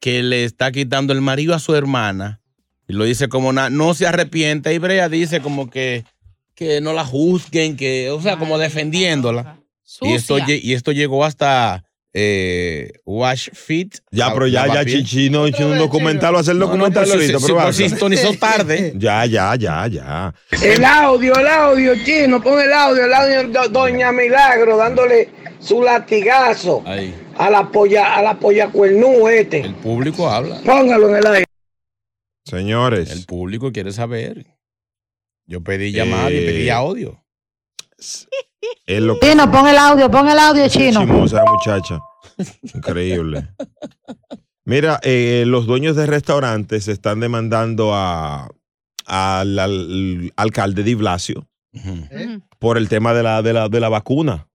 que 0.00 0.22
le 0.22 0.44
está 0.44 0.72
quitando 0.72 1.12
el 1.12 1.20
marido 1.20 1.54
a 1.54 1.58
su 1.58 1.74
hermana. 1.74 2.40
Y 2.88 2.92
lo 2.92 3.04
dice 3.04 3.28
como 3.28 3.52
na- 3.52 3.70
no 3.70 3.94
se 3.94 4.06
arrepiente. 4.06 4.72
Y 4.72 4.78
Brea 4.78 5.08
dice 5.08 5.40
como 5.40 5.68
que, 5.70 6.04
que 6.54 6.80
no 6.80 6.92
la 6.92 7.04
juzguen, 7.04 7.76
que, 7.76 8.10
o 8.10 8.20
sea, 8.20 8.36
como 8.38 8.58
defendiéndola. 8.58 9.58
Esto, 10.02 10.38
y 10.38 10.72
esto 10.74 10.92
llegó 10.92 11.24
hasta 11.24 11.84
eh, 12.18 12.92
Wash 13.04 13.50
Fit. 13.52 13.98
Ya, 14.10 14.32
pero 14.32 14.46
ya, 14.46 14.66
ya, 14.72 14.84
Chichino, 14.86 15.46
Chichino, 15.48 15.72
un 15.72 15.78
documental, 15.78 16.32
va 16.32 16.38
a 16.38 16.40
hacer 16.40 16.54
No, 16.56 16.60
no, 16.60 16.66
documental 16.68 17.10
ahorita, 17.10 17.38
si- 17.38 17.46
pero 17.46 17.58
si- 17.72 17.82
pues, 17.82 17.90
sintonizó 17.90 18.32
tarde. 18.38 18.94
Ya, 18.98 19.26
ya, 19.26 19.54
ya, 19.56 19.86
ya. 19.86 20.34
El 20.62 20.82
audio, 20.82 21.34
el 21.38 21.46
audio, 21.46 21.92
chino, 22.04 22.42
pon 22.42 22.58
el 22.58 22.72
audio, 22.72 23.04
el 23.04 23.12
audio 23.12 23.68
Doña 23.68 24.12
Milagro 24.12 24.78
dándole 24.78 25.28
su 25.58 25.82
latigazo 25.82 26.82
Ahí, 26.86 27.14
a 27.36 27.50
la 27.50 27.70
polla, 27.70 28.14
a 28.16 28.22
la 28.22 28.38
polla 28.38 28.68
cuernú 28.70 29.28
este. 29.28 29.60
el 29.60 29.74
público 29.74 30.26
habla. 30.30 30.58
Póngalo 30.64 31.10
en 31.10 31.16
el 31.16 31.26
aire. 31.26 31.44
Señores. 32.46 33.10
El 33.10 33.26
público 33.26 33.72
quiere 33.72 33.92
saber. 33.92 34.46
Yo 35.46 35.62
pedí 35.62 35.92
llamada 35.92 36.30
y 36.30 36.36
Eh, 36.38 36.46
pedí 36.46 36.70
audio. 36.70 37.22
Es 38.86 39.02
lo 39.02 39.18
que 39.18 39.30
Chino, 39.30 39.50
pon 39.50 39.66
el 39.66 39.76
audio, 39.76 40.10
pon 40.10 40.28
el 40.28 40.38
audio, 40.38 40.68
chino. 40.68 41.00
chimosa 41.00 41.44
muchacha. 41.44 42.00
Increíble. 42.74 43.48
Mira, 44.64 45.00
eh, 45.02 45.44
los 45.46 45.66
dueños 45.66 45.96
de 45.96 46.06
restaurantes 46.06 46.88
están 46.88 47.20
demandando 47.20 47.94
a, 47.94 48.48
al, 49.06 49.58
al 49.58 50.32
alcalde 50.36 50.82
de 50.82 50.94
Blasio 50.94 51.46
por 52.58 52.78
el 52.78 52.88
tema 52.88 53.14
de 53.14 53.22
la, 53.22 53.42
de 53.42 53.52
la, 53.52 53.68
de 53.68 53.80
la 53.80 53.88
vacuna. 53.88 54.48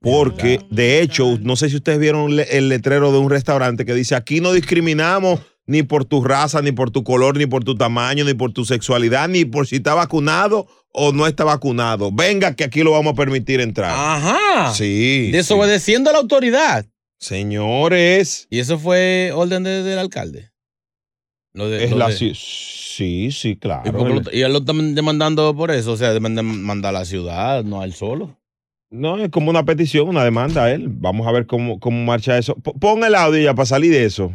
Porque, 0.00 0.60
de 0.70 1.00
hecho, 1.00 1.38
no 1.42 1.54
sé 1.54 1.70
si 1.70 1.76
ustedes 1.76 2.00
vieron 2.00 2.32
el 2.50 2.68
letrero 2.68 3.12
de 3.12 3.18
un 3.18 3.30
restaurante 3.30 3.84
que 3.84 3.94
dice, 3.94 4.16
aquí 4.16 4.40
no 4.40 4.52
discriminamos 4.52 5.38
ni 5.66 5.82
por 5.82 6.04
tu 6.04 6.22
raza, 6.24 6.60
ni 6.62 6.72
por 6.72 6.90
tu 6.90 7.04
color, 7.04 7.36
ni 7.36 7.46
por 7.46 7.64
tu 7.64 7.74
tamaño, 7.76 8.24
ni 8.24 8.34
por 8.34 8.52
tu 8.52 8.64
sexualidad, 8.64 9.28
ni 9.28 9.44
por 9.44 9.66
si 9.66 9.76
está 9.76 9.94
vacunado 9.94 10.66
o 10.92 11.12
no 11.12 11.26
está 11.26 11.44
vacunado. 11.44 12.10
Venga, 12.12 12.54
que 12.54 12.64
aquí 12.64 12.82
lo 12.82 12.90
vamos 12.92 13.12
a 13.12 13.16
permitir 13.16 13.60
entrar. 13.60 13.92
Ajá. 13.96 14.72
Sí. 14.74 15.30
Desobedeciendo 15.32 16.10
a 16.10 16.12
la 16.14 16.18
autoridad. 16.18 16.86
Señores. 17.18 18.46
Y 18.50 18.58
eso 18.58 18.78
fue 18.78 19.30
orden 19.34 19.62
de- 19.62 19.82
del 19.82 19.98
alcalde. 19.98 20.50
Lo 21.54 21.68
de- 21.68 21.84
Es 21.84 21.90
lo 21.90 21.98
la, 21.98 22.08
de- 22.08 22.34
sí, 22.34 23.30
sí, 23.30 23.56
claro. 23.56 23.90
¿Y, 23.90 23.92
lo- 24.42 24.46
él 24.46 24.52
lo 24.52 24.58
está 24.58 24.72
demandando 24.74 25.54
por 25.54 25.70
eso. 25.70 25.92
O 25.92 25.96
sea, 25.96 26.12
demanda- 26.12 26.42
manda 26.42 26.88
a 26.88 26.92
la 26.92 27.04
ciudad, 27.04 27.62
no 27.64 27.80
a 27.80 27.84
él 27.84 27.92
solo. 27.92 28.38
No, 28.90 29.18
es 29.22 29.30
como 29.30 29.50
una 29.50 29.64
petición, 29.64 30.08
una 30.08 30.24
demanda 30.24 30.64
a 30.64 30.70
él. 30.72 30.86
Vamos 30.88 31.26
a 31.26 31.32
ver 31.32 31.46
cómo, 31.46 31.78
cómo 31.80 32.04
marcha 32.04 32.36
eso. 32.36 32.54
P- 32.56 32.72
Pon 32.78 33.04
el 33.04 33.14
audio 33.14 33.40
ya 33.42 33.54
para 33.54 33.66
salir 33.66 33.90
de 33.92 34.04
eso. 34.04 34.32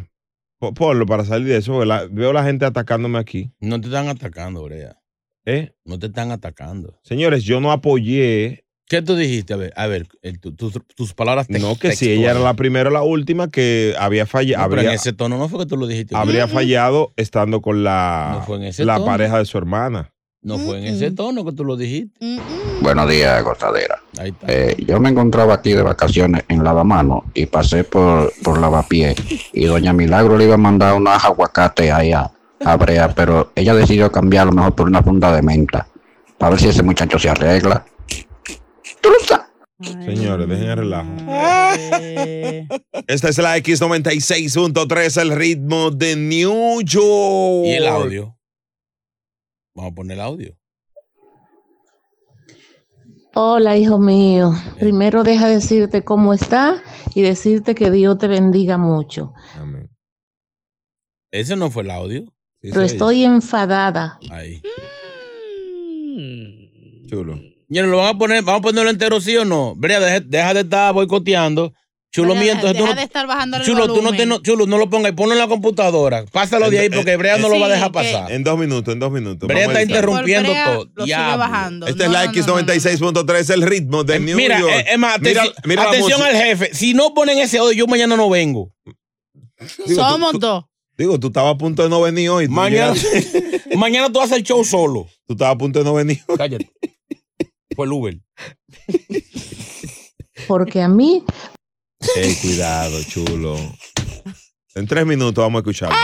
Po- 0.58 0.74
Ponlo 0.74 1.06
para 1.06 1.24
salir 1.24 1.48
de 1.48 1.56
eso. 1.58 1.84
la- 1.84 2.06
veo 2.10 2.32
la 2.32 2.44
gente 2.44 2.64
atacándome 2.64 3.18
aquí. 3.18 3.52
No 3.60 3.80
te 3.80 3.86
están 3.88 4.08
atacando, 4.08 4.62
Brea. 4.64 4.96
¿Eh? 5.44 5.72
No 5.84 5.98
te 5.98 6.06
están 6.06 6.30
atacando. 6.30 6.98
Señores, 7.02 7.44
yo 7.44 7.60
no 7.60 7.72
apoyé. 7.72 8.64
¿Qué 8.86 9.02
tú 9.02 9.16
dijiste? 9.16 9.52
A 9.54 9.56
ver, 9.56 9.72
a 9.76 9.86
ver, 9.86 10.06
el- 10.22 10.40
tu- 10.40 10.54
tu- 10.54 10.70
tus 10.70 11.14
palabras 11.14 11.46
te- 11.46 11.58
No, 11.58 11.76
que 11.78 11.94
si 11.94 12.10
ella 12.10 12.30
era 12.32 12.40
la 12.40 12.54
primera 12.54 12.88
o 12.88 12.92
la 12.92 13.02
última 13.02 13.48
que 13.50 13.94
había 13.98 14.24
fallado. 14.26 14.64
No, 14.64 14.70
pero 14.70 14.80
en 14.82 14.86
habría, 14.88 14.96
ese 14.96 15.12
tono 15.12 15.36
no 15.38 15.48
fue 15.48 15.60
que 15.60 15.66
tú 15.66 15.76
lo 15.76 15.86
dijiste. 15.86 16.16
habría 16.16 16.48
fallado 16.48 17.12
estando 17.16 17.60
con 17.60 17.84
la, 17.84 18.36
No 18.38 18.42
fue 18.46 18.56
en 18.56 18.62
ese 18.64 18.84
la 18.86 18.94
tono. 18.94 19.06
pareja 19.06 19.38
de 19.38 19.44
su 19.44 19.58
hermana. 19.58 20.12
No 20.40 20.56
fue 20.58 20.78
en 20.78 20.94
ese 20.94 21.10
tono 21.10 21.44
que 21.44 21.52
tú 21.52 21.64
lo 21.64 21.76
dijiste. 21.76 22.38
Buenos 22.80 23.08
días. 23.10 23.44
Ahí 24.18 24.30
está. 24.30 24.46
Eh, 24.46 24.76
yo 24.86 25.00
me 25.00 25.08
encontraba 25.08 25.54
aquí 25.54 25.72
de 25.72 25.82
vacaciones 25.82 26.44
en 26.48 26.62
Lavamano 26.62 27.24
y 27.34 27.46
pasé 27.46 27.82
por, 27.84 28.32
por 28.44 28.58
Lavapié 28.60 29.16
y 29.52 29.64
doña 29.64 29.92
Milagro 29.92 30.38
le 30.38 30.44
iba 30.44 30.54
a 30.54 30.58
mandar 30.58 30.94
unas 30.94 31.24
aguacates 31.24 31.90
ahí 31.90 32.12
a, 32.12 32.30
a 32.64 32.76
Brea, 32.76 33.12
pero 33.14 33.50
ella 33.56 33.74
decidió 33.74 34.12
cambiarlo 34.12 34.52
mejor 34.52 34.74
por 34.74 34.86
una 34.86 35.02
funda 35.02 35.34
de 35.34 35.42
menta 35.42 35.88
para 36.38 36.50
ver 36.50 36.60
si 36.60 36.68
ese 36.68 36.84
muchacho 36.84 37.18
se 37.18 37.28
arregla. 37.28 37.84
¿Tú 39.00 39.10
lo 39.10 39.18
sabes? 39.26 39.46
Señores, 39.80 40.48
dejen 40.48 40.70
el 40.70 40.76
relajo. 40.76 41.10
Esta 43.06 43.28
es 43.28 43.38
la 43.38 43.58
X96.3, 43.58 45.20
el 45.20 45.30
ritmo 45.30 45.90
de 45.90 46.16
New 46.16 46.80
York. 46.82 47.66
¿Y 47.66 47.72
el 47.72 47.86
audio? 47.88 48.37
Vamos 49.78 49.92
a 49.92 49.94
poner 49.94 50.16
el 50.16 50.20
audio. 50.22 50.58
Hola, 53.32 53.76
hijo 53.76 54.00
mío. 54.00 54.50
Primero 54.80 55.22
deja 55.22 55.46
decirte 55.46 56.02
cómo 56.02 56.34
está 56.34 56.82
y 57.14 57.22
decirte 57.22 57.76
que 57.76 57.92
Dios 57.92 58.18
te 58.18 58.26
bendiga 58.26 58.76
mucho. 58.76 59.34
Ese 61.30 61.54
no 61.54 61.70
fue 61.70 61.84
el 61.84 61.92
audio. 61.92 62.24
Pero 62.60 62.82
estoy 62.82 63.22
enfadada. 63.22 64.18
Ahí. 64.32 64.60
Chulo. 67.06 67.38
Ya 67.68 67.84
¿lo 67.84 67.98
van 67.98 68.16
a 68.16 68.18
poner, 68.18 68.42
vamos 68.42 68.58
a 68.58 68.62
ponerlo 68.62 68.90
entero 68.90 69.20
sí 69.20 69.36
o 69.36 69.44
no? 69.44 69.76
Brea, 69.76 70.00
deja, 70.00 70.18
deja 70.18 70.54
de 70.54 70.60
estar 70.62 70.92
boicoteando. 70.92 71.72
Chulo 72.10 72.32
Deja- 72.32 72.42
mío, 72.42 72.52
entonces 72.52 72.78
tú 72.78 72.82
deja 72.84 72.94
no, 72.94 73.00
de 73.00 73.04
estar 73.04 73.26
bajando 73.26 73.56
el 73.58 73.64
Chulo, 73.64 73.86
tú 73.86 74.00
no 74.00 74.12
te, 74.12 74.24
no, 74.24 74.38
chulo, 74.42 74.66
no 74.66 74.78
lo 74.78 74.88
pongas, 74.88 75.12
ponlo 75.12 75.34
en 75.34 75.38
la 75.40 75.46
computadora. 75.46 76.24
Pásalo 76.32 76.70
de 76.70 76.78
ahí 76.78 76.88
porque 76.90 77.16
Brea 77.16 77.36
no 77.36 77.50
lo 77.50 77.60
va 77.60 77.66
a 77.66 77.68
dejar 77.68 77.92
pasar. 77.92 78.32
En 78.32 78.42
dos 78.44 78.58
minutos, 78.58 78.94
en 78.94 78.98
dos 79.00 79.12
minutos. 79.12 79.46
Brea 79.46 79.66
está 79.66 79.82
interrumpiendo 79.82 80.48
Brea 80.50 80.64
todo. 80.64 80.84
lo 80.94 81.04
sigue 81.04 81.16
Diablo. 81.16 81.38
bajando. 81.38 81.86
Esta 81.86 82.04
es 82.06 82.10
la 82.10 82.24
X96.3, 82.32 83.50
el 83.52 83.62
ritmo 83.62 84.04
de 84.04 84.20
New 84.20 84.36
Mira, 84.38 84.58
York. 84.58 84.72
eh, 84.74 84.84
es 84.92 84.98
más, 84.98 85.20
Mira- 85.20 85.42
atención, 85.42 85.62
mira 85.66 85.82
atención 85.82 86.22
al 86.22 86.34
jefe. 86.34 86.74
Si 86.74 86.94
no 86.94 87.12
ponen 87.12 87.38
ese 87.38 87.58
audio, 87.58 87.72
yo 87.72 87.86
mañana 87.86 88.16
no 88.16 88.30
vengo. 88.30 88.72
Digo, 89.86 90.02
Somos 90.02 90.32
tú- 90.32 90.38
dos. 90.38 90.64
Digo, 90.96 91.20
tú 91.20 91.26
estabas 91.28 91.54
a 91.54 91.58
punto 91.58 91.82
de 91.82 91.90
no 91.90 92.00
venir 92.00 92.30
hoy. 92.30 92.48
Mañana, 92.48 92.94
mañana 93.76 94.10
tú 94.10 94.20
haces 94.20 94.38
el 94.38 94.42
show 94.44 94.64
solo. 94.64 95.06
Tú 95.26 95.34
estabas 95.34 95.54
a 95.54 95.58
punto 95.58 95.78
de 95.78 95.84
no 95.84 95.92
venir 95.94 96.20
hoy. 96.26 96.36
Cállate. 96.38 96.70
Fue 97.76 97.84
el 97.86 97.92
Uber. 97.92 98.18
Porque 100.46 100.80
a 100.82 100.88
mí 100.88 101.22
Ey, 102.16 102.34
cuidado, 102.36 103.02
chulo. 103.04 103.56
En 104.74 104.86
tres 104.86 105.06
minutos 105.06 105.42
vamos 105.42 105.58
a 105.58 105.60
escucharlo. 105.60 105.96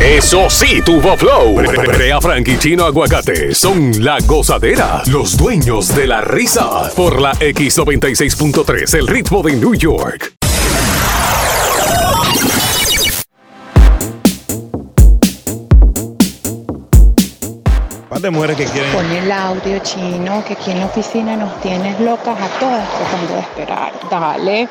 Eso 0.00 0.48
sí, 0.48 0.80
tuvo 0.84 1.16
flow. 1.16 1.56
Brea 1.56 2.20
Frank 2.20 2.46
y 2.48 2.58
Chino 2.58 2.84
Aguacate 2.84 3.54
son 3.54 4.04
la 4.04 4.18
gozadera, 4.20 5.02
los 5.06 5.36
dueños 5.36 5.94
de 5.94 6.06
la 6.06 6.20
risa. 6.20 6.90
Por 6.94 7.20
la 7.20 7.32
X96.3, 7.34 8.94
el 8.98 9.08
ritmo 9.08 9.42
de 9.42 9.56
New 9.56 9.74
York. 9.74 10.37
Par 18.08 18.20
de 18.20 18.30
mujeres 18.30 18.56
que 18.56 18.64
quieren. 18.64 18.92
Pon 18.92 19.10
el 19.10 19.30
audio 19.30 19.78
chino, 19.80 20.42
que 20.46 20.54
aquí 20.54 20.70
en 20.70 20.80
la 20.80 20.86
oficina 20.86 21.36
nos 21.36 21.60
tienes 21.60 22.00
locas 22.00 22.38
a 22.40 22.48
todas 22.58 22.88
tratando 22.98 23.34
de 23.34 23.40
esperar. 23.40 23.92
Dale. 24.10 24.68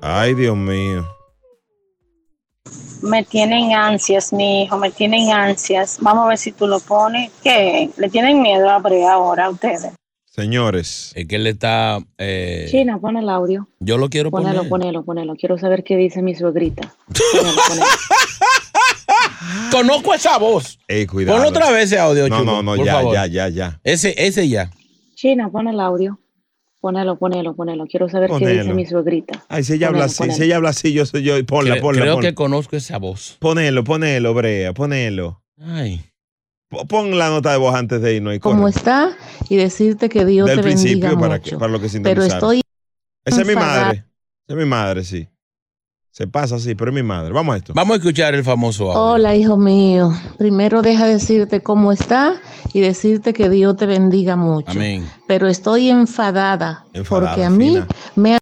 Ay, 0.00 0.34
Dios 0.34 0.56
mío. 0.56 1.06
Me 3.02 3.24
tienen 3.24 3.74
ansias, 3.74 4.32
mi 4.32 4.62
hijo, 4.62 4.78
me 4.78 4.90
tienen 4.90 5.30
ansias. 5.32 5.98
Vamos 6.00 6.24
a 6.24 6.28
ver 6.28 6.38
si 6.38 6.52
tú 6.52 6.66
lo 6.66 6.78
pones. 6.80 7.30
¿Qué? 7.42 7.90
¿Le 7.96 8.08
tienen 8.08 8.40
miedo 8.40 8.70
a 8.70 8.78
Brea 8.78 9.12
ahora 9.14 9.46
a 9.46 9.50
ustedes? 9.50 9.88
Señores. 10.24 11.12
Es 11.14 11.26
que 11.26 11.36
él 11.36 11.46
está. 11.48 11.98
eh, 12.16 12.66
Chino, 12.70 12.98
pon 13.00 13.16
el 13.18 13.28
audio. 13.28 13.68
yo 13.80 13.98
lo 13.98 14.08
quiero 14.08 14.30
Ponelo, 14.30 14.58
poner. 14.60 14.70
ponelo, 14.70 15.04
ponelo. 15.04 15.34
Quiero 15.34 15.58
saber 15.58 15.84
qué 15.84 15.96
dice 15.96 16.22
mi 16.22 16.34
suegrita. 16.34 16.94
Conozco 19.70 20.14
esa 20.14 20.38
voz. 20.38 20.78
Ey, 20.88 21.06
cuidado. 21.06 21.38
Pon 21.38 21.46
otra 21.46 21.70
vez 21.70 21.84
ese 21.84 21.98
audio, 21.98 22.28
No, 22.28 22.38
chulo, 22.38 22.52
no, 22.52 22.62
no, 22.62 22.76
por 22.76 22.84
ya, 22.86 22.92
favor. 22.94 23.14
ya, 23.14 23.26
ya, 23.26 23.48
ya. 23.48 23.80
Ese, 23.84 24.14
ese 24.18 24.48
ya. 24.48 24.70
Chino, 25.14 25.50
pon 25.50 25.68
el 25.68 25.80
audio. 25.80 26.18
Ponelo, 26.80 27.16
ponelo, 27.16 27.54
ponelo. 27.54 27.86
Quiero 27.86 28.08
saber 28.08 28.28
qué 28.38 28.46
dice 28.48 28.74
mi 28.74 28.84
suegrita. 28.86 29.44
Ay, 29.48 29.62
si 29.62 29.74
ella 29.74 29.86
habla 29.86 29.98
Ponelo, 30.00 30.06
así, 30.06 30.18
ponelo. 30.18 30.34
si 30.36 30.42
ella 30.42 30.56
habla 30.56 30.68
así, 30.70 30.92
yo 30.92 31.06
soy 31.06 31.22
yo. 31.22 31.46
Ponla, 31.46 31.72
Creo, 31.74 31.82
ponla, 31.82 32.00
creo 32.02 32.14
ponla. 32.14 32.28
que 32.28 32.34
conozco 32.34 32.76
esa 32.76 32.98
voz. 32.98 33.36
Ponelo, 33.38 33.84
ponelo, 33.84 34.34
Brea, 34.34 34.72
ponelo. 34.74 35.42
Ay. 35.60 36.04
Po- 36.68 36.84
Pon 36.86 37.16
la 37.16 37.28
nota 37.28 37.52
de 37.52 37.58
voz 37.58 37.74
antes 37.76 38.00
de 38.02 38.14
irnos 38.14 38.34
y 38.34 38.40
cómo 38.40 38.66
está 38.66 39.16
y 39.48 39.56
decirte 39.56 40.08
que 40.08 40.24
Dios 40.24 40.48
Del 40.48 40.60
te 40.60 40.66
bendiga 40.66 40.82
principio 40.90 41.18
para, 41.20 41.38
que- 41.40 41.50
mucho. 41.52 41.58
para 41.60 41.70
lo 41.72 41.78
que 41.78 41.82
Pero 41.88 41.92
sintonizaron. 41.92 42.32
estoy 42.34 42.60
Esa 43.24 43.40
es 43.42 43.46
mi 43.46 43.52
enfadada. 43.52 43.84
madre. 43.86 43.98
Esa 43.98 44.52
es 44.52 44.56
mi 44.56 44.64
madre, 44.64 45.04
sí. 45.04 45.28
Se 46.12 46.26
pasa 46.26 46.56
así, 46.56 46.74
pero 46.74 46.90
es 46.90 46.94
mi 46.94 47.02
madre. 47.02 47.32
Vamos 47.32 47.54
a 47.54 47.56
esto. 47.56 47.72
Vamos 47.74 47.94
a 47.94 47.96
escuchar 47.98 48.34
el 48.34 48.44
famoso 48.44 48.90
audio. 48.92 49.02
Hola, 49.02 49.34
hijo 49.34 49.56
mío. 49.56 50.12
Primero 50.36 50.82
deja 50.82 51.06
decirte 51.06 51.62
cómo 51.62 51.90
está 51.90 52.34
y 52.74 52.80
decirte 52.80 53.32
que 53.32 53.48
Dios 53.48 53.78
te 53.78 53.86
bendiga 53.86 54.36
mucho. 54.36 54.72
Amén. 54.72 55.08
Pero 55.26 55.48
estoy 55.48 55.88
enfadada, 55.88 56.84
Enfadada, 56.92 57.30
porque 57.30 57.44
a 57.44 57.48
mí 57.50 57.68
fina. 57.70 57.88
me 58.14 58.34
ha 58.34 58.38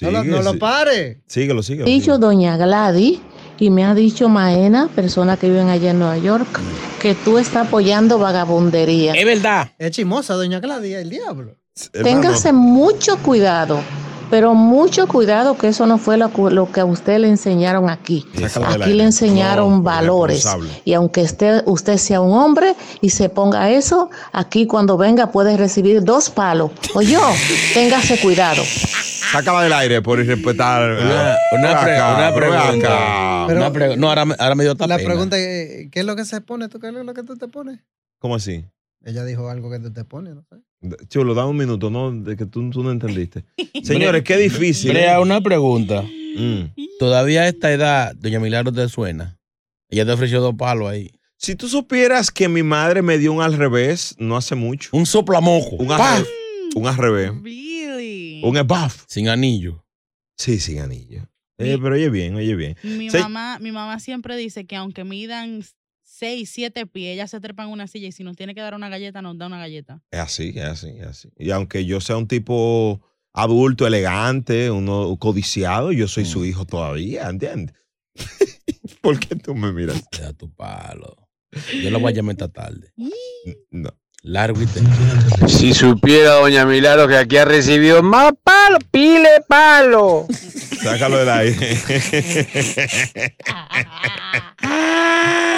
No 0.00 0.10
lo, 0.12 0.22
no 0.22 0.42
lo 0.42 0.58
pare. 0.60 1.22
Síguelo, 1.26 1.64
síguelo. 1.64 1.86
dicho 1.86 2.18
doña 2.18 2.56
Gladys 2.56 3.18
y 3.58 3.70
me 3.70 3.84
ha 3.84 3.92
dicho 3.92 4.28
Maena, 4.28 4.88
persona 4.94 5.36
que 5.36 5.48
vive 5.48 5.62
allá 5.62 5.90
en 5.90 5.98
Nueva 5.98 6.18
York, 6.18 6.60
que 7.02 7.16
tú 7.16 7.36
estás 7.36 7.66
apoyando 7.66 8.20
vagabundería. 8.20 9.12
Es 9.14 9.24
verdad. 9.26 9.72
Es 9.76 9.90
chimosa, 9.90 10.34
doña 10.34 10.60
Claudia, 10.60 11.00
el 11.00 11.10
diablo. 11.10 11.56
Téngase 11.90 12.52
mucho 12.52 13.16
cuidado, 13.18 13.80
pero 14.30 14.54
mucho 14.54 15.06
cuidado 15.06 15.56
que 15.56 15.68
eso 15.68 15.86
no 15.86 15.98
fue 15.98 16.16
lo, 16.18 16.30
que 16.72 16.80
a 16.80 16.84
usted 16.84 17.18
le 17.18 17.28
enseñaron 17.28 17.88
aquí. 17.90 18.26
Aquí 18.74 18.92
le 18.94 19.04
enseñaron 19.04 19.70
No, 19.78 19.82
valores. 19.82 20.46
Y 20.84 20.94
aunque 20.94 21.22
usted, 21.22 21.62
usted 21.66 21.96
sea 21.96 22.20
un 22.20 22.32
hombre 22.36 22.74
y 23.00 23.10
se 23.10 23.28
ponga 23.28 23.70
eso, 23.70 24.10
aquí 24.32 24.66
cuando 24.66 24.96
venga 24.96 25.30
puede 25.32 25.56
recibir 25.56 26.02
dos 26.04 26.30
palos. 26.30 26.70
O 26.94 27.02
yo, 27.02 27.20
téngase 27.74 28.18
cuidado. 28.20 28.62
Sácala 29.32 29.62
del 29.62 29.72
aire 29.72 30.02
por 30.02 30.20
irrespetar. 30.20 30.82
Una, 30.82 31.36
una 31.52 31.80
pre- 31.80 31.94
una 31.96 32.34
pregunta. 32.34 32.86
acá. 32.88 33.44
Pero- 33.48 33.60
Una 33.60 33.72
pre- 33.72 33.96
no, 33.96 34.08
ahora, 34.08 34.24
me- 34.24 34.36
ahora 34.38 34.54
me 34.54 34.64
dio 34.64 34.74
La 34.78 34.96
pena. 34.96 35.08
pregunta 35.08 35.36
es, 35.38 35.90
¿qué 35.90 36.00
es 36.00 36.06
lo 36.06 36.16
que 36.16 36.24
se 36.24 36.40
pone? 36.40 36.68
¿Tú 36.68 36.78
qué 36.78 36.88
es 36.88 36.92
lo 36.94 37.14
que 37.14 37.22
tú 37.22 37.36
te 37.36 37.48
pones? 37.48 37.80
¿Cómo 38.18 38.36
así? 38.36 38.64
Ella 39.06 39.24
dijo 39.24 39.48
algo 39.48 39.70
que 39.70 39.78
tú 39.78 39.92
te 39.92 40.04
pones, 40.04 40.34
no 40.34 40.42
sé. 40.42 41.06
Chulo, 41.08 41.32
da 41.34 41.46
un 41.46 41.56
minuto, 41.56 41.90
¿no? 41.90 42.10
De 42.12 42.36
que 42.36 42.44
tú, 42.44 42.68
tú 42.70 42.82
no 42.82 42.90
entendiste. 42.90 43.44
Señores, 43.84 44.24
qué 44.24 44.36
difícil. 44.36 44.90
Brea, 44.90 45.16
¿eh? 45.16 45.22
una 45.22 45.40
pregunta. 45.40 46.02
Mm. 46.02 46.74
Todavía 46.98 47.42
a 47.42 47.48
esta 47.48 47.72
edad, 47.72 48.14
Doña 48.16 48.40
Milagro 48.40 48.72
te 48.72 48.86
suena. 48.88 49.38
Ella 49.88 50.04
te 50.04 50.10
ofreció 50.12 50.40
dos 50.40 50.54
palos 50.56 50.88
ahí. 50.90 51.12
Si 51.38 51.54
tú 51.54 51.68
supieras 51.68 52.30
que 52.32 52.48
mi 52.48 52.62
madre 52.64 53.00
me 53.02 53.16
dio 53.18 53.32
un 53.32 53.42
al 53.42 53.54
revés 53.56 54.16
no 54.18 54.36
hace 54.36 54.56
mucho. 54.56 54.90
Un 54.92 55.06
soplamoco. 55.06 55.76
Un 55.76 55.92
al, 55.92 56.26
un 56.74 56.86
al 56.88 56.96
revés. 56.96 57.30
Un 58.42 58.56
ebuff. 58.56 59.04
Sin 59.06 59.28
anillo. 59.28 59.84
Sí, 60.36 60.58
sin 60.58 60.80
anillo. 60.80 61.28
Eh, 61.58 61.78
pero 61.80 61.94
oye 61.94 62.10
bien, 62.10 62.34
oye 62.34 62.54
bien. 62.54 62.76
Mi 62.82 63.08
Se- 63.08 63.20
mamá, 63.20 63.58
mi 63.60 63.72
mamá 63.72 63.98
siempre 64.00 64.36
dice 64.36 64.66
que 64.66 64.76
aunque 64.76 65.04
midan 65.04 65.62
6, 66.18 66.48
7 66.48 66.86
pies, 66.86 67.12
ella 67.12 67.28
se 67.28 67.40
trepa 67.40 67.64
en 67.64 67.68
una 67.68 67.86
silla 67.86 68.08
y 68.08 68.12
si 68.12 68.24
nos 68.24 68.36
tiene 68.36 68.54
que 68.54 68.62
dar 68.62 68.74
una 68.74 68.88
galleta, 68.88 69.20
nos 69.20 69.36
da 69.36 69.48
una 69.48 69.58
galleta. 69.58 70.00
Es 70.10 70.20
así, 70.20 70.54
es 70.56 70.64
así, 70.64 70.88
es 70.98 71.06
así. 71.06 71.28
Y 71.36 71.50
aunque 71.50 71.84
yo 71.84 72.00
sea 72.00 72.16
un 72.16 72.26
tipo 72.26 73.02
adulto, 73.34 73.86
elegante, 73.86 74.70
uno 74.70 75.14
codiciado, 75.18 75.92
yo 75.92 76.08
soy 76.08 76.24
su 76.24 76.46
hijo 76.46 76.64
todavía, 76.64 77.28
¿entiendes? 77.28 77.76
¿Por 79.02 79.20
qué 79.20 79.36
tú 79.36 79.54
me 79.54 79.72
miras? 79.72 80.02
Da 80.18 80.32
tu 80.32 80.50
palo. 80.50 81.28
Yo 81.82 81.90
lo 81.90 82.00
voy 82.00 82.12
a 82.12 82.16
llamar 82.16 82.32
esta 82.32 82.48
tarde. 82.48 82.94
No. 83.70 83.90
Largo 84.22 84.62
y 84.62 84.66
tendido. 84.66 85.48
Si 85.48 85.74
supiera 85.74 86.36
doña 86.36 86.64
Milagro 86.64 87.06
que 87.08 87.16
aquí 87.16 87.36
ha 87.36 87.44
recibido 87.44 88.02
más 88.02 88.32
palo, 88.42 88.78
pile 88.90 89.42
palo. 89.46 90.26
Sácalo 90.82 91.18
del 91.18 91.28
aire. 91.28 91.76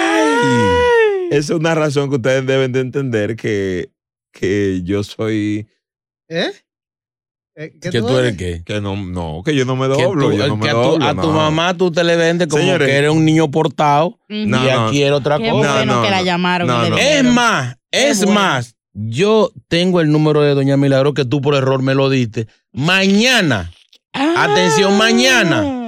Esa 1.31 1.53
es 1.53 1.59
una 1.59 1.75
razón 1.75 2.09
que 2.09 2.15
ustedes 2.15 2.45
deben 2.45 2.71
de 2.71 2.79
entender 2.79 3.35
que, 3.35 3.91
que 4.31 4.81
yo 4.83 5.03
soy... 5.03 5.67
¿Eh? 6.27 6.51
Eh, 7.55 7.73
¿Qué 7.81 7.89
¿Que 7.89 7.99
tú 7.99 8.17
eres 8.17 8.37
qué? 8.37 8.63
Que 8.65 8.79
no, 8.81 8.95
no, 8.95 9.41
que 9.43 9.53
yo 9.53 9.65
no 9.65 9.75
me 9.75 9.87
doblo. 9.87 10.29
tú- 10.29 10.37
yo 10.37 10.47
no 10.47 10.55
me 10.57 10.63
que 10.63 10.69
a 10.69 10.73
tu, 10.73 10.79
doblo, 10.79 11.05
a 11.05 11.13
tu 11.13 11.27
no. 11.27 11.33
mamá 11.33 11.73
tú 11.75 11.91
te 11.91 12.03
le 12.03 12.15
vendes 12.15 12.47
como 12.47 12.63
Señores. 12.63 12.87
que 12.87 12.95
eres 12.95 13.11
un 13.11 13.25
niño 13.25 13.51
portado 13.51 14.17
No, 14.29 14.35
y 14.37 14.47
no. 14.71 14.87
aquí 14.87 15.03
era 15.03 15.15
otra 15.17 15.37
Qué 15.37 15.49
cosa. 15.49 15.73
bueno 15.75 16.01
que 16.01 16.09
la 16.09 16.21
llamaron. 16.23 16.69
Es 16.97 17.23
más, 17.25 17.75
Qué 17.91 18.09
es 18.09 18.19
bueno. 18.23 18.39
más, 18.39 18.75
yo 18.93 19.51
tengo 19.67 19.99
el 20.01 20.09
número 20.11 20.41
de 20.41 20.53
Doña 20.55 20.77
Milagro 20.77 21.13
que 21.13 21.25
tú 21.25 21.41
por 21.41 21.53
error 21.55 21.81
me 21.83 21.93
lo 21.95 22.09
diste. 22.09 22.47
Mañana, 22.71 23.71
Ah. 24.13 24.45
atención, 24.51 24.97
mañana 24.97 25.78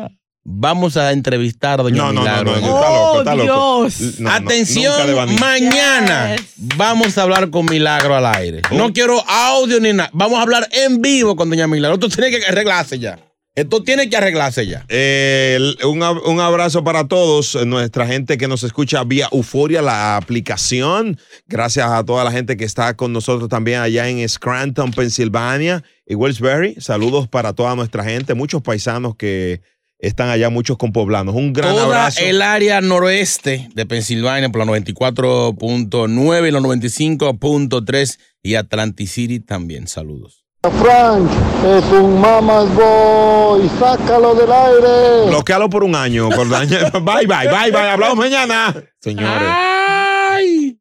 vamos 0.43 0.97
a 0.97 1.11
entrevistar 1.11 1.79
a 1.79 1.83
Doña 1.83 1.97
No, 1.97 2.07
no, 2.07 2.13
no, 2.13 2.21
Milagro. 2.21 2.51
no, 2.51 2.57
está 2.57 2.89
loco, 2.89 3.19
está 3.19 3.35
loco. 3.35 3.43
Dios. 3.43 4.19
No, 4.19 4.29
no, 4.29 4.35
Atención, 4.35 5.29
mí. 5.29 5.35
mañana 5.39 6.35
vamos 6.57 7.17
a 7.17 7.23
hablar 7.23 7.49
con 7.49 7.65
Milagro 7.65 8.15
al 8.15 8.25
aire. 8.25 8.61
No 8.71 8.91
quiero 8.93 9.23
audio 9.29 9.79
ni 9.79 9.93
nada. 9.93 10.09
Vamos 10.13 10.39
a 10.39 10.41
hablar 10.41 10.67
en 10.71 11.01
vivo 11.01 11.35
con 11.35 11.49
Doña 11.49 11.67
Milagro. 11.67 11.97
Tú 11.99 12.09
tienes 12.09 12.39
que 12.39 12.45
arreglarse 12.45 12.97
ya. 12.99 13.19
Esto 13.53 13.83
tiene 13.83 14.09
que 14.09 14.15
arreglarse 14.15 14.65
ya. 14.65 14.85
Eh, 14.87 15.59
un, 15.83 15.99
ab- 15.99 16.21
un 16.25 16.39
abrazo 16.39 16.85
para 16.85 17.09
todos, 17.09 17.55
eh, 17.55 17.65
nuestra 17.65 18.07
gente 18.07 18.37
que 18.37 18.47
nos 18.47 18.63
escucha 18.63 19.03
vía 19.03 19.27
Euforia, 19.29 19.81
la 19.81 20.15
aplicación. 20.15 21.19
Gracias 21.47 21.85
a 21.91 22.01
toda 22.05 22.23
la 22.23 22.31
gente 22.31 22.55
que 22.55 22.63
está 22.63 22.95
con 22.95 23.11
nosotros 23.11 23.49
también 23.49 23.81
allá 23.81 24.07
en 24.07 24.27
Scranton, 24.27 24.91
Pensilvania 24.93 25.83
y 26.07 26.15
Wellsbury. 26.15 26.75
Saludos 26.79 27.27
para 27.27 27.51
toda 27.51 27.75
nuestra 27.75 28.05
gente, 28.05 28.35
muchos 28.35 28.61
paisanos 28.61 29.15
que 29.17 29.59
están 30.01 30.29
allá, 30.29 30.49
muchos 30.49 30.77
con 30.77 30.91
poblanos. 30.91 31.35
Un 31.35 31.53
gran 31.53 31.71
Toda 31.71 31.85
abrazo. 31.85 32.19
el 32.21 32.41
área 32.41 32.81
noroeste 32.81 33.69
de 33.73 33.85
Pensilvania 33.85 34.49
por 34.49 34.65
la 34.65 34.71
94.9 34.71 36.47
y 36.47 36.51
la 36.51 36.59
95.3 36.59 38.19
y 38.43 38.55
Atlantic 38.55 39.07
City 39.07 39.39
también. 39.39 39.87
Saludos. 39.87 40.43
Frank, 40.63 41.27
es 41.65 41.83
un 41.91 42.21
mamas 42.21 42.67
boy, 42.75 43.67
sácalo 43.79 44.35
del 44.35 44.51
aire. 44.51 45.29
Bloquealo 45.29 45.69
por 45.69 45.83
un 45.83 45.95
año. 45.95 46.29
Por 46.29 46.49
daño. 46.49 46.77
bye, 47.01 47.25
bye, 47.25 47.47
bye, 47.47 47.71
bye. 47.71 47.89
Hablamos 47.89 48.17
mañana. 48.17 48.73
Señores. 48.99 50.80